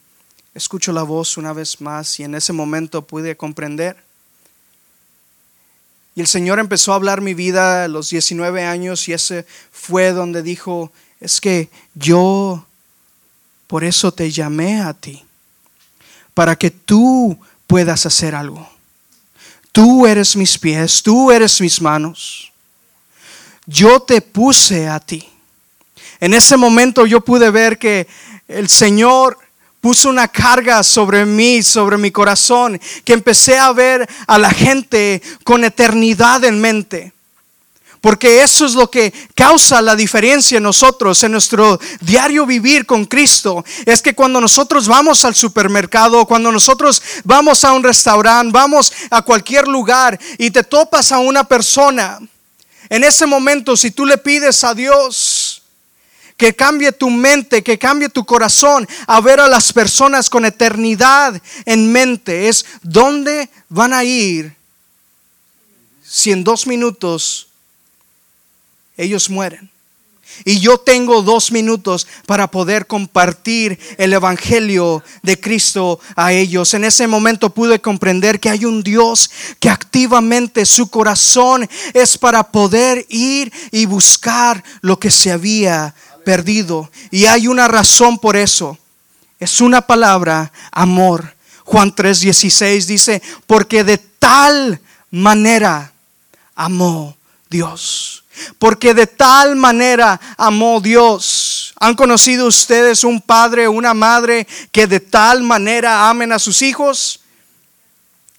escucho 0.54 0.92
la 0.92 1.02
voz 1.02 1.36
una 1.36 1.52
vez 1.52 1.82
más 1.82 2.18
y 2.20 2.24
en 2.24 2.36
ese 2.36 2.54
momento 2.54 3.02
pude 3.02 3.36
comprender. 3.36 4.05
Y 6.16 6.22
el 6.22 6.26
Señor 6.26 6.58
empezó 6.58 6.92
a 6.92 6.96
hablar 6.96 7.20
mi 7.20 7.34
vida 7.34 7.84
a 7.84 7.88
los 7.88 8.08
19 8.08 8.64
años 8.64 9.06
y 9.06 9.12
ese 9.12 9.46
fue 9.70 10.12
donde 10.12 10.42
dijo, 10.42 10.90
es 11.20 11.42
que 11.42 11.68
yo 11.94 12.64
por 13.66 13.84
eso 13.84 14.12
te 14.12 14.30
llamé 14.32 14.80
a 14.80 14.94
ti 14.94 15.22
para 16.32 16.56
que 16.56 16.70
tú 16.70 17.38
puedas 17.66 18.06
hacer 18.06 18.34
algo. 18.34 18.66
Tú 19.72 20.06
eres 20.06 20.36
mis 20.36 20.58
pies, 20.58 21.02
tú 21.02 21.30
eres 21.30 21.60
mis 21.60 21.82
manos. 21.82 22.50
Yo 23.66 24.00
te 24.00 24.22
puse 24.22 24.88
a 24.88 24.98
ti. 24.98 25.28
En 26.18 26.32
ese 26.32 26.56
momento 26.56 27.04
yo 27.04 27.20
pude 27.20 27.50
ver 27.50 27.78
que 27.78 28.06
el 28.48 28.70
Señor 28.70 29.36
puso 29.86 30.08
una 30.08 30.26
carga 30.26 30.82
sobre 30.82 31.24
mí, 31.24 31.62
sobre 31.62 31.96
mi 31.96 32.10
corazón, 32.10 32.80
que 33.04 33.12
empecé 33.12 33.56
a 33.56 33.72
ver 33.72 34.04
a 34.26 34.36
la 34.36 34.50
gente 34.50 35.22
con 35.44 35.62
eternidad 35.62 36.42
en 36.42 36.60
mente. 36.60 37.12
Porque 38.00 38.42
eso 38.42 38.66
es 38.66 38.74
lo 38.74 38.90
que 38.90 39.14
causa 39.36 39.80
la 39.80 39.94
diferencia 39.94 40.56
en 40.56 40.64
nosotros, 40.64 41.22
en 41.22 41.30
nuestro 41.30 41.78
diario 42.00 42.46
vivir 42.46 42.84
con 42.84 43.04
Cristo. 43.04 43.64
Es 43.84 44.02
que 44.02 44.12
cuando 44.12 44.40
nosotros 44.40 44.88
vamos 44.88 45.24
al 45.24 45.36
supermercado, 45.36 46.26
cuando 46.26 46.50
nosotros 46.50 47.00
vamos 47.22 47.62
a 47.62 47.72
un 47.72 47.84
restaurante, 47.84 48.50
vamos 48.52 48.92
a 49.08 49.22
cualquier 49.22 49.68
lugar 49.68 50.18
y 50.36 50.50
te 50.50 50.64
topas 50.64 51.12
a 51.12 51.18
una 51.18 51.44
persona, 51.44 52.18
en 52.88 53.04
ese 53.04 53.24
momento 53.24 53.76
si 53.76 53.92
tú 53.92 54.04
le 54.04 54.18
pides 54.18 54.64
a 54.64 54.74
Dios 54.74 55.35
que 56.36 56.54
cambie 56.54 56.92
tu 56.92 57.10
mente, 57.10 57.62
que 57.62 57.78
cambie 57.78 58.08
tu 58.08 58.24
corazón 58.24 58.86
a 59.06 59.20
ver 59.20 59.40
a 59.40 59.48
las 59.48 59.72
personas 59.72 60.28
con 60.28 60.44
eternidad 60.44 61.40
en 61.64 61.90
mente, 61.90 62.48
es 62.48 62.66
dónde 62.82 63.48
van 63.68 63.92
a 63.92 64.04
ir 64.04 64.54
si 66.02 66.30
en 66.30 66.44
dos 66.44 66.66
minutos 66.66 67.48
ellos 68.96 69.28
mueren. 69.28 69.70
Y 70.44 70.60
yo 70.60 70.78
tengo 70.78 71.22
dos 71.22 71.50
minutos 71.50 72.06
para 72.26 72.50
poder 72.50 72.86
compartir 72.86 73.78
el 73.96 74.12
Evangelio 74.12 75.02
de 75.22 75.40
Cristo 75.40 75.98
a 76.14 76.32
ellos. 76.32 76.74
En 76.74 76.84
ese 76.84 77.06
momento 77.06 77.50
pude 77.50 77.80
comprender 77.80 78.38
que 78.38 78.50
hay 78.50 78.64
un 78.64 78.82
Dios 78.82 79.30
que 79.60 79.70
activamente 79.70 80.66
su 80.66 80.88
corazón 80.88 81.68
es 81.94 82.18
para 82.18 82.50
poder 82.50 83.06
ir 83.08 83.52
y 83.70 83.86
buscar 83.86 84.62
lo 84.82 84.98
que 84.98 85.10
se 85.10 85.32
había 85.32 85.94
perdido. 86.26 86.90
Y 87.12 87.26
hay 87.26 87.46
una 87.46 87.68
razón 87.68 88.18
por 88.18 88.36
eso. 88.36 88.76
Es 89.38 89.60
una 89.60 89.80
palabra, 89.80 90.52
amor. 90.72 91.36
Juan 91.62 91.94
3:16 91.94 92.86
dice, 92.86 93.22
porque 93.46 93.84
de 93.84 93.98
tal 93.98 94.80
manera 95.12 95.92
amó 96.56 97.16
Dios 97.48 98.24
porque 98.58 98.92
de 98.92 99.06
tal 99.06 99.56
manera 99.56 100.20
amó 100.36 100.82
Dios. 100.82 101.72
¿Han 101.80 101.94
conocido 101.94 102.46
ustedes 102.46 103.02
un 103.02 103.18
padre 103.18 103.66
o 103.66 103.72
una 103.72 103.94
madre 103.94 104.46
que 104.72 104.86
de 104.86 105.00
tal 105.00 105.42
manera 105.42 106.10
amen 106.10 106.32
a 106.32 106.38
sus 106.38 106.60
hijos? 106.60 107.20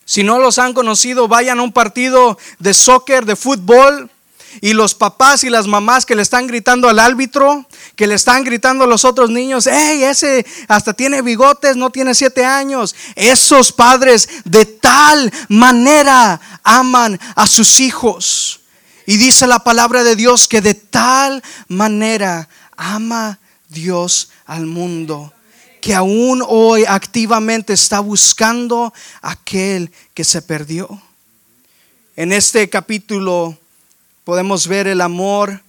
Si 0.05 0.23
no 0.23 0.37
los 0.37 0.59
han 0.59 0.73
conocido, 0.73 1.27
vayan 1.27 1.59
a 1.59 1.63
un 1.63 1.71
partido 1.71 2.37
de 2.59 2.75
soccer, 2.75 3.25
de 3.25 3.35
fútbol, 3.35 4.11
y 4.61 4.73
los 4.73 4.95
papás 4.95 5.43
y 5.43 5.49
las 5.49 5.67
mamás 5.67 6.05
que 6.05 6.15
le 6.15 6.21
están 6.21 6.47
gritando 6.47 6.89
al 6.89 6.99
árbitro, 6.99 7.65
que 7.95 8.07
le 8.07 8.15
están 8.15 8.43
gritando 8.43 8.83
a 8.83 8.87
los 8.87 9.05
otros 9.05 9.29
niños, 9.29 9.67
hey, 9.71 10.03
ese 10.03 10.45
hasta 10.67 10.93
tiene 10.93 11.21
bigotes, 11.21 11.75
no 11.75 11.89
tiene 11.89 12.15
siete 12.15 12.45
años. 12.45 12.95
Esos 13.15 13.71
padres 13.71 14.29
de 14.45 14.65
tal 14.65 15.31
manera 15.49 16.39
aman 16.63 17.19
a 17.35 17.47
sus 17.47 17.79
hijos. 17.79 18.61
Y 19.05 19.17
dice 19.17 19.47
la 19.47 19.59
palabra 19.59 20.03
de 20.03 20.15
Dios 20.15 20.47
que 20.47 20.61
de 20.61 20.73
tal 20.73 21.41
manera 21.67 22.49
ama 22.75 23.39
Dios 23.69 24.29
al 24.45 24.65
mundo 24.65 25.33
que 25.87 25.93
aún 25.93 26.43
hoy 26.45 26.83
activamente 26.85 27.71
está 27.71 28.01
buscando 28.01 28.93
aquel 29.21 29.89
que 30.13 30.25
se 30.25 30.41
perdió. 30.41 31.01
En 32.17 32.33
este 32.33 32.69
capítulo 32.69 33.57
podemos 34.27 34.67
ver 34.67 34.87
el 34.87 34.99
amor 34.99 35.61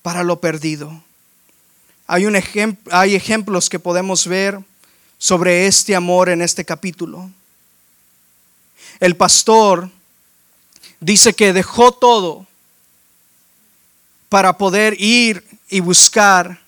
para 0.00 0.22
lo 0.22 0.38
perdido. 0.38 1.02
Hay, 2.06 2.26
un 2.26 2.40
hay 2.92 3.16
ejemplos 3.16 3.68
que 3.68 3.80
podemos 3.80 4.28
ver 4.28 4.60
sobre 5.18 5.66
este 5.66 5.96
amor 5.96 6.28
en 6.28 6.40
este 6.40 6.64
capítulo. 6.64 7.28
El 9.00 9.16
pastor 9.16 9.90
dice 11.00 11.34
que 11.34 11.52
dejó 11.52 11.90
todo 11.90 12.46
para 14.28 14.58
poder 14.58 14.94
ir 15.00 15.44
y 15.68 15.80
buscar 15.80 16.60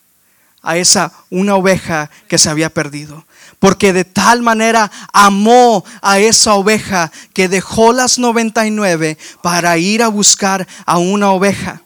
a 0.62 0.76
esa 0.78 1.12
una 1.30 1.54
oveja 1.54 2.10
que 2.26 2.38
se 2.38 2.50
había 2.50 2.70
perdido. 2.70 3.24
Porque 3.58 3.92
de 3.92 4.04
tal 4.04 4.42
manera 4.42 4.90
amó 5.12 5.84
a 6.02 6.18
esa 6.18 6.54
oveja 6.54 7.10
que 7.32 7.48
dejó 7.48 7.92
las 7.92 8.18
99 8.18 9.16
para 9.42 9.78
ir 9.78 10.02
a 10.02 10.08
buscar 10.08 10.66
a 10.84 10.98
una 10.98 11.32
oveja. 11.32 11.82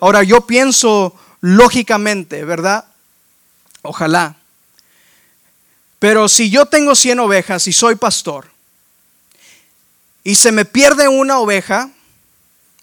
Ahora 0.00 0.22
yo 0.22 0.46
pienso 0.46 1.14
lógicamente, 1.40 2.44
¿verdad? 2.44 2.84
Ojalá. 3.82 4.36
Pero 5.98 6.28
si 6.28 6.50
yo 6.50 6.66
tengo 6.66 6.94
100 6.94 7.20
ovejas 7.20 7.66
y 7.66 7.72
soy 7.72 7.96
pastor 7.96 8.50
y 10.24 10.36
se 10.36 10.52
me 10.52 10.64
pierde 10.64 11.08
una 11.08 11.38
oveja, 11.38 11.90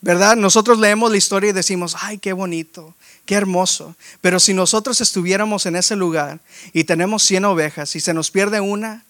¿Verdad? 0.02 0.36
Nosotros 0.36 0.80
leemos 0.80 1.10
la 1.10 1.18
historia 1.18 1.50
y 1.50 1.54
decimos, 1.54 1.96
ay, 2.00 2.20
qué 2.20 2.34
bonito, 2.34 2.96
qué 3.28 3.36
hermoso. 3.36 3.96
Pero 4.22 4.40
si 4.40 4.56
nosotros 4.56 5.00
estuviéramos 5.02 5.68
en 5.68 5.76
ese 5.76 5.96
lugar 5.96 6.40
y 6.74 6.86
tenemos 6.86 7.22
100 7.24 7.46
ovejas 7.46 7.96
y 7.96 8.00
se 8.00 8.16
nos 8.16 8.32
pierde 8.32 8.60
una, 8.60 9.04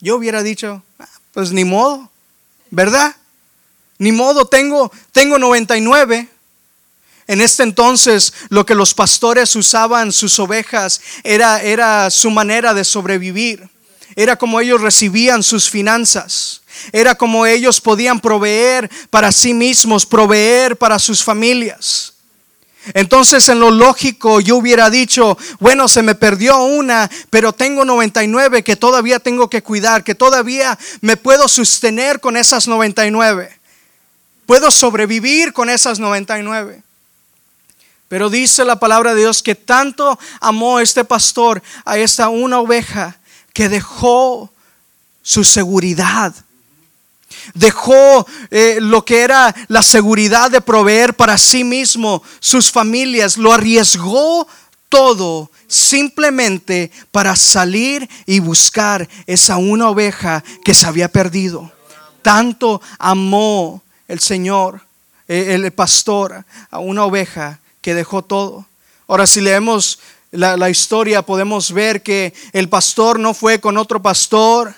yo 0.00 0.16
hubiera 0.16 0.42
dicho, 0.42 0.82
ah, 0.98 1.08
pues 1.32 1.52
ni 1.52 1.64
modo, 1.64 2.10
¿verdad? 2.70 3.16
Ni 3.98 4.12
modo, 4.12 4.44
tengo, 4.44 4.92
tengo 5.12 5.38
99. 5.38 6.28
En 7.28 7.40
este 7.40 7.62
entonces 7.62 8.34
lo 8.50 8.66
que 8.66 8.74
los 8.74 8.92
pastores 8.92 9.56
usaban 9.56 10.12
sus 10.12 10.38
ovejas 10.38 11.00
era, 11.24 11.62
era 11.62 12.10
su 12.10 12.30
manera 12.30 12.74
de 12.74 12.84
sobrevivir. 12.84 13.68
Era 14.16 14.36
como 14.36 14.60
ellos 14.60 14.80
recibían 14.80 15.42
sus 15.42 15.70
finanzas. 15.70 16.62
Era 16.92 17.14
como 17.14 17.46
ellos 17.46 17.80
podían 17.80 18.20
proveer 18.20 18.90
para 19.10 19.32
sí 19.32 19.54
mismos, 19.54 20.04
proveer 20.04 20.76
para 20.76 20.98
sus 20.98 21.22
familias. 21.22 22.15
Entonces 22.94 23.48
en 23.48 23.58
lo 23.58 23.70
lógico 23.70 24.40
yo 24.40 24.56
hubiera 24.56 24.90
dicho, 24.90 25.36
bueno, 25.58 25.88
se 25.88 26.02
me 26.02 26.14
perdió 26.14 26.62
una, 26.62 27.10
pero 27.30 27.52
tengo 27.52 27.84
99 27.84 28.62
que 28.62 28.76
todavía 28.76 29.18
tengo 29.18 29.50
que 29.50 29.62
cuidar, 29.62 30.04
que 30.04 30.14
todavía 30.14 30.78
me 31.00 31.16
puedo 31.16 31.48
sostener 31.48 32.20
con 32.20 32.36
esas 32.36 32.68
99. 32.68 33.58
Puedo 34.46 34.70
sobrevivir 34.70 35.52
con 35.52 35.68
esas 35.68 35.98
99. 35.98 36.82
Pero 38.08 38.30
dice 38.30 38.64
la 38.64 38.78
palabra 38.78 39.14
de 39.14 39.20
Dios 39.20 39.42
que 39.42 39.56
tanto 39.56 40.18
amó 40.40 40.78
este 40.78 41.04
pastor 41.04 41.60
a 41.84 41.98
esta 41.98 42.28
una 42.28 42.60
oveja 42.60 43.18
que 43.52 43.68
dejó 43.68 44.52
su 45.22 45.42
seguridad 45.42 46.32
dejó 47.54 48.26
eh, 48.50 48.78
lo 48.80 49.04
que 49.04 49.20
era 49.20 49.54
la 49.68 49.82
seguridad 49.82 50.50
de 50.50 50.60
proveer 50.60 51.14
para 51.14 51.38
sí 51.38 51.64
mismo, 51.64 52.22
sus 52.40 52.70
familias, 52.70 53.36
lo 53.36 53.52
arriesgó 53.52 54.46
todo 54.88 55.50
simplemente 55.66 56.90
para 57.10 57.34
salir 57.36 58.08
y 58.24 58.38
buscar 58.38 59.08
esa 59.26 59.56
una 59.56 59.88
oveja 59.88 60.42
que 60.64 60.74
se 60.74 60.86
había 60.86 61.08
perdido. 61.08 61.72
Tanto 62.22 62.80
amó 62.98 63.82
el 64.08 64.20
Señor, 64.20 64.80
eh, 65.28 65.54
el 65.54 65.70
pastor, 65.72 66.44
a 66.70 66.78
una 66.78 67.04
oveja 67.04 67.60
que 67.80 67.94
dejó 67.94 68.22
todo. 68.22 68.66
Ahora 69.08 69.26
si 69.26 69.40
leemos 69.40 69.98
la, 70.30 70.56
la 70.56 70.70
historia 70.70 71.22
podemos 71.22 71.72
ver 71.72 72.02
que 72.02 72.34
el 72.52 72.68
pastor 72.68 73.18
no 73.18 73.34
fue 73.34 73.60
con 73.60 73.76
otro 73.76 74.02
pastor 74.02 74.74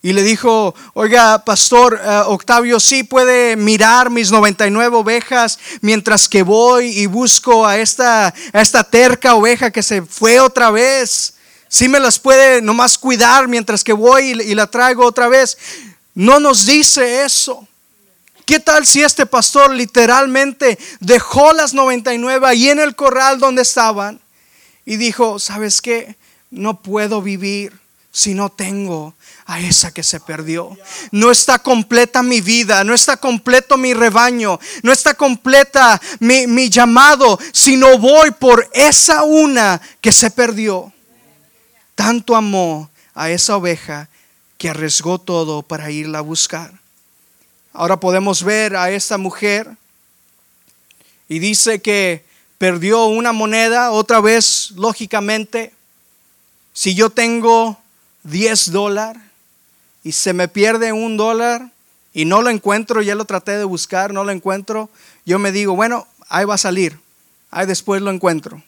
y 0.00 0.12
le 0.12 0.22
dijo, 0.22 0.74
oiga, 0.94 1.44
pastor 1.44 2.00
eh, 2.00 2.22
Octavio, 2.26 2.78
sí 2.78 3.02
puede 3.02 3.56
mirar 3.56 4.10
mis 4.10 4.30
99 4.30 4.96
ovejas 4.96 5.58
mientras 5.80 6.28
que 6.28 6.42
voy 6.42 6.86
y 6.86 7.06
busco 7.06 7.66
a 7.66 7.78
esta, 7.78 8.28
a 8.28 8.60
esta 8.60 8.84
terca 8.84 9.34
oveja 9.34 9.72
que 9.72 9.82
se 9.82 10.02
fue 10.02 10.38
otra 10.38 10.70
vez. 10.70 11.34
Sí 11.68 11.88
me 11.88 11.98
las 11.98 12.18
puede 12.18 12.62
nomás 12.62 12.96
cuidar 12.96 13.48
mientras 13.48 13.82
que 13.82 13.92
voy 13.92 14.30
y, 14.30 14.52
y 14.52 14.54
la 14.54 14.68
traigo 14.68 15.04
otra 15.04 15.26
vez. 15.26 15.58
No 16.14 16.38
nos 16.38 16.64
dice 16.64 17.24
eso. 17.24 17.66
¿Qué 18.46 18.60
tal 18.60 18.86
si 18.86 19.02
este 19.02 19.26
pastor 19.26 19.74
literalmente 19.74 20.78
dejó 21.00 21.52
las 21.52 21.74
99 21.74 22.46
ahí 22.46 22.70
en 22.70 22.78
el 22.78 22.94
corral 22.94 23.40
donde 23.40 23.62
estaban 23.62 24.20
y 24.86 24.96
dijo, 24.96 25.38
¿sabes 25.40 25.82
qué? 25.82 26.16
No 26.50 26.80
puedo 26.80 27.20
vivir 27.20 27.72
si 28.10 28.34
no 28.34 28.50
tengo 28.50 29.14
a 29.46 29.60
esa 29.60 29.92
que 29.92 30.02
se 30.02 30.20
perdió. 30.20 30.76
No 31.10 31.30
está 31.30 31.58
completa 31.58 32.22
mi 32.22 32.40
vida, 32.40 32.84
no 32.84 32.94
está 32.94 33.16
completo 33.16 33.76
mi 33.76 33.94
rebaño, 33.94 34.58
no 34.82 34.92
está 34.92 35.14
completa 35.14 36.00
mi, 36.20 36.46
mi 36.46 36.68
llamado, 36.68 37.38
si 37.52 37.76
no 37.76 37.98
voy 37.98 38.30
por 38.32 38.68
esa 38.72 39.22
una 39.22 39.80
que 40.00 40.12
se 40.12 40.30
perdió. 40.30 40.92
Tanto 41.94 42.36
amó 42.36 42.90
a 43.14 43.30
esa 43.30 43.56
oveja 43.56 44.08
que 44.56 44.68
arriesgó 44.68 45.18
todo 45.18 45.62
para 45.62 45.90
irla 45.90 46.18
a 46.18 46.22
buscar. 46.22 46.72
Ahora 47.72 48.00
podemos 48.00 48.42
ver 48.42 48.76
a 48.76 48.90
esta 48.90 49.18
mujer 49.18 49.70
y 51.28 51.38
dice 51.38 51.80
que 51.80 52.24
perdió 52.58 53.06
una 53.06 53.32
moneda, 53.32 53.92
otra 53.92 54.20
vez, 54.20 54.72
lógicamente, 54.74 55.72
si 56.72 56.94
yo 56.94 57.10
tengo 57.10 57.78
10 58.30 58.72
dólares 58.72 59.22
y 60.04 60.12
se 60.12 60.32
me 60.32 60.48
pierde 60.48 60.92
un 60.92 61.16
dólar 61.16 61.70
y 62.12 62.24
no 62.24 62.42
lo 62.42 62.50
encuentro, 62.50 63.02
ya 63.02 63.14
lo 63.14 63.24
traté 63.24 63.52
de 63.52 63.64
buscar, 63.64 64.12
no 64.12 64.24
lo 64.24 64.32
encuentro, 64.32 64.90
yo 65.26 65.38
me 65.38 65.52
digo, 65.52 65.76
bueno, 65.76 66.06
ahí 66.28 66.44
va 66.44 66.54
a 66.54 66.58
salir, 66.58 66.98
ahí 67.50 67.66
después 67.66 68.02
lo 68.02 68.10
encuentro. 68.10 68.62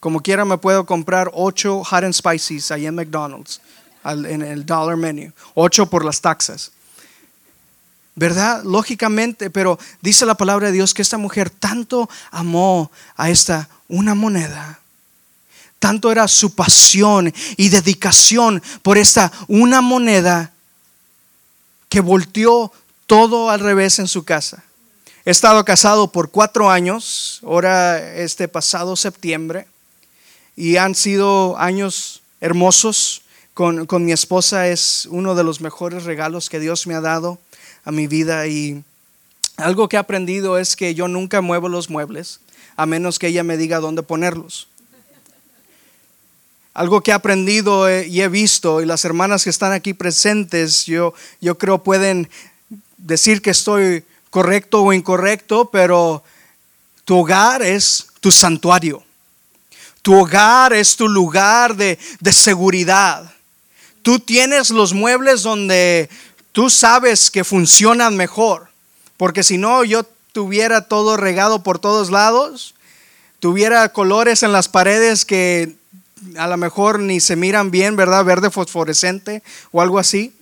Como 0.00 0.20
quiera 0.20 0.44
me 0.44 0.58
puedo 0.58 0.84
comprar 0.84 1.30
8 1.34 1.84
hot 1.84 2.04
and 2.04 2.14
spices 2.14 2.70
ahí 2.70 2.86
en 2.86 2.94
McDonald's, 2.94 3.60
en 4.04 4.42
el 4.42 4.66
dollar 4.66 4.96
menu, 4.96 5.32
8 5.54 5.86
por 5.86 6.04
las 6.04 6.20
taxas. 6.20 6.72
¿Verdad? 8.14 8.62
Lógicamente, 8.64 9.48
pero 9.48 9.78
dice 10.02 10.26
la 10.26 10.34
palabra 10.34 10.66
de 10.66 10.72
Dios 10.72 10.92
que 10.92 11.00
esta 11.00 11.16
mujer 11.16 11.48
tanto 11.48 12.10
amó 12.30 12.90
a 13.16 13.30
esta 13.30 13.68
una 13.88 14.14
moneda 14.14 14.81
tanto 15.82 16.12
era 16.12 16.28
su 16.28 16.54
pasión 16.54 17.34
y 17.56 17.68
dedicación 17.68 18.62
por 18.82 18.98
esta 18.98 19.32
una 19.48 19.80
moneda 19.80 20.52
que 21.88 22.00
volteó 22.00 22.72
todo 23.08 23.50
al 23.50 23.58
revés 23.58 23.98
en 23.98 24.06
su 24.06 24.22
casa. 24.22 24.62
He 25.24 25.32
estado 25.32 25.64
casado 25.64 26.12
por 26.12 26.30
cuatro 26.30 26.70
años, 26.70 27.40
ahora 27.42 28.14
este 28.14 28.46
pasado 28.46 28.94
septiembre, 28.94 29.66
y 30.54 30.76
han 30.76 30.94
sido 30.94 31.58
años 31.58 32.22
hermosos. 32.40 33.22
Con, 33.52 33.84
con, 33.86 34.04
mi 34.04 34.12
esposa 34.12 34.68
es 34.68 35.08
uno 35.10 35.34
de 35.34 35.42
los 35.42 35.60
mejores 35.60 36.04
regalos 36.04 36.48
que 36.48 36.60
Dios 36.60 36.86
me 36.86 36.94
ha 36.94 37.00
dado 37.00 37.40
a 37.84 37.90
mi 37.90 38.06
vida 38.06 38.46
y 38.46 38.84
algo 39.56 39.88
que 39.88 39.96
he 39.96 39.98
aprendido 39.98 40.58
es 40.58 40.76
que 40.76 40.94
yo 40.94 41.08
nunca 41.08 41.40
muevo 41.40 41.68
los 41.68 41.90
muebles 41.90 42.38
a 42.76 42.86
menos 42.86 43.18
que 43.18 43.26
ella 43.26 43.44
me 43.44 43.56
diga 43.56 43.80
dónde 43.80 44.02
ponerlos. 44.02 44.68
Algo 46.74 47.02
que 47.02 47.10
he 47.10 47.14
aprendido 47.14 47.88
eh, 47.88 48.06
y 48.06 48.22
he 48.22 48.28
visto, 48.28 48.80
y 48.80 48.86
las 48.86 49.04
hermanas 49.04 49.44
que 49.44 49.50
están 49.50 49.72
aquí 49.72 49.92
presentes, 49.92 50.86
yo, 50.86 51.12
yo 51.40 51.58
creo 51.58 51.82
pueden 51.82 52.30
decir 52.96 53.42
que 53.42 53.50
estoy 53.50 54.04
correcto 54.30 54.82
o 54.82 54.92
incorrecto, 54.92 55.68
pero 55.70 56.22
tu 57.04 57.18
hogar 57.18 57.62
es 57.62 58.06
tu 58.20 58.30
santuario. 58.30 59.02
Tu 60.00 60.18
hogar 60.18 60.72
es 60.72 60.96
tu 60.96 61.08
lugar 61.08 61.76
de, 61.76 61.98
de 62.20 62.32
seguridad. 62.32 63.30
Tú 64.02 64.18
tienes 64.18 64.70
los 64.70 64.94
muebles 64.94 65.42
donde 65.42 66.08
tú 66.52 66.70
sabes 66.70 67.30
que 67.30 67.44
funcionan 67.44 68.16
mejor. 68.16 68.68
Porque 69.16 69.44
si 69.44 69.58
no, 69.58 69.84
yo 69.84 70.04
tuviera 70.32 70.88
todo 70.88 71.16
regado 71.16 71.62
por 71.62 71.78
todos 71.78 72.10
lados, 72.10 72.74
tuviera 73.38 73.92
colores 73.92 74.42
en 74.42 74.52
las 74.52 74.68
paredes 74.68 75.24
que 75.24 75.76
a 76.36 76.46
lo 76.46 76.56
mejor 76.56 77.00
ni 77.00 77.20
se 77.20 77.36
miran 77.36 77.70
bien, 77.70 77.96
¿verdad? 77.96 78.24
Verde 78.24 78.50
fosforescente 78.50 79.42
o 79.70 79.80
algo 79.80 79.98
así. 79.98 80.32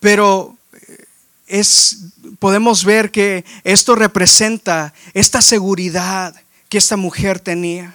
Pero 0.00 0.56
eh, 0.72 1.04
es, 1.46 1.98
podemos 2.38 2.84
ver 2.84 3.10
que 3.10 3.44
esto 3.64 3.94
representa 3.94 4.92
esta 5.14 5.40
seguridad 5.40 6.34
que 6.68 6.78
esta 6.78 6.96
mujer 6.96 7.40
tenía. 7.40 7.94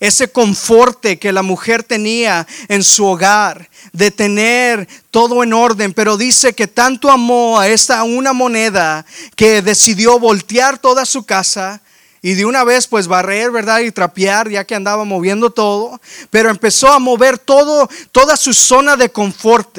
Ese 0.00 0.28
conforte 0.28 1.18
que 1.18 1.32
la 1.32 1.42
mujer 1.42 1.84
tenía 1.84 2.46
en 2.68 2.82
su 2.82 3.04
hogar, 3.06 3.70
de 3.92 4.10
tener 4.10 4.88
todo 5.10 5.42
en 5.44 5.52
orden, 5.52 5.92
pero 5.92 6.16
dice 6.16 6.54
que 6.54 6.66
tanto 6.66 7.10
amó 7.10 7.60
a 7.60 7.68
esta 7.68 8.02
una 8.02 8.32
moneda 8.32 9.06
que 9.36 9.62
decidió 9.62 10.18
voltear 10.18 10.78
toda 10.78 11.06
su 11.06 11.24
casa 11.24 11.80
y 12.22 12.34
de 12.34 12.44
una 12.44 12.64
vez 12.64 12.86
pues 12.86 13.06
barrer, 13.06 13.50
¿verdad? 13.50 13.80
Y 13.80 13.92
trapear, 13.92 14.48
ya 14.48 14.64
que 14.64 14.74
andaba 14.74 15.04
moviendo 15.04 15.50
todo, 15.50 16.00
pero 16.30 16.50
empezó 16.50 16.92
a 16.92 16.98
mover 16.98 17.38
todo, 17.38 17.88
toda 18.12 18.36
su 18.36 18.52
zona 18.52 18.96
de 18.96 19.10
confort. 19.10 19.78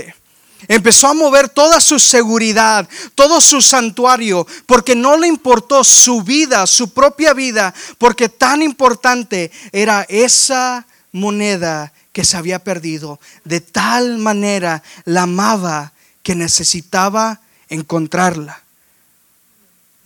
Empezó 0.68 1.08
a 1.08 1.14
mover 1.14 1.50
toda 1.50 1.80
su 1.80 2.00
seguridad, 2.00 2.90
todo 3.16 3.40
su 3.42 3.62
santuario, 3.62 4.48
porque 4.66 4.96
no 4.96 5.16
le 5.18 5.28
importó 5.28 5.84
su 5.84 6.24
vida, 6.24 6.66
su 6.66 6.94
propia 6.94 7.34
vida, 7.34 7.74
porque 7.98 8.28
tan 8.28 8.62
importante 8.62 9.52
era 9.72 10.06
esa 10.10 10.86
moneda 11.12 11.94
que 12.12 12.26
se 12.26 12.38
había 12.38 12.60
perdido. 12.60 13.20
De 13.44 13.62
tal 13.62 14.18
manera 14.18 14.82
la 15.06 15.24
amaba 15.24 15.94
que 16.24 16.36
necesitaba 16.36 17.40
encontrarla. 17.70 18.67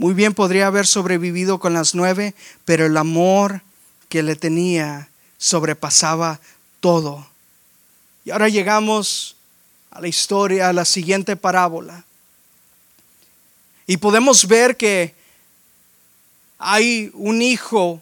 Muy 0.02 0.16
bien 0.16 0.34
podría 0.34 0.66
haber 0.66 0.88
sobrevivido 0.88 1.60
con 1.60 1.76
las 1.76 1.94
nueve, 1.94 2.34
pero 2.66 2.88
el 2.88 2.98
amor 2.98 3.62
que 4.10 4.24
le 4.24 4.36
tenía 4.36 5.10
sobrepasaba 5.38 6.40
todo. 6.80 7.28
Y 8.26 8.32
ahora 8.32 8.50
llegamos 8.50 9.36
a 9.92 10.02
la 10.02 10.08
historia, 10.08 10.70
a 10.70 10.74
la 10.74 10.86
siguiente 10.86 11.36
parábola. 11.36 12.04
Y 13.86 13.98
podemos 13.98 14.48
ver 14.48 14.76
que 14.76 15.14
hay 16.58 17.12
un 17.14 17.40
hijo 17.44 18.02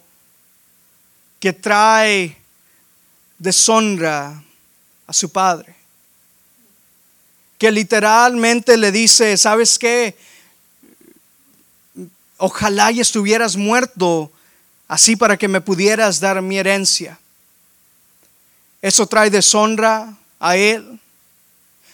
que 1.41 1.51
trae 1.51 2.37
deshonra 3.37 4.41
a 5.05 5.11
su 5.11 5.29
padre. 5.29 5.75
Que 7.57 7.69
literalmente 7.69 8.77
le 8.77 8.89
dice, 8.89 9.35
¿sabes 9.35 9.77
qué? 9.77 10.15
Ojalá 12.39 12.91
y 12.91 13.01
estuvieras 13.01 13.55
muerto 13.55 14.31
así 14.87 15.15
para 15.15 15.37
que 15.37 15.47
me 15.47 15.61
pudieras 15.61 16.19
dar 16.19 16.41
mi 16.41 16.57
herencia. 16.57 17.19
Eso 18.81 19.05
trae 19.05 19.29
deshonra 19.29 20.15
a 20.39 20.55
él. 20.55 20.99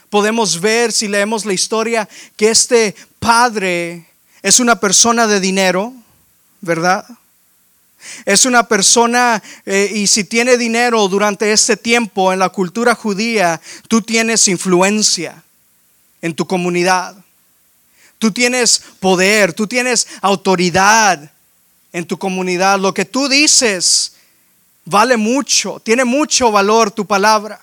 Podemos 0.09 0.61
ver 0.61 0.91
si 0.91 1.07
leemos 1.07 1.45
la 1.45 1.53
historia 1.53 2.07
que 2.37 2.49
este 2.49 2.95
padre 3.19 4.07
es 4.43 4.59
una 4.59 4.79
persona 4.79 5.25
de 5.25 5.39
dinero, 5.39 5.91
¿verdad? 6.61 7.05
Es 8.23 8.45
una 8.45 8.67
persona 8.67 9.41
eh, 9.65 9.91
y 9.95 10.05
si 10.05 10.23
tiene 10.23 10.57
dinero 10.57 11.07
durante 11.07 11.51
este 11.51 11.75
tiempo 11.75 12.31
en 12.31 12.37
la 12.37 12.49
cultura 12.49 12.93
judía, 12.93 13.59
tú 13.87 14.03
tienes 14.03 14.47
influencia 14.47 15.43
en 16.21 16.35
tu 16.35 16.45
comunidad. 16.45 17.24
Tú 18.19 18.31
tienes 18.31 18.81
poder, 18.99 19.53
tú 19.53 19.67
tienes 19.67 20.07
autoridad 20.21 21.31
en 21.91 22.05
tu 22.05 22.17
comunidad. 22.17 22.79
Lo 22.79 22.93
que 22.93 23.05
tú 23.05 23.27
dices 23.27 24.13
vale 24.85 25.17
mucho, 25.17 25.79
tiene 25.79 26.05
mucho 26.05 26.51
valor 26.51 26.91
tu 26.91 27.05
palabra. 27.05 27.59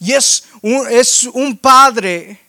Y 0.00 0.12
es 0.12 0.44
un, 0.62 1.56
padre 1.56 2.40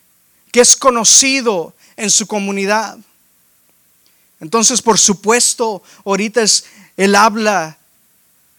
que 0.52 0.60
es 0.60 0.76
conocido 0.76 1.74
en 1.96 2.10
su 2.10 2.26
comunidad. 2.26 2.96
Entonces, 4.40 4.80
por 4.80 4.98
supuesto, 4.98 5.82
ahorita 6.04 6.42
es, 6.42 6.64
él 6.96 7.14
habla 7.14 7.76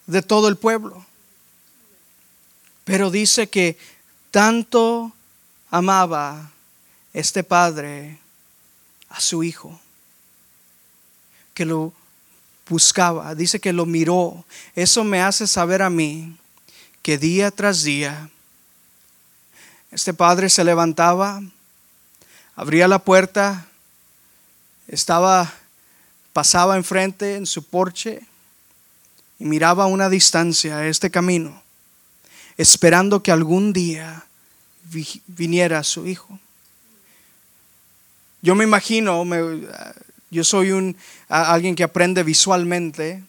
de 0.06 0.22
todo 0.22 0.48
el 0.48 0.56
pueblo. 0.56 1.04
Pero 2.84 3.10
dice 3.10 3.48
que 3.48 3.78
tanto 4.30 5.12
amaba 5.70 6.51
este 7.12 7.44
padre 7.44 8.18
a 9.08 9.20
su 9.20 9.42
hijo, 9.42 9.80
que 11.54 11.64
lo 11.64 11.92
buscaba, 12.68 13.34
dice 13.34 13.60
que 13.60 13.72
lo 13.72 13.86
miró. 13.86 14.44
Eso 14.74 15.04
me 15.04 15.20
hace 15.20 15.46
saber 15.46 15.82
a 15.82 15.90
mí 15.90 16.36
que 17.02 17.18
día 17.18 17.50
tras 17.50 17.82
día 17.82 18.30
este 19.92 20.14
padre 20.14 20.48
se 20.48 20.64
levantaba, 20.64 21.42
abría 22.56 22.88
la 22.88 22.98
puerta, 22.98 23.66
estaba, 24.88 25.52
pasaba 26.32 26.76
enfrente 26.76 27.36
en 27.36 27.44
su 27.44 27.62
porche 27.62 28.22
y 29.38 29.44
miraba 29.44 29.84
a 29.84 29.88
una 29.88 30.08
distancia 30.08 30.86
este 30.86 31.10
camino, 31.10 31.62
esperando 32.56 33.22
que 33.22 33.32
algún 33.32 33.74
día 33.74 34.24
viniera 35.26 35.84
su 35.84 36.06
hijo. 36.06 36.38
Yo 38.42 38.54
me 38.54 38.64
imagino, 38.64 39.24
yo 40.30 40.44
soy 40.44 40.72
un, 40.72 40.96
alguien 41.28 41.74
que 41.74 41.84
aprende 41.84 42.22
visualmente, 42.22 43.22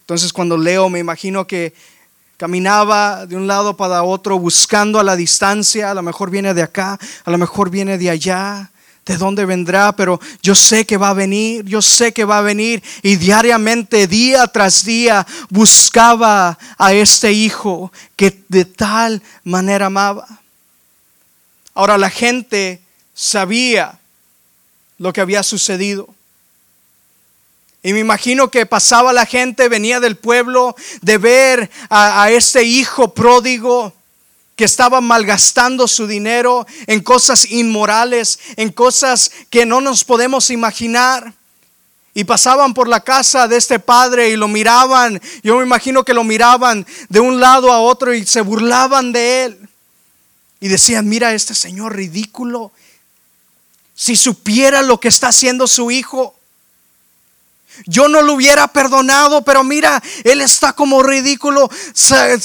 entonces 0.00 0.32
cuando 0.32 0.56
leo 0.56 0.88
me 0.88 0.98
imagino 0.98 1.46
que 1.46 1.74
Caminaba 2.36 3.24
de 3.24 3.34
un 3.34 3.46
lado 3.46 3.78
para 3.78 4.02
otro 4.02 4.38
buscando 4.38 5.00
a 5.00 5.02
la 5.02 5.16
distancia, 5.16 5.90
a 5.90 5.94
lo 5.94 6.02
mejor 6.02 6.30
viene 6.30 6.52
de 6.52 6.62
acá, 6.62 6.98
a 7.24 7.30
lo 7.30 7.38
mejor 7.38 7.70
viene 7.70 7.96
de 7.96 8.10
allá, 8.10 8.70
de 9.06 9.16
dónde 9.16 9.46
vendrá, 9.46 9.96
pero 9.96 10.20
yo 10.42 10.54
sé 10.54 10.84
que 10.84 10.98
va 10.98 11.10
a 11.10 11.14
venir, 11.14 11.64
yo 11.64 11.80
sé 11.80 12.12
que 12.12 12.26
va 12.26 12.38
a 12.38 12.42
venir. 12.42 12.82
Y 13.02 13.16
diariamente, 13.16 14.06
día 14.06 14.46
tras 14.48 14.84
día, 14.84 15.26
buscaba 15.48 16.58
a 16.76 16.92
este 16.92 17.32
hijo 17.32 17.90
que 18.16 18.42
de 18.48 18.66
tal 18.66 19.22
manera 19.42 19.86
amaba. 19.86 20.26
Ahora 21.72 21.96
la 21.96 22.10
gente 22.10 22.82
sabía 23.14 23.98
lo 24.98 25.12
que 25.12 25.20
había 25.20 25.42
sucedido. 25.42 26.08
Y 27.86 27.92
me 27.92 28.00
imagino 28.00 28.50
que 28.50 28.66
pasaba 28.66 29.12
la 29.12 29.26
gente, 29.26 29.68
venía 29.68 30.00
del 30.00 30.16
pueblo 30.16 30.74
de 31.02 31.18
ver 31.18 31.70
a, 31.88 32.30
este 32.32 32.64
hijo 32.64 33.14
pródigo 33.14 33.92
que 34.56 34.64
estaba 34.64 35.00
malgastando 35.00 35.86
su 35.86 36.08
dinero 36.08 36.66
en 36.88 37.00
cosas 37.00 37.48
inmorales, 37.48 38.40
en 38.56 38.72
cosas 38.72 39.30
que 39.50 39.66
no 39.66 39.80
nos 39.80 40.02
podemos 40.02 40.50
imaginar. 40.50 41.32
Y 42.12 42.24
pasaban 42.24 42.74
por 42.74 42.88
la 42.88 43.04
casa 43.04 43.46
de 43.46 43.56
este 43.56 43.78
padre 43.78 44.30
y 44.30 44.36
lo 44.36 44.48
miraban. 44.48 45.20
Yo 45.44 45.58
me 45.58 45.64
imagino 45.64 46.02
que 46.02 46.12
lo 46.12 46.24
miraban 46.24 46.84
de 47.08 47.20
un 47.20 47.38
lado 47.38 47.70
a 47.70 47.78
otro 47.78 48.14
y 48.14 48.26
se 48.26 48.40
burlaban 48.40 49.12
de 49.12 49.44
él. 49.44 49.68
Y 50.58 50.66
decían, 50.66 51.08
mira 51.08 51.34
este 51.34 51.54
señor 51.54 51.94
ridículo. 51.94 52.72
Si 53.96 54.14
supiera 54.14 54.82
lo 54.82 55.00
que 55.00 55.08
está 55.08 55.28
haciendo 55.28 55.66
su 55.66 55.90
hijo. 55.90 56.38
Yo 57.86 58.08
no 58.08 58.22
lo 58.22 58.34
hubiera 58.34 58.68
perdonado, 58.68 59.42
pero 59.42 59.64
mira, 59.64 60.02
él 60.22 60.40
está 60.40 60.72
como 60.74 61.02
ridículo 61.02 61.68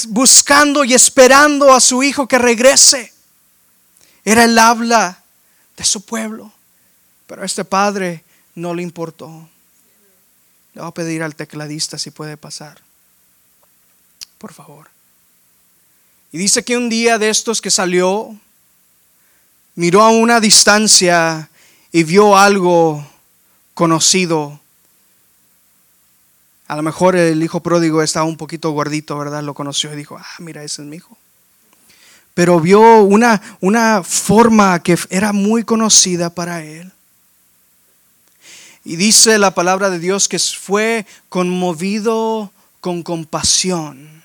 buscando 0.08 0.82
y 0.84 0.94
esperando 0.94 1.72
a 1.72 1.80
su 1.80 2.02
hijo 2.02 2.26
que 2.26 2.38
regrese. 2.38 3.12
Era 4.24 4.44
el 4.44 4.58
habla 4.58 5.22
de 5.76 5.84
su 5.84 6.04
pueblo, 6.04 6.52
pero 7.26 7.42
a 7.42 7.46
este 7.46 7.64
padre 7.64 8.24
no 8.54 8.74
le 8.74 8.82
importó. 8.82 9.48
Le 10.74 10.80
voy 10.80 10.88
a 10.88 10.94
pedir 10.94 11.22
al 11.22 11.34
tecladista 11.34 11.98
si 11.98 12.10
puede 12.10 12.36
pasar. 12.36 12.80
Por 14.38 14.52
favor. 14.52 14.88
Y 16.32 16.38
dice 16.38 16.64
que 16.64 16.76
un 16.76 16.88
día 16.88 17.18
de 17.18 17.28
estos 17.28 17.60
que 17.60 17.70
salió, 17.70 18.34
miró 19.74 20.02
a 20.02 20.10
una 20.10 20.40
distancia 20.40 21.48
y 21.90 22.04
vio 22.04 22.36
algo 22.36 23.06
conocido 23.74 24.60
a 26.72 26.76
lo 26.76 26.82
mejor 26.82 27.16
el 27.16 27.42
hijo 27.42 27.60
pródigo 27.60 28.02
estaba 28.02 28.24
un 28.24 28.38
poquito 28.38 28.70
gordito, 28.70 29.18
¿verdad? 29.18 29.42
Lo 29.42 29.52
conoció 29.52 29.92
y 29.92 29.96
dijo, 29.96 30.16
ah, 30.16 30.26
mira, 30.38 30.64
ese 30.64 30.80
es 30.80 30.88
mi 30.88 30.96
hijo. 30.96 31.18
Pero 32.32 32.60
vio 32.60 33.02
una, 33.02 33.42
una 33.60 34.02
forma 34.02 34.82
que 34.82 34.96
era 35.10 35.34
muy 35.34 35.64
conocida 35.64 36.30
para 36.30 36.64
él. 36.64 36.90
Y 38.84 38.96
dice 38.96 39.38
la 39.38 39.50
palabra 39.50 39.90
de 39.90 39.98
Dios 39.98 40.28
que 40.28 40.38
fue 40.38 41.04
conmovido 41.28 42.50
con 42.80 43.02
compasión 43.02 44.21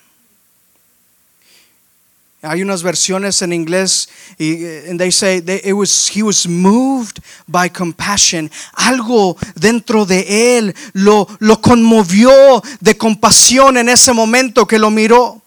hay 2.48 2.62
unas 2.62 2.84
versiones 2.84 3.42
en 3.42 3.54
inglés 3.54 4.10
y 4.38 4.66
and 4.90 5.00
they 5.00 5.12
say 5.12 5.38
it 5.38 5.74
was 5.74 6.10
he 6.16 6.24
was 6.24 6.48
moved 6.48 7.20
by 7.48 7.70
compassion. 7.70 8.50
Algo 8.74 9.38
dentro 9.56 10.06
de 10.06 10.58
él 10.58 10.76
lo, 10.94 11.28
lo 11.40 11.62
conmovió 11.62 12.64
de 12.80 12.98
compasión 12.98 13.78
en 13.78 13.90
ese 13.90 14.14
momento 14.14 14.66
que 14.66 14.80
lo 14.80 14.90
miró. 14.90 15.42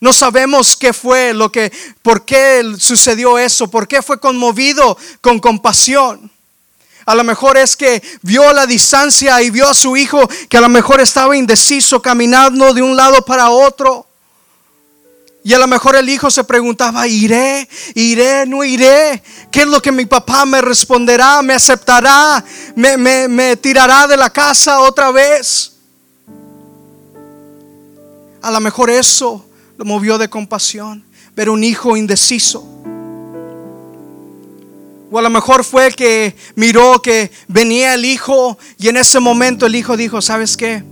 No 0.00 0.12
sabemos 0.12 0.76
qué 0.76 0.92
fue 0.92 1.32
lo 1.32 1.50
que, 1.50 1.72
por 2.02 2.24
qué 2.24 2.62
sucedió 2.78 3.38
eso, 3.38 3.68
por 3.68 3.88
qué 3.88 4.02
fue 4.02 4.20
conmovido 4.20 4.96
con 5.22 5.38
compasión. 5.38 6.30
A 7.06 7.14
lo 7.14 7.24
mejor 7.24 7.56
es 7.56 7.76
que 7.76 8.02
vio 8.22 8.52
la 8.52 8.66
distancia 8.66 9.40
y 9.40 9.50
vio 9.50 9.68
a 9.68 9.74
su 9.74 9.96
hijo 9.96 10.28
que 10.48 10.56
a 10.58 10.60
lo 10.60 10.68
mejor 10.68 11.00
estaba 11.00 11.36
indeciso 11.36 12.02
caminando 12.02 12.74
de 12.74 12.82
un 12.82 12.96
lado 12.96 13.24
para 13.24 13.50
otro. 13.50 14.06
Y 15.46 15.54
a 15.54 15.60
lo 15.60 15.68
mejor 15.68 15.94
el 15.94 16.08
hijo 16.08 16.28
se 16.28 16.42
preguntaba, 16.42 17.06
¿iré? 17.06 17.68
¿Iré? 17.94 18.44
¿No 18.46 18.64
iré? 18.64 19.22
¿Qué 19.48 19.60
es 19.60 19.68
lo 19.68 19.80
que 19.80 19.92
mi 19.92 20.04
papá 20.04 20.44
me 20.44 20.60
responderá? 20.60 21.40
¿Me 21.40 21.54
aceptará? 21.54 22.44
¿Me, 22.74 22.96
me, 23.28 23.56
tirará 23.56 24.08
de 24.08 24.16
la 24.16 24.28
casa 24.28 24.80
otra 24.80 25.12
vez? 25.12 25.76
A 28.42 28.50
lo 28.50 28.60
mejor 28.60 28.90
eso 28.90 29.48
lo 29.78 29.84
movió 29.84 30.18
de 30.18 30.28
compasión, 30.28 31.04
ver 31.36 31.48
un 31.48 31.62
hijo 31.62 31.96
indeciso. 31.96 32.66
O 35.12 35.16
a 35.16 35.22
lo 35.22 35.30
mejor 35.30 35.62
fue 35.62 35.92
que 35.92 36.34
miró 36.56 37.00
que 37.00 37.30
venía 37.46 37.94
el 37.94 38.04
hijo 38.04 38.58
y 38.78 38.88
en 38.88 38.96
ese 38.96 39.20
momento 39.20 39.66
el 39.66 39.76
hijo 39.76 39.96
dijo, 39.96 40.20
¿sabes 40.20 40.56
qué? 40.56 40.82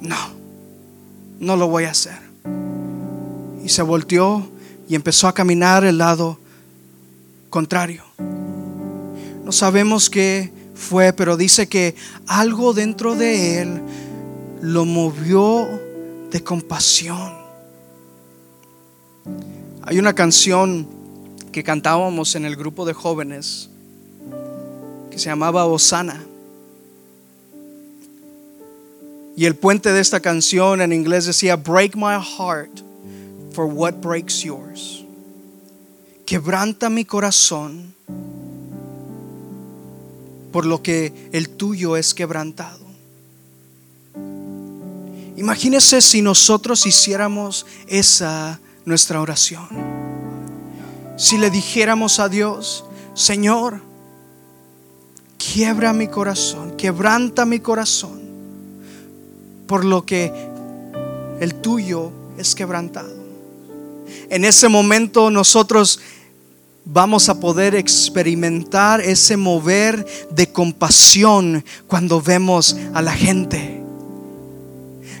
No, 0.00 0.30
no 1.40 1.56
lo 1.56 1.66
voy 1.66 1.86
a 1.86 1.90
hacer 1.90 2.21
y 3.64 3.68
se 3.68 3.82
volteó 3.82 4.46
y 4.88 4.94
empezó 4.94 5.28
a 5.28 5.34
caminar 5.34 5.84
el 5.84 5.98
lado 5.98 6.38
contrario. 7.48 8.02
No 9.44 9.52
sabemos 9.52 10.10
qué 10.10 10.52
fue, 10.74 11.12
pero 11.12 11.36
dice 11.36 11.68
que 11.68 11.94
algo 12.26 12.72
dentro 12.72 13.14
de 13.14 13.62
él 13.62 13.82
lo 14.60 14.84
movió 14.84 15.68
de 16.30 16.42
compasión. 16.42 17.32
Hay 19.82 19.98
una 19.98 20.14
canción 20.14 20.88
que 21.52 21.62
cantábamos 21.62 22.34
en 22.34 22.44
el 22.44 22.56
grupo 22.56 22.84
de 22.84 22.94
jóvenes 22.94 23.68
que 25.10 25.18
se 25.18 25.26
llamaba 25.26 25.66
Osana. 25.66 26.22
Y 29.36 29.44
el 29.44 29.56
puente 29.56 29.92
de 29.92 30.00
esta 30.00 30.20
canción 30.20 30.80
en 30.80 30.92
inglés 30.92 31.26
decía, 31.26 31.56
Break 31.56 31.96
my 31.96 32.18
heart 32.20 32.91
for 33.52 33.66
what 33.66 34.00
breaks 34.00 34.42
yours. 34.42 35.04
Quebranta 36.26 36.88
mi 36.88 37.04
corazón 37.04 37.94
por 40.52 40.66
lo 40.66 40.82
que 40.82 41.30
el 41.32 41.48
tuyo 41.50 41.96
es 41.96 42.14
quebrantado. 42.14 42.80
Imagínese 45.36 46.00
si 46.00 46.22
nosotros 46.22 46.86
hiciéramos 46.86 47.66
esa 47.86 48.60
nuestra 48.84 49.20
oración. 49.20 49.66
Si 51.16 51.38
le 51.38 51.50
dijéramos 51.50 52.18
a 52.20 52.28
Dios, 52.28 52.84
Señor, 53.14 53.80
quiebra 55.38 55.92
mi 55.92 56.08
corazón, 56.08 56.76
quebranta 56.76 57.44
mi 57.44 57.60
corazón 57.60 58.20
por 59.66 59.84
lo 59.84 60.04
que 60.04 60.32
el 61.40 61.54
tuyo 61.56 62.12
es 62.36 62.54
quebrantado. 62.54 63.21
En 64.32 64.46
ese 64.46 64.66
momento 64.66 65.30
nosotros 65.30 66.00
vamos 66.86 67.28
a 67.28 67.38
poder 67.38 67.74
experimentar 67.74 69.02
ese 69.02 69.36
mover 69.36 70.06
de 70.30 70.50
compasión 70.50 71.62
cuando 71.86 72.18
vemos 72.22 72.74
a 72.94 73.02
la 73.02 73.12
gente. 73.12 73.82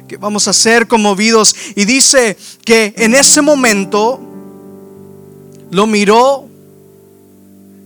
Que 0.08 0.16
vamos 0.16 0.48
a 0.48 0.54
ser 0.54 0.88
conmovidos. 0.88 1.54
Y 1.76 1.84
dice 1.84 2.38
que 2.64 2.94
en 2.96 3.14
ese 3.14 3.42
momento 3.42 4.18
lo 5.70 5.86
miró, 5.86 6.48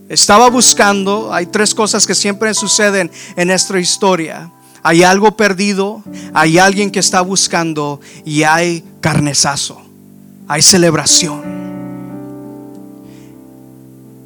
estaba 0.07 0.49
buscando. 0.49 1.33
Hay 1.33 1.47
tres 1.47 1.75
cosas 1.75 2.07
que 2.07 2.15
siempre 2.15 2.53
suceden 2.53 3.11
en 3.35 3.49
nuestra 3.49 3.81
historia. 3.81 4.49
Hay 4.81 5.03
algo 5.03 5.35
perdido, 5.35 6.01
hay 6.33 6.57
alguien 6.57 6.89
que 6.89 6.99
está 6.99 7.19
buscando 7.19 7.99
y 8.23 8.43
hay 8.43 8.81
carnezazo, 9.01 9.81
hay 10.47 10.61
celebración. 10.61 11.57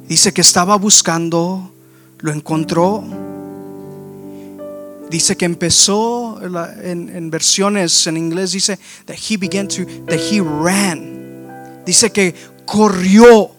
Dice 0.08 0.32
que 0.32 0.40
estaba 0.40 0.76
buscando, 0.76 1.72
lo 2.18 2.32
encontró. 2.32 3.02
Dice 5.10 5.36
que 5.36 5.44
empezó 5.44 6.40
en, 6.82 7.30
versiones 7.30 8.06
en 8.06 8.16
inglés 8.16 8.52
dice 8.52 8.78
that 9.04 9.16
he 9.16 9.36
began 9.36 9.68
to 9.68 9.84
that 10.06 10.18
he 10.18 10.40
ran. 10.40 11.82
Dice 11.84 12.10
que 12.10 12.34
corrió. 12.64 13.50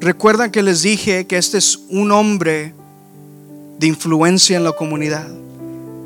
Recuerdan 0.00 0.50
que 0.50 0.62
les 0.62 0.82
dije 0.82 1.26
que 1.26 1.36
este 1.36 1.58
es 1.58 1.78
un 1.88 2.10
hombre 2.10 2.74
de 3.78 3.86
influencia 3.86 4.56
en 4.56 4.64
la 4.64 4.72
comunidad. 4.72 5.28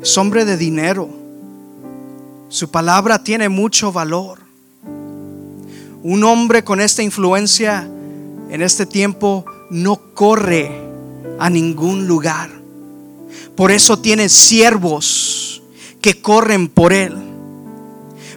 Es 0.01 0.17
hombre 0.17 0.45
de 0.45 0.57
dinero. 0.57 1.24
Su 2.49 2.69
palabra 2.69 3.23
tiene 3.23 3.49
mucho 3.49 3.91
valor. 3.91 4.39
Un 6.03 6.23
hombre 6.23 6.63
con 6.63 6.79
esta 6.79 7.01
influencia 7.01 7.89
en 8.49 8.61
este 8.61 8.85
tiempo 8.85 9.45
no 9.69 10.13
corre 10.13 10.71
a 11.39 11.49
ningún 11.49 12.07
lugar. 12.07 12.51
Por 13.55 13.71
eso 13.71 13.99
tiene 13.99 14.29
siervos 14.29 15.63
que 16.01 16.21
corren 16.21 16.67
por 16.67 16.93
él. 16.93 17.15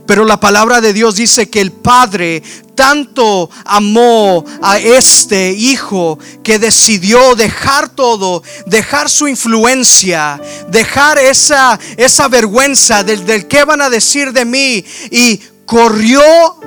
Pero 0.07 0.25
la 0.25 0.41
palabra 0.41 0.81
de 0.81 0.95
Dios 0.95 1.17
dice 1.17 1.51
que 1.51 1.61
el 1.61 1.71
Padre 1.71 2.43
tanto 2.79 3.51
amó 3.65 4.45
a 4.63 4.79
este 4.79 5.51
hijo 5.51 6.17
que 6.45 6.61
decidió 6.61 7.35
dejar 7.35 7.89
todo, 7.89 8.45
dejar 8.67 9.11
su 9.11 9.27
influencia, 9.27 10.41
dejar 10.69 11.19
esa, 11.19 11.77
esa 11.97 12.29
vergüenza 12.29 13.03
del, 13.03 13.27
del 13.27 13.49
qué 13.49 13.65
van 13.65 13.83
a 13.83 13.91
decir 13.91 14.33
de 14.33 14.45
mí 14.45 14.85
y 15.11 15.41
corrió 15.67 16.23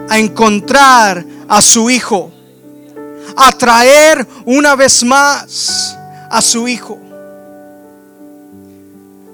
a 0.09 0.19
encontrar 0.19 1.25
a 1.47 1.61
su 1.61 1.89
hijo 1.89 2.29
a 3.37 3.53
traer 3.53 4.27
una 4.43 4.75
vez 4.75 5.05
más 5.05 5.95
a 6.29 6.41
su 6.41 6.67
Hijo. 6.67 6.99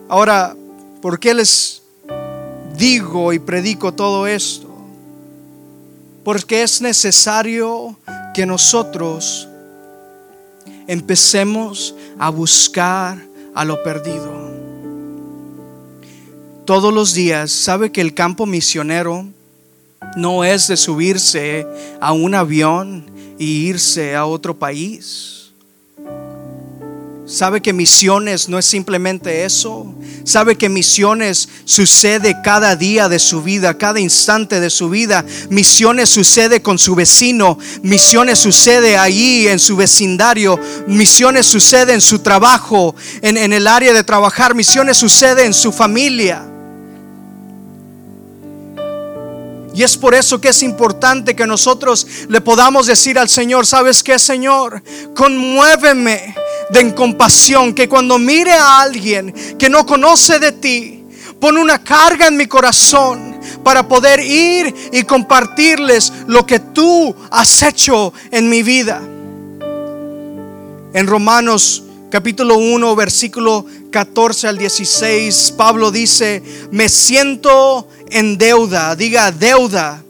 Ahora, 0.08 0.56
¿por 1.02 1.20
qué 1.20 1.34
les 1.34 1.82
digo 2.76 3.34
y 3.34 3.40
predico 3.40 3.92
todo 3.92 4.28
esto? 4.28 4.66
Porque 6.28 6.62
es 6.62 6.82
necesario 6.82 7.98
que 8.34 8.46
nosotros 8.46 9.48
empecemos 10.86 11.96
a 12.20 12.30
buscar 12.30 13.18
a 13.56 13.64
lo 13.64 13.82
perdido. 13.82 14.30
Todos 16.66 16.94
los 16.94 17.14
días, 17.14 17.50
¿sabe 17.50 17.94
que 17.94 18.02
el 18.02 18.14
campo 18.14 18.46
misionero 18.46 19.26
no 20.18 20.44
es 20.44 20.68
de 20.68 20.76
subirse 20.76 21.66
a 22.02 22.12
un 22.12 22.36
avión 22.36 23.10
y 23.40 23.68
irse 23.68 24.14
a 24.14 24.26
otro 24.26 24.60
país. 24.60 25.47
Sabe 27.28 27.62
que 27.62 27.74
misiones 27.74 28.48
no 28.48 28.58
es 28.58 28.66
simplemente 28.66 29.44
eso. 29.44 29.94
Sabe 30.24 30.56
que 30.56 30.70
misiones 30.70 31.50
sucede 31.66 32.38
cada 32.42 32.78
día 32.78 33.10
de 33.10 33.20
su 33.20 33.44
vida, 33.44 33.78
cada 33.78 34.00
instante 34.00 34.62
de 34.62 34.70
su 34.70 34.90
vida. 34.90 35.26
Misiones 35.50 36.08
sucede 36.08 36.62
con 36.62 36.80
su 36.80 36.96
vecino. 36.96 37.60
Misiones 37.84 38.40
sucede 38.40 38.98
allí 38.98 39.46
en 39.50 39.60
su 39.60 39.76
vecindario. 39.76 40.58
Misiones 40.88 41.46
sucede 41.46 41.94
en 41.94 42.00
su 42.00 42.20
trabajo, 42.20 42.96
en, 43.22 43.36
en 43.36 43.52
el 43.52 43.68
área 43.68 43.92
de 43.92 44.06
trabajar. 44.06 44.56
Misiones 44.56 44.96
sucede 44.96 45.44
en 45.44 45.54
su 45.54 45.74
familia. 45.74 46.46
Y 49.76 49.84
es 49.84 49.98
por 49.98 50.16
eso 50.16 50.40
que 50.40 50.48
es 50.50 50.64
importante 50.64 51.36
que 51.36 51.46
nosotros 51.46 52.08
le 52.30 52.40
podamos 52.40 52.88
decir 52.88 53.20
al 53.20 53.28
Señor, 53.28 53.66
¿sabes 53.68 54.02
qué, 54.02 54.18
Señor? 54.18 54.82
Conmuéveme 55.14 56.47
de 56.70 56.93
compasión, 56.93 57.74
que 57.74 57.88
cuando 57.88 58.18
mire 58.18 58.53
a 58.53 58.82
alguien 58.82 59.34
que 59.57 59.70
no 59.70 59.86
conoce 59.86 60.39
de 60.39 60.51
ti, 60.51 61.03
pon 61.39 61.57
una 61.57 61.84
carga 61.84 62.28
en 62.28 62.38
mi 62.38 62.47
corazón 62.47 63.39
para 63.63 63.88
poder 63.88 64.20
ir 64.20 64.74
y 64.91 65.03
compartirles 65.03 66.11
lo 66.28 66.45
que 66.45 66.59
tú 66.59 67.15
has 67.32 67.61
hecho 67.63 68.13
en 68.32 68.49
mi 68.49 68.63
vida. 68.63 69.01
En 70.93 71.05
Romanos 71.05 71.84
capítulo 72.09 72.57
1, 72.57 72.95
versículo 72.95 73.65
14 73.91 74.47
al 74.47 74.57
16, 74.57 75.53
Pablo 75.57 75.91
dice, 75.91 76.41
me 76.72 76.89
siento 76.89 77.88
en 78.09 78.38
deuda, 78.38 78.95
diga 78.95 79.32
deuda, 79.32 80.03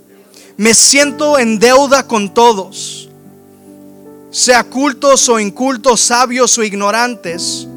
me 0.58 0.74
siento 0.74 1.40
en 1.40 1.60
deuda 1.60 2.08
con 2.08 2.34
todos, 2.34 3.07
sea 4.32 4.64
cultos 4.64 5.30
o 5.30 5.40
incultos, 5.40 6.02
sabios 6.02 6.58
o 6.58 6.64
ignorantes. 6.64 7.68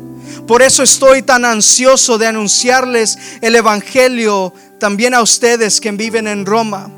Por 0.46 0.62
eso 0.62 0.82
estoy 0.82 1.22
tan 1.22 1.44
ansioso 1.44 2.18
de 2.18 2.26
anunciarles 2.26 3.18
el 3.40 3.55
Evangelio 3.55 4.53
también 4.78 5.14
a 5.14 5.22
ustedes 5.22 5.80
que 5.80 5.92
viven 5.92 6.26
en 6.26 6.44
Roma. 6.44 6.90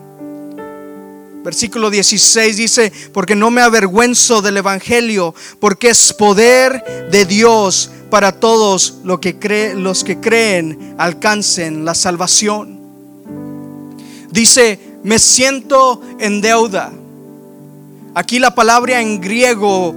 Versículo 1.45 1.91
16 1.91 2.57
dice, 2.57 2.93
porque 3.13 3.35
no 3.35 3.51
me 3.51 3.61
avergüenzo 3.61 4.43
del 4.43 4.59
Evangelio, 4.59 5.35
porque 5.59 5.91
es 5.91 6.13
poder 6.13 7.09
de 7.11 7.27
Dios 7.27 7.91
para 8.11 8.33
todos 8.33 8.99
los 9.05 9.19
que, 9.19 9.73
los 9.75 10.05
que 10.05 10.21
creen 10.21 10.95
alcancen 10.99 11.85
la 11.85 11.95
salvación. 11.95 12.81
Dice, 14.31 14.79
me 15.03 15.19
siento 15.19 16.01
en 16.21 16.41
deuda. 16.41 16.93
Aquí 18.15 18.39
la 18.39 18.55
palabra 18.55 19.01
en 19.01 19.23
griego, 19.23 19.95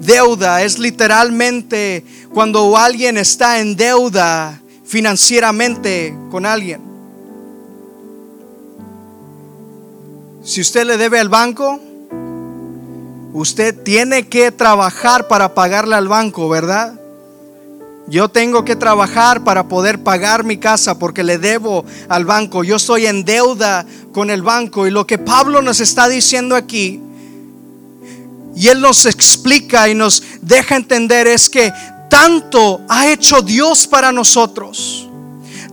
deuda, 0.00 0.62
es 0.62 0.78
literalmente 0.78 2.02
cuando 2.32 2.76
alguien 2.78 3.18
está 3.18 3.60
en 3.60 3.76
deuda 3.76 4.58
financieramente 4.84 6.16
con 6.30 6.46
alguien. 6.46 6.80
Si 10.42 10.62
usted 10.62 10.86
le 10.86 10.96
debe 10.96 11.20
al 11.20 11.28
banco, 11.28 11.78
usted 13.34 13.82
tiene 13.82 14.28
que 14.28 14.50
trabajar 14.50 15.28
para 15.28 15.54
pagarle 15.54 15.94
al 15.94 16.08
banco, 16.08 16.48
¿verdad? 16.48 16.98
Yo 18.08 18.30
tengo 18.30 18.64
que 18.64 18.76
trabajar 18.76 19.44
para 19.44 19.68
poder 19.68 20.02
pagar 20.02 20.42
mi 20.42 20.56
casa 20.56 20.98
porque 20.98 21.22
le 21.22 21.36
debo 21.38 21.84
al 22.08 22.24
banco. 22.24 22.64
Yo 22.64 22.76
estoy 22.76 23.06
en 23.06 23.24
deuda 23.24 23.86
con 24.12 24.30
el 24.30 24.42
banco. 24.42 24.86
Y 24.86 24.90
lo 24.90 25.06
que 25.06 25.18
Pablo 25.18 25.62
nos 25.62 25.80
está 25.80 26.08
diciendo 26.08 26.56
aquí, 26.56 27.00
y 28.54 28.68
él 28.68 28.80
nos 28.80 29.06
explica 29.06 29.88
y 29.88 29.94
nos 29.94 30.22
deja 30.40 30.76
entender 30.76 31.26
es 31.26 31.48
que 31.48 31.72
tanto 32.08 32.82
ha 32.88 33.10
hecho 33.10 33.42
Dios 33.42 33.86
para 33.86 34.12
nosotros 34.12 35.08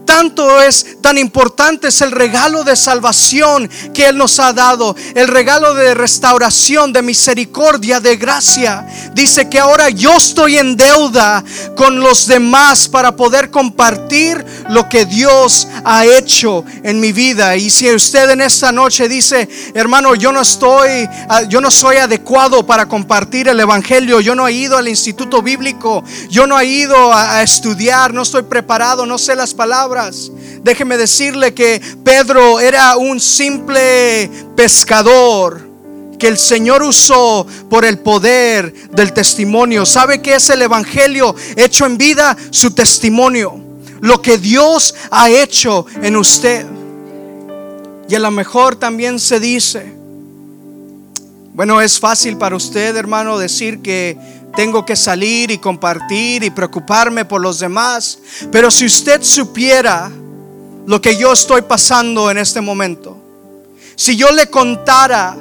tanto 0.10 0.60
es 0.60 0.98
tan 1.02 1.20
importante 1.20 1.90
es 1.90 2.02
el 2.02 2.12
regalo 2.12 2.64
de 2.64 2.76
salvación 2.76 3.70
que 3.94 4.08
Él 4.08 4.18
nos 4.18 4.40
ha 4.40 4.54
dado, 4.54 4.96
el 5.14 5.28
regalo 5.28 5.76
de 5.76 5.94
restauración, 5.94 6.92
de 6.92 7.04
misericordia, 7.04 8.00
de 8.00 8.16
gracia. 8.16 8.88
Dice 9.14 9.48
que 9.48 9.60
ahora 9.60 9.90
yo 9.90 10.18
estoy 10.18 10.58
en 10.58 10.76
deuda 10.76 11.44
con 11.76 12.00
los 12.00 12.26
demás 12.26 12.88
para 12.88 13.16
poder 13.16 13.52
compartir 13.52 14.44
lo 14.70 14.90
que 14.90 15.06
Dios 15.06 15.68
ha 15.84 16.08
hecho 16.08 16.66
en 16.82 17.00
mi 17.00 17.12
vida. 17.12 17.56
Y 17.56 17.70
si 17.70 17.94
usted 17.94 18.32
en 18.32 18.42
esta 18.42 18.72
noche 18.72 19.08
dice, 19.08 19.48
hermano, 19.76 20.16
yo 20.16 20.32
no 20.32 20.42
estoy, 20.42 21.08
ah, 21.30 21.44
yo 21.44 21.62
no 21.62 21.70
soy 21.70 21.98
adecuado 21.98 22.66
para 22.66 22.88
compartir 22.88 23.48
el 23.48 23.60
Evangelio, 23.60 24.22
yo 24.22 24.34
no 24.34 24.48
he 24.48 24.54
ido 24.54 24.76
al 24.76 24.88
instituto 24.88 25.44
bíblico, 25.44 26.04
yo 26.30 26.48
no 26.48 26.60
he 26.60 26.66
ido 26.66 27.14
a, 27.14 27.44
estudiar, 27.44 28.12
no 28.12 28.24
estoy 28.24 28.42
preparado, 28.42 29.06
no 29.06 29.20
sé 29.20 29.36
las 29.36 29.54
palabras. 29.54 29.99
Déjeme 30.64 30.98
decirle 30.98 31.54
que 31.54 31.82
Pedro 32.04 32.60
era 32.60 32.98
un 32.98 33.20
simple 33.20 34.30
pescador 34.56 35.70
que 36.20 36.28
el 36.28 36.38
Señor 36.38 36.84
usó 36.84 37.48
por 37.70 37.86
el 37.86 38.00
poder 38.00 38.90
del 38.92 39.14
testimonio. 39.14 39.86
¿Sabe 39.86 40.22
qué 40.22 40.36
es 40.36 40.50
el 40.50 40.62
Evangelio 40.62 41.34
hecho 41.56 41.86
en 41.86 41.98
vida? 41.98 42.38
Su 42.52 42.72
testimonio. 42.72 43.58
Lo 44.02 44.22
que 44.22 44.38
Dios 44.38 44.94
ha 45.10 45.30
hecho 45.30 45.86
en 46.02 46.18
usted. 46.18 46.66
Y 48.10 48.16
a 48.16 48.20
lo 48.20 48.32
mejor 48.32 48.76
también 48.76 49.20
se 49.20 49.40
dice, 49.40 49.94
bueno, 51.54 51.82
es 51.82 52.00
fácil 52.00 52.38
para 52.38 52.56
usted, 52.56 52.96
hermano, 52.96 53.38
decir 53.38 53.82
que 53.82 54.18
tengo 54.60 54.86
que 54.86 54.98
salir 54.98 55.52
y 55.52 55.58
compartir 55.58 56.44
y 56.44 56.50
preocuparme 56.50 57.24
por 57.24 57.40
los 57.40 57.60
demás. 57.60 58.20
Pero 58.52 58.70
si 58.70 58.88
usted 58.88 59.24
supiera 59.24 60.12
lo 60.86 61.00
que 61.00 61.16
yo 61.16 61.32
estoy 61.32 61.62
pasando 61.62 62.30
en 62.30 62.40
este 62.40 62.60
momento, 62.60 63.16
si 63.96 64.18
yo 64.18 64.30
le 64.32 64.50
contara 64.50 65.38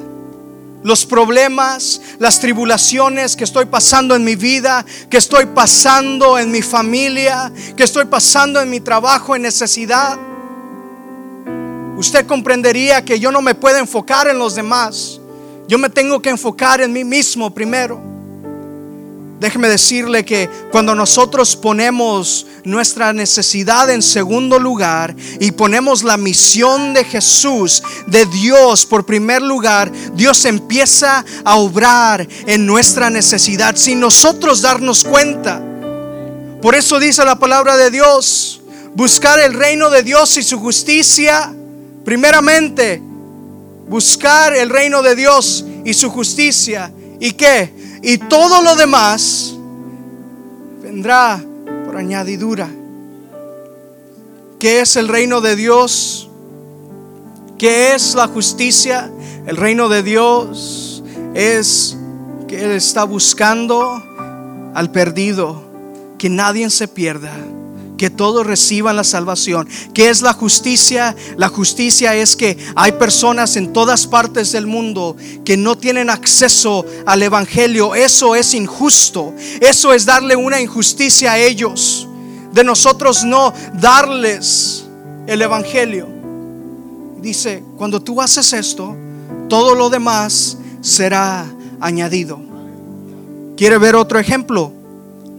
los 0.83 1.05
problemas, 1.05 1.99
las 2.17 2.39
tribulaciones 2.39 3.35
que 3.35 3.43
estoy 3.43 3.65
pasando 3.65 4.15
en 4.15 4.23
mi 4.23 4.37
vida, 4.37 4.85
que 5.09 5.17
estoy 5.17 5.47
pasando 5.47 6.39
en 6.39 6.49
mi 6.49 6.61
familia, 6.61 7.51
que 7.75 7.83
estoy 7.83 8.05
pasando 8.05 8.61
en 8.61 8.69
mi 8.69 8.79
trabajo, 8.79 9.35
en 9.35 9.41
necesidad, 9.41 10.17
usted 11.97 12.25
comprendería 12.25 13.03
que 13.03 13.19
yo 13.19 13.33
no 13.33 13.41
me 13.41 13.53
puedo 13.53 13.79
enfocar 13.79 14.29
en 14.29 14.39
los 14.39 14.55
demás. 14.55 15.19
Yo 15.67 15.77
me 15.77 15.89
tengo 15.89 16.21
que 16.21 16.29
enfocar 16.29 16.79
en 16.79 16.93
mí 16.93 17.03
mismo 17.03 17.53
primero. 17.53 18.08
Déjeme 19.39 19.69
decirle 19.69 20.25
que 20.25 20.49
cuando 20.69 20.93
nosotros 20.93 21.55
ponemos 21.55 22.45
nuestra 22.65 23.13
necesidad 23.13 23.89
en 23.89 24.01
segundo 24.01 24.59
lugar 24.59 25.15
y 25.39 25.51
ponemos 25.51 26.03
la 26.03 26.17
misión 26.17 26.93
de 26.93 27.05
Jesús, 27.05 27.81
de 28.05 28.25
Dios 28.25 28.85
por 28.85 29.05
primer 29.05 29.41
lugar, 29.41 29.89
Dios 30.13 30.43
empieza 30.43 31.23
a 31.45 31.55
obrar 31.55 32.27
en 32.47 32.65
nuestra 32.65 33.09
necesidad 33.09 33.77
sin 33.77 34.01
nosotros 34.01 34.61
darnos 34.61 35.05
cuenta. 35.05 35.61
Por 36.61 36.75
eso 36.75 36.99
dice 36.99 37.23
la 37.23 37.39
palabra 37.39 37.77
de 37.77 37.91
Dios, 37.91 38.59
buscar 38.93 39.39
el 39.39 39.53
reino 39.53 39.89
de 39.89 40.03
Dios 40.03 40.35
y 40.35 40.43
su 40.43 40.59
justicia, 40.59 41.53
primeramente, 42.03 43.01
buscar 43.87 44.53
el 44.53 44.69
reino 44.69 45.01
de 45.01 45.15
Dios 45.15 45.63
y 45.85 45.93
su 45.93 46.09
justicia. 46.09 46.91
¿Y 47.21 47.31
qué? 47.31 47.78
Y 48.01 48.17
todo 48.17 48.61
lo 48.61 48.75
demás 48.75 49.55
vendrá 50.81 51.43
por 51.85 51.97
añadidura. 51.97 52.69
¿Qué 54.59 54.81
es 54.81 54.95
el 54.95 55.07
reino 55.07 55.41
de 55.41 55.55
Dios? 55.55 56.29
¿Qué 57.57 57.93
es 57.93 58.15
la 58.15 58.27
justicia? 58.27 59.11
El 59.45 59.57
reino 59.57 59.89
de 59.89 60.03
Dios 60.03 61.03
es 61.33 61.97
que 62.47 62.63
Él 62.63 62.71
está 62.71 63.03
buscando 63.03 64.01
al 64.73 64.91
perdido, 64.91 65.63
que 66.17 66.29
nadie 66.29 66.69
se 66.69 66.87
pierda 66.87 67.33
que 67.99 68.09
todos 68.09 68.47
reciban 68.47 68.95
la 68.95 69.03
salvación. 69.03 69.67
¿Qué 69.93 70.09
es 70.09 70.23
la 70.23 70.33
justicia? 70.33 71.15
La 71.37 71.49
justicia 71.49 72.15
es 72.15 72.35
que 72.35 72.57
hay 72.75 72.93
personas 72.93 73.57
en 73.57 73.73
todas 73.73 74.07
partes 74.07 74.53
del 74.53 74.65
mundo 74.65 75.17
que 75.43 75.57
no 75.57 75.77
tienen 75.77 76.09
acceso 76.09 76.85
al 77.05 77.21
Evangelio. 77.21 77.93
Eso 77.93 78.35
es 78.35 78.53
injusto. 78.55 79.33
Eso 79.59 79.93
es 79.93 80.05
darle 80.05 80.35
una 80.35 80.61
injusticia 80.61 81.33
a 81.33 81.37
ellos. 81.37 82.07
De 82.53 82.63
nosotros 82.63 83.25
no 83.25 83.53
darles 83.73 84.85
el 85.27 85.41
Evangelio. 85.41 86.07
Dice, 87.21 87.63
cuando 87.77 88.01
tú 88.01 88.21
haces 88.21 88.53
esto, 88.53 88.95
todo 89.49 89.75
lo 89.75 89.89
demás 89.89 90.57
será 90.79 91.45
añadido. 91.81 92.39
¿Quiere 93.57 93.77
ver 93.77 93.97
otro 93.97 94.19
ejemplo? 94.19 94.71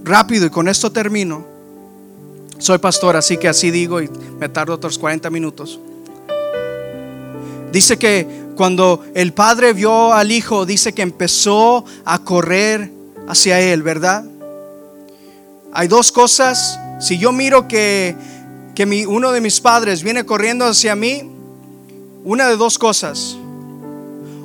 Rápido 0.05 0.45
y 0.45 0.51
con 0.51 0.69
esto 0.69 0.93
termino. 0.93 1.50
Soy 2.61 2.77
pastor, 2.77 3.17
así 3.17 3.39
que 3.39 3.49
así 3.49 3.71
digo 3.71 4.03
y 4.03 4.11
me 4.39 4.51
tardo 4.51 4.75
otros 4.75 4.99
40 4.99 5.31
minutos. 5.31 5.81
Dice 7.73 7.99
que 7.99 8.27
cuando 8.55 9.03
el 9.15 9.33
padre 9.33 9.73
vio 9.73 10.13
al 10.13 10.31
hijo, 10.31 10.67
dice 10.67 10.93
que 10.93 11.01
empezó 11.01 11.87
a 12.05 12.19
correr 12.19 12.93
hacia 13.27 13.59
él, 13.61 13.83
¿verdad? 13.83 14.25
Hay 15.73 15.89
dos 15.89 16.13
cosas. 16.13 16.79
Si 17.01 17.17
yo 17.17 17.33
miro 17.33 17.67
que, 17.67 18.15
que 18.75 18.85
mi, 18.85 19.07
uno 19.07 19.33
de 19.33 19.41
mis 19.41 19.59
padres 19.59 20.03
viene 20.03 20.27
corriendo 20.27 20.67
hacia 20.67 20.95
mí, 20.95 21.31
una 22.25 22.47
de 22.49 22.59
dos 22.59 22.79
cosas. 22.79 23.39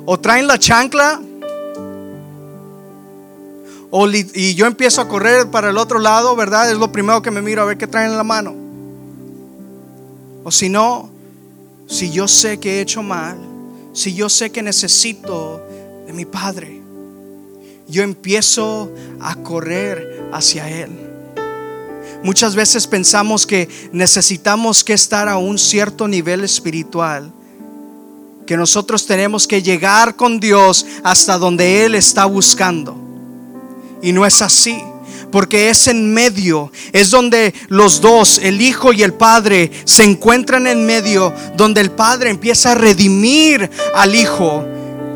O 0.06 0.18
traen 0.18 0.46
la 0.46 0.58
chancla 0.58 1.20
y 4.34 4.54
yo 4.54 4.66
empiezo 4.66 5.00
a 5.00 5.08
correr 5.08 5.50
para 5.50 5.70
el 5.70 5.78
otro 5.78 5.98
lado, 5.98 6.34
¿verdad? 6.36 6.70
Es 6.70 6.76
lo 6.76 6.90
primero 6.92 7.22
que 7.22 7.30
me 7.30 7.40
miro 7.40 7.62
a 7.62 7.64
ver 7.64 7.78
qué 7.78 7.86
traen 7.86 8.10
en 8.10 8.16
la 8.16 8.24
mano. 8.24 8.54
O 10.44 10.50
si 10.50 10.68
no, 10.68 11.10
si 11.86 12.10
yo 12.10 12.28
sé 12.28 12.58
que 12.58 12.78
he 12.78 12.80
hecho 12.80 13.02
mal, 13.02 13.36
si 13.92 14.14
yo 14.14 14.28
sé 14.28 14.50
que 14.50 14.62
necesito 14.62 15.60
de 16.06 16.12
mi 16.12 16.24
Padre, 16.24 16.80
yo 17.88 18.02
empiezo 18.02 18.92
a 19.20 19.36
correr 19.36 20.28
hacia 20.32 20.68
Él. 20.68 20.90
Muchas 22.22 22.54
veces 22.54 22.86
pensamos 22.86 23.46
que 23.46 23.68
necesitamos 23.92 24.82
que 24.82 24.94
estar 24.94 25.28
a 25.28 25.36
un 25.36 25.58
cierto 25.58 26.08
nivel 26.08 26.42
espiritual, 26.42 27.32
que 28.46 28.56
nosotros 28.56 29.06
tenemos 29.06 29.46
que 29.46 29.62
llegar 29.62 30.16
con 30.16 30.40
Dios 30.40 30.86
hasta 31.02 31.38
donde 31.38 31.84
Él 31.84 31.94
está 31.94 32.26
buscando. 32.26 33.05
Y 34.06 34.12
no 34.12 34.24
es 34.24 34.40
así. 34.40 34.80
Porque 35.32 35.68
es 35.68 35.88
en 35.88 36.14
medio, 36.14 36.70
es 36.92 37.10
donde 37.10 37.52
los 37.66 38.00
dos, 38.00 38.38
el 38.38 38.62
Hijo 38.62 38.92
y 38.92 39.02
el 39.02 39.12
Padre, 39.12 39.68
se 39.84 40.04
encuentran 40.04 40.68
en 40.68 40.86
medio, 40.86 41.34
donde 41.56 41.80
el 41.80 41.90
Padre 41.90 42.30
empieza 42.30 42.70
a 42.70 42.74
redimir 42.76 43.68
al 43.96 44.14
Hijo, 44.14 44.64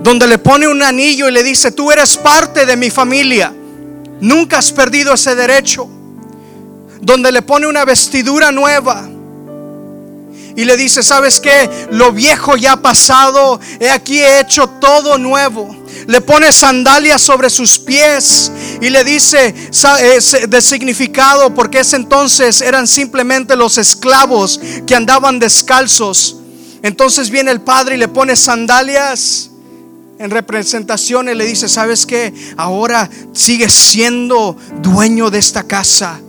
donde 0.02 0.26
le 0.26 0.38
pone 0.38 0.66
un 0.66 0.82
anillo 0.82 1.28
y 1.28 1.32
le 1.32 1.44
dice, 1.44 1.70
tú 1.70 1.92
eres 1.92 2.16
parte 2.16 2.66
de 2.66 2.76
mi 2.76 2.90
familia, 2.90 3.54
nunca 4.20 4.58
has 4.58 4.72
perdido 4.72 5.14
ese 5.14 5.36
derecho, 5.36 5.88
donde 7.00 7.30
le 7.30 7.42
pone 7.42 7.68
una 7.68 7.84
vestidura 7.84 8.50
nueva 8.50 9.08
y 10.56 10.64
le 10.64 10.76
dice, 10.76 11.04
¿sabes 11.04 11.38
qué? 11.38 11.70
Lo 11.92 12.10
viejo 12.10 12.56
ya 12.56 12.72
ha 12.72 12.82
pasado, 12.82 13.60
he 13.78 13.88
aquí 13.88 14.18
he 14.18 14.40
hecho 14.40 14.68
todo 14.80 15.16
nuevo 15.16 15.79
le 16.06 16.20
pone 16.20 16.52
sandalias 16.52 17.20
sobre 17.22 17.50
sus 17.50 17.78
pies 17.78 18.50
y 18.80 18.90
le 18.90 19.04
dice 19.04 19.54
de 20.48 20.62
significado 20.62 21.54
porque 21.54 21.80
ese 21.80 21.96
entonces 21.96 22.60
eran 22.60 22.86
simplemente 22.86 23.56
los 23.56 23.78
esclavos 23.78 24.60
que 24.86 24.94
andaban 24.94 25.38
descalzos. 25.38 26.36
Entonces 26.82 27.30
viene 27.30 27.50
el 27.50 27.60
padre 27.60 27.96
y 27.96 27.98
le 27.98 28.08
pone 28.08 28.36
sandalias 28.36 29.50
en 30.18 30.30
representación 30.30 31.28
y 31.28 31.34
le 31.34 31.46
dice, 31.46 31.68
¿sabes 31.68 32.04
qué? 32.06 32.32
Ahora 32.56 33.08
sigues 33.32 33.72
siendo 33.72 34.56
dueño 34.82 35.30
de 35.30 35.38
esta 35.38 35.62
casa. 35.62 36.20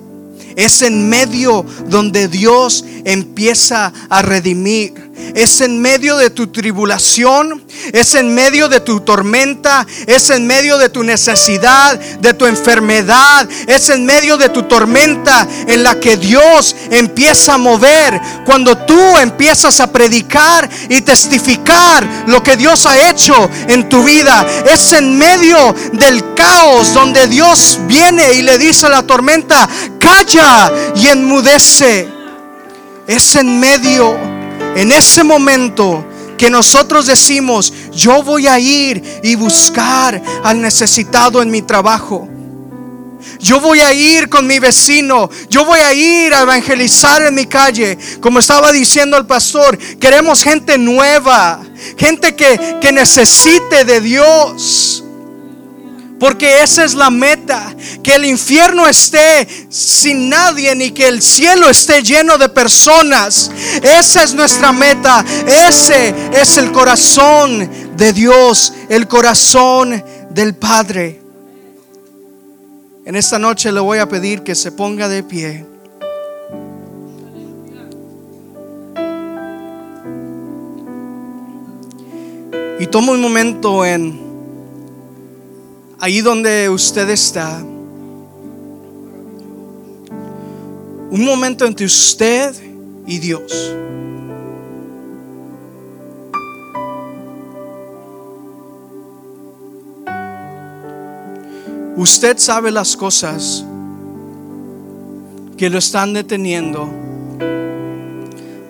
Es 0.56 0.82
en 0.82 1.10
medio 1.10 1.66
donde 1.88 2.28
Dios 2.28 2.86
empieza 3.06 3.92
a 4.10 4.22
redimir 4.22 5.12
es 5.36 5.62
en 5.62 5.82
medio 5.82 6.18
de 6.18 6.30
tu 6.30 6.48
tribulación, 6.48 7.64
es 7.94 8.16
en 8.16 8.34
medio 8.34 8.68
de 8.68 8.80
tu 8.80 9.02
tormenta, 9.02 9.86
es 10.06 10.30
en 10.30 10.46
medio 10.46 10.78
de 10.78 10.90
tu 10.90 11.04
necesidad, 11.04 11.98
de 11.98 12.34
tu 12.34 12.46
enfermedad, 12.46 13.48
es 13.68 13.90
en 13.90 14.06
medio 14.06 14.38
de 14.38 14.50
tu 14.50 14.64
tormenta 14.64 15.48
en 15.68 15.84
la 15.84 16.00
que 16.00 16.18
Dios 16.18 16.76
empieza 16.90 17.54
a 17.54 17.58
mover. 17.58 18.20
Cuando 18.46 18.78
tú 18.78 19.18
empiezas 19.18 19.80
a 19.80 19.92
predicar 19.92 20.70
y 20.90 21.02
testificar 21.02 22.08
lo 22.28 22.44
que 22.44 22.58
Dios 22.58 22.86
ha 22.86 23.10
hecho 23.10 23.50
en 23.68 23.88
tu 23.88 24.04
vida, 24.04 24.46
es 24.70 24.92
en 24.94 25.18
medio 25.18 25.74
del 25.94 26.34
caos 26.34 26.94
donde 26.94 27.28
Dios 27.28 27.80
viene 27.88 28.34
y 28.34 28.42
le 28.42 28.58
dice 28.58 28.88
a 28.88 28.90
la 28.90 29.04
tormenta, 29.04 29.70
calla 30.02 30.72
y 30.96 31.08
enmudece. 31.08 32.10
Es 33.08 33.36
en 33.36 33.60
medio, 33.60 34.18
en 34.76 34.92
ese 34.92 35.24
momento 35.24 36.06
que 36.38 36.50
nosotros 36.50 37.06
decimos, 37.06 37.72
yo 37.92 38.24
voy 38.24 38.48
a 38.48 38.60
ir 38.60 39.22
y 39.24 39.36
buscar 39.36 40.22
al 40.44 40.62
necesitado 40.62 41.42
en 41.42 41.52
mi 41.52 41.62
trabajo. 41.62 42.28
Yo 43.40 43.60
voy 43.60 43.80
a 43.80 43.94
ir 43.94 44.30
con 44.30 44.48
mi 44.48 44.60
vecino. 44.60 45.30
Yo 45.50 45.66
voy 45.66 45.80
a 45.80 45.94
ir 45.94 46.34
a 46.34 46.42
evangelizar 46.42 47.22
en 47.22 47.36
mi 47.36 47.46
calle. 47.46 47.98
Como 48.20 48.40
estaba 48.40 48.72
diciendo 48.72 49.18
el 49.18 49.26
pastor, 49.26 49.78
queremos 50.00 50.44
gente 50.44 50.78
nueva. 50.78 51.62
Gente 51.98 52.36
que, 52.36 52.78
que 52.82 52.92
necesite 52.92 53.86
de 53.86 54.02
Dios. 54.02 55.04
Porque 56.22 56.62
esa 56.62 56.84
es 56.84 56.94
la 56.94 57.10
meta, 57.10 57.76
que 58.04 58.14
el 58.14 58.26
infierno 58.26 58.88
esté 58.88 59.48
sin 59.70 60.30
nadie 60.30 60.76
ni 60.76 60.92
que 60.92 61.08
el 61.08 61.20
cielo 61.20 61.68
esté 61.68 62.04
lleno 62.04 62.38
de 62.38 62.48
personas. 62.48 63.50
Esa 63.82 64.22
es 64.22 64.36
nuestra 64.36 64.72
meta. 64.72 65.26
Ese 65.48 66.14
es 66.32 66.58
el 66.58 66.72
corazón 66.72 67.68
de 67.98 68.14
Dios, 68.14 68.72
el 68.88 69.08
corazón 69.08 70.04
del 70.30 70.54
Padre. 70.54 71.20
En 73.04 73.16
esta 73.16 73.40
noche 73.40 73.72
le 73.72 73.80
voy 73.80 73.98
a 73.98 74.08
pedir 74.08 74.44
que 74.44 74.54
se 74.54 74.72
ponga 74.72 75.08
de 75.08 75.24
pie. 75.24 75.66
Y 82.80 82.86
toma 82.86 83.14
un 83.14 83.22
momento 83.22 83.84
en 83.84 84.31
ahí 86.02 86.22
donde 86.22 86.68
usted 86.68 87.10
está. 87.12 87.60
Un 91.12 91.26
momento 91.26 91.66
entre 91.66 91.86
usted 91.86 92.56
y 93.06 93.20
Dios. 93.20 93.72
Usted 101.96 102.38
sabe 102.40 102.72
las 102.72 102.98
cosas 102.98 103.64
que 105.56 105.70
lo 105.70 105.78
están 105.78 106.14
deteniendo 106.14 106.90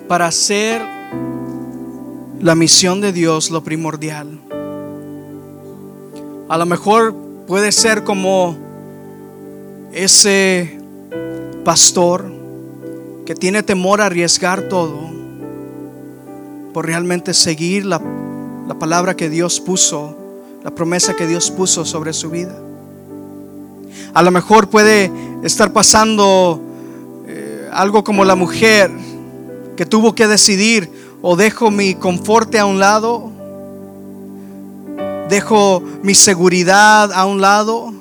para 0.10 0.26
hacer 0.28 0.82
la 2.42 2.56
misión 2.56 3.00
de 3.00 3.14
Dios 3.14 3.52
lo 3.52 3.64
primordial. 3.64 4.51
A 6.52 6.58
lo 6.58 6.66
mejor 6.66 7.16
puede 7.48 7.72
ser 7.72 8.04
como 8.04 8.58
ese 9.94 10.82
pastor 11.64 12.30
que 13.26 13.36
tiene 13.36 13.64
temor 13.64 14.02
a 14.02 14.08
arriesgar 14.08 14.64
todo 14.64 15.00
por 16.74 16.88
realmente 16.88 17.34
seguir 17.34 17.86
la, 17.86 18.02
la 18.68 18.78
palabra 18.78 19.16
que 19.16 19.30
Dios 19.30 19.62
puso, 19.62 20.18
la 20.62 20.72
promesa 20.72 21.14
que 21.14 21.26
Dios 21.26 21.50
puso 21.52 21.86
sobre 21.86 22.12
su 22.12 22.30
vida. 22.30 22.60
A 24.14 24.22
lo 24.22 24.32
mejor 24.32 24.70
puede 24.70 25.10
estar 25.44 25.72
pasando 25.72 26.62
eh, 27.30 27.70
algo 27.72 28.04
como 28.04 28.26
la 28.26 28.36
mujer 28.36 28.92
que 29.78 29.86
tuvo 29.86 30.16
que 30.16 30.28
decidir 30.28 30.92
o 31.22 31.38
dejo 31.38 31.72
mi 31.72 31.96
confort 31.96 32.54
a 32.56 32.66
un 32.66 32.78
lado, 32.78 33.32
dejo 35.32 35.82
mi 36.04 36.14
seguridad 36.14 37.14
a 37.14 37.26
un 37.26 37.40
lado. 37.40 37.94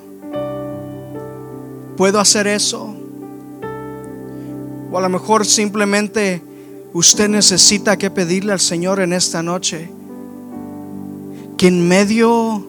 ¿Puedo 1.97 2.19
hacer 2.19 2.49
eso? 2.49 2.93
O 4.91 4.99
a 4.99 5.01
lo 5.01 5.09
mejor 5.09 5.47
simplemente 5.47 6.43
usted 6.93 7.29
necesita 7.29 7.97
que 7.97 8.11
pedirle 8.11 8.53
al 8.53 8.59
Señor 8.59 8.99
en 8.99 9.13
esta 9.13 9.45
noche 9.45 9.89
que 11.57 11.69
en 11.69 11.87
medio 11.87 12.67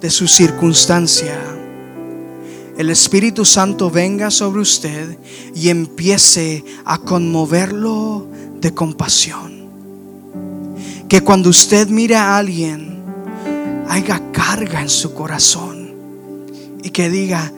de 0.00 0.10
su 0.10 0.26
circunstancia, 0.26 1.38
el 2.76 2.90
Espíritu 2.90 3.44
Santo 3.44 3.90
venga 3.90 4.32
sobre 4.32 4.60
usted 4.60 5.16
y 5.54 5.68
empiece 5.68 6.64
a 6.84 6.98
conmoverlo 6.98 8.26
de 8.60 8.74
compasión. 8.74 9.68
Que 11.08 11.20
cuando 11.20 11.50
usted 11.50 11.86
mire 11.88 12.16
a 12.16 12.36
alguien, 12.36 12.93
haya 13.88 14.20
carga 14.32 14.80
en 14.80 14.88
su 14.88 15.14
corazón 15.14 15.94
y 16.82 16.90
que 16.90 17.10
diga, 17.10 17.52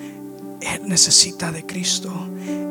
Él 0.60 0.82
necesita 0.86 1.52
de 1.52 1.64
Cristo 1.64 2.12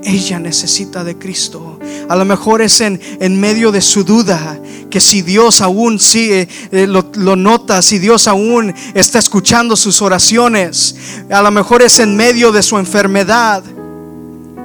ella 0.06 0.40
necesita 0.40 1.04
de 1.04 1.18
Cristo. 1.18 1.80
A 2.08 2.16
lo 2.16 2.26
mejor 2.26 2.62
es 2.62 2.80
en, 2.80 3.02
en 3.20 3.40
medio 3.40 3.72
de 3.72 3.82
su 3.82 4.04
duda 4.04 4.60
que 4.90 5.00
si 5.00 5.24
Dios 5.24 5.62
aún 5.62 6.00
sigue, 6.00 6.48
eh, 6.72 6.88
lo, 6.88 7.10
lo, 7.16 7.36
nota, 7.36 7.82
si 7.82 7.98
Dios 7.98 8.28
aún 8.28 8.74
está 8.94 9.20
escuchando 9.20 9.76
sus 9.76 10.02
oraciones. 10.02 10.96
A 11.30 11.42
lo 11.42 11.52
mejor 11.52 11.82
es 11.82 12.00
en 12.00 12.16
medio 12.16 12.52
de 12.52 12.62
su 12.62 12.78
enfermedad. 12.78 13.64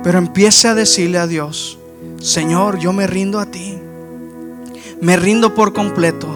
Pero 0.02 0.18
empiece 0.18 0.68
a 0.68 0.74
decirle 0.74 1.18
a 1.18 1.26
Dios, 1.26 1.78
Señor, 2.20 2.78
yo 2.78 2.92
me 2.92 3.06
rindo 3.06 3.40
a 3.40 3.46
ti. 3.46 3.78
Me 5.00 5.16
rindo 5.16 5.54
por 5.54 5.72
completo. 5.72 6.28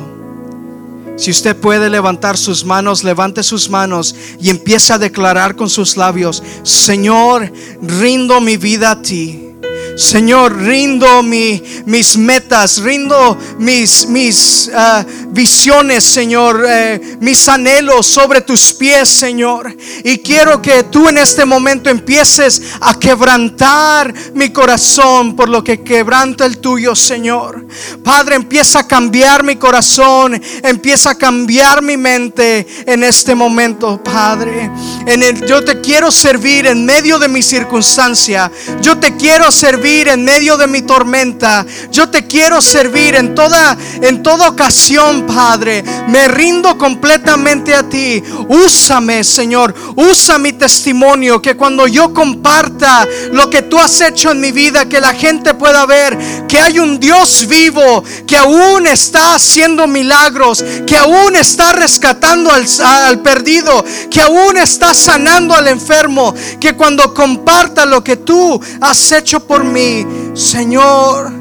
Si 1.16 1.30
usted 1.30 1.56
puede 1.56 1.88
levantar 1.90 2.36
sus 2.36 2.64
manos, 2.64 3.04
levante 3.04 3.42
sus 3.42 3.70
manos 3.70 4.14
y 4.40 4.50
empiece 4.50 4.92
a 4.92 4.98
declarar 4.98 5.54
con 5.54 5.70
sus 5.70 5.96
labios, 5.96 6.42
Señor, 6.64 7.52
rindo 7.80 8.40
mi 8.40 8.56
vida 8.56 8.90
a 8.90 9.02
ti. 9.02 9.53
Señor, 9.96 10.56
rindo 10.56 11.22
mi, 11.22 11.62
mis 11.86 12.16
metas, 12.16 12.78
rindo 12.78 13.38
mis, 13.58 14.08
mis 14.08 14.68
uh, 14.74 15.04
visiones, 15.30 16.02
Señor, 16.02 16.64
eh, 16.68 17.16
mis 17.20 17.48
anhelos 17.48 18.06
sobre 18.06 18.40
tus 18.40 18.72
pies, 18.72 19.08
Señor. 19.08 19.76
Y 20.02 20.18
quiero 20.18 20.60
que 20.60 20.82
tú 20.84 21.08
en 21.08 21.18
este 21.18 21.44
momento 21.44 21.90
empieces 21.90 22.60
a 22.80 22.98
quebrantar 22.98 24.12
mi 24.34 24.50
corazón 24.50 25.36
por 25.36 25.48
lo 25.48 25.62
que 25.62 25.82
quebranta 25.82 26.44
el 26.44 26.58
tuyo, 26.58 26.96
Señor. 26.96 27.64
Padre, 28.02 28.34
empieza 28.34 28.80
a 28.80 28.88
cambiar 28.88 29.44
mi 29.44 29.56
corazón, 29.56 30.40
empieza 30.62 31.10
a 31.10 31.14
cambiar 31.14 31.82
mi 31.82 31.96
mente 31.96 32.66
en 32.84 33.04
este 33.04 33.36
momento, 33.36 34.02
Padre. 34.02 34.70
En 35.06 35.22
el, 35.22 35.46
yo 35.46 35.64
te 35.64 35.80
quiero 35.80 36.10
servir 36.10 36.66
en 36.66 36.84
medio 36.84 37.20
de 37.20 37.28
mi 37.28 37.42
circunstancia. 37.42 38.50
Yo 38.80 38.98
te 38.98 39.16
quiero 39.16 39.52
servir 39.52 39.83
en 39.84 40.24
medio 40.24 40.56
de 40.56 40.66
mi 40.66 40.80
tormenta. 40.80 41.66
Yo 41.92 42.08
te 42.08 42.26
quiero 42.26 42.62
servir 42.62 43.16
en 43.16 43.34
toda 43.34 43.76
en 44.00 44.22
toda 44.22 44.48
ocasión, 44.48 45.26
Padre. 45.26 45.84
Me 46.08 46.26
rindo 46.26 46.78
completamente 46.78 47.74
a 47.74 47.86
ti. 47.86 48.22
Úsame, 48.48 49.22
Señor. 49.22 49.74
Usa 49.94 50.38
mi 50.38 50.54
testimonio 50.54 51.42
que 51.42 51.54
cuando 51.54 51.86
yo 51.86 52.14
comparta 52.14 53.06
lo 53.32 53.50
que 53.50 53.62
tú 53.62 53.78
has 53.78 54.00
hecho 54.00 54.30
en 54.30 54.40
mi 54.40 54.52
vida, 54.52 54.88
que 54.88 55.00
la 55.02 55.12
gente 55.12 55.52
pueda 55.52 55.84
ver 55.84 56.16
que 56.48 56.58
hay 56.58 56.78
un 56.78 56.98
Dios 56.98 57.46
vivo 57.46 58.02
que 58.26 58.38
aún 58.38 58.86
está 58.86 59.34
haciendo 59.34 59.86
milagros, 59.86 60.64
que 60.86 60.96
aún 60.96 61.36
está 61.36 61.72
rescatando 61.72 62.50
al, 62.50 62.64
al 62.82 63.20
perdido, 63.20 63.84
que 64.10 64.22
aún 64.22 64.56
está 64.56 64.94
sanando 64.94 65.54
al 65.54 65.68
enfermo, 65.68 66.34
que 66.58 66.72
cuando 66.72 67.12
comparta 67.12 67.84
lo 67.84 68.02
que 68.02 68.16
tú 68.16 68.58
has 68.80 69.12
hecho 69.12 69.40
por 69.40 69.62
mí 69.62 69.73
Señor, 70.34 71.32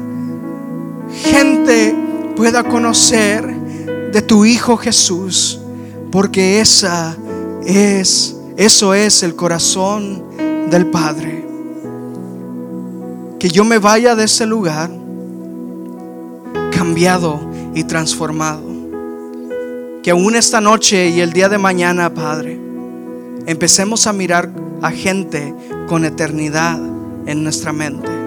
gente 1.22 1.94
pueda 2.34 2.64
conocer 2.64 3.46
de 4.12 4.22
tu 4.22 4.44
Hijo 4.44 4.76
Jesús, 4.76 5.60
porque 6.10 6.60
esa 6.60 7.16
es, 7.64 8.36
eso 8.56 8.92
es 8.92 9.22
el 9.22 9.36
corazón 9.36 10.24
del 10.68 10.86
Padre. 10.86 11.46
Que 13.38 13.48
yo 13.48 13.64
me 13.64 13.78
vaya 13.78 14.16
de 14.16 14.24
ese 14.24 14.46
lugar 14.46 14.90
cambiado 16.76 17.40
y 17.72 17.84
transformado. 17.84 18.64
Que 20.02 20.10
aún 20.10 20.34
esta 20.34 20.60
noche 20.60 21.10
y 21.10 21.20
el 21.20 21.32
día 21.32 21.48
de 21.48 21.58
mañana, 21.58 22.12
Padre, 22.12 22.58
empecemos 23.46 24.08
a 24.08 24.12
mirar 24.12 24.50
a 24.82 24.90
gente 24.90 25.54
con 25.86 26.04
eternidad 26.04 26.80
en 27.26 27.44
nuestra 27.44 27.72
mente 27.72 28.23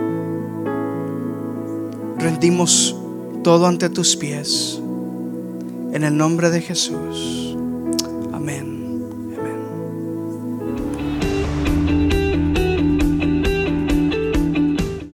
rendimos 2.28 2.93
todo 3.41 3.67
ante 3.67 3.89
tus 3.89 4.17
pies. 4.17 4.82
En 5.93 6.03
el 6.03 6.17
nombre 6.17 6.49
de 6.49 6.59
Jesús. 6.59 7.47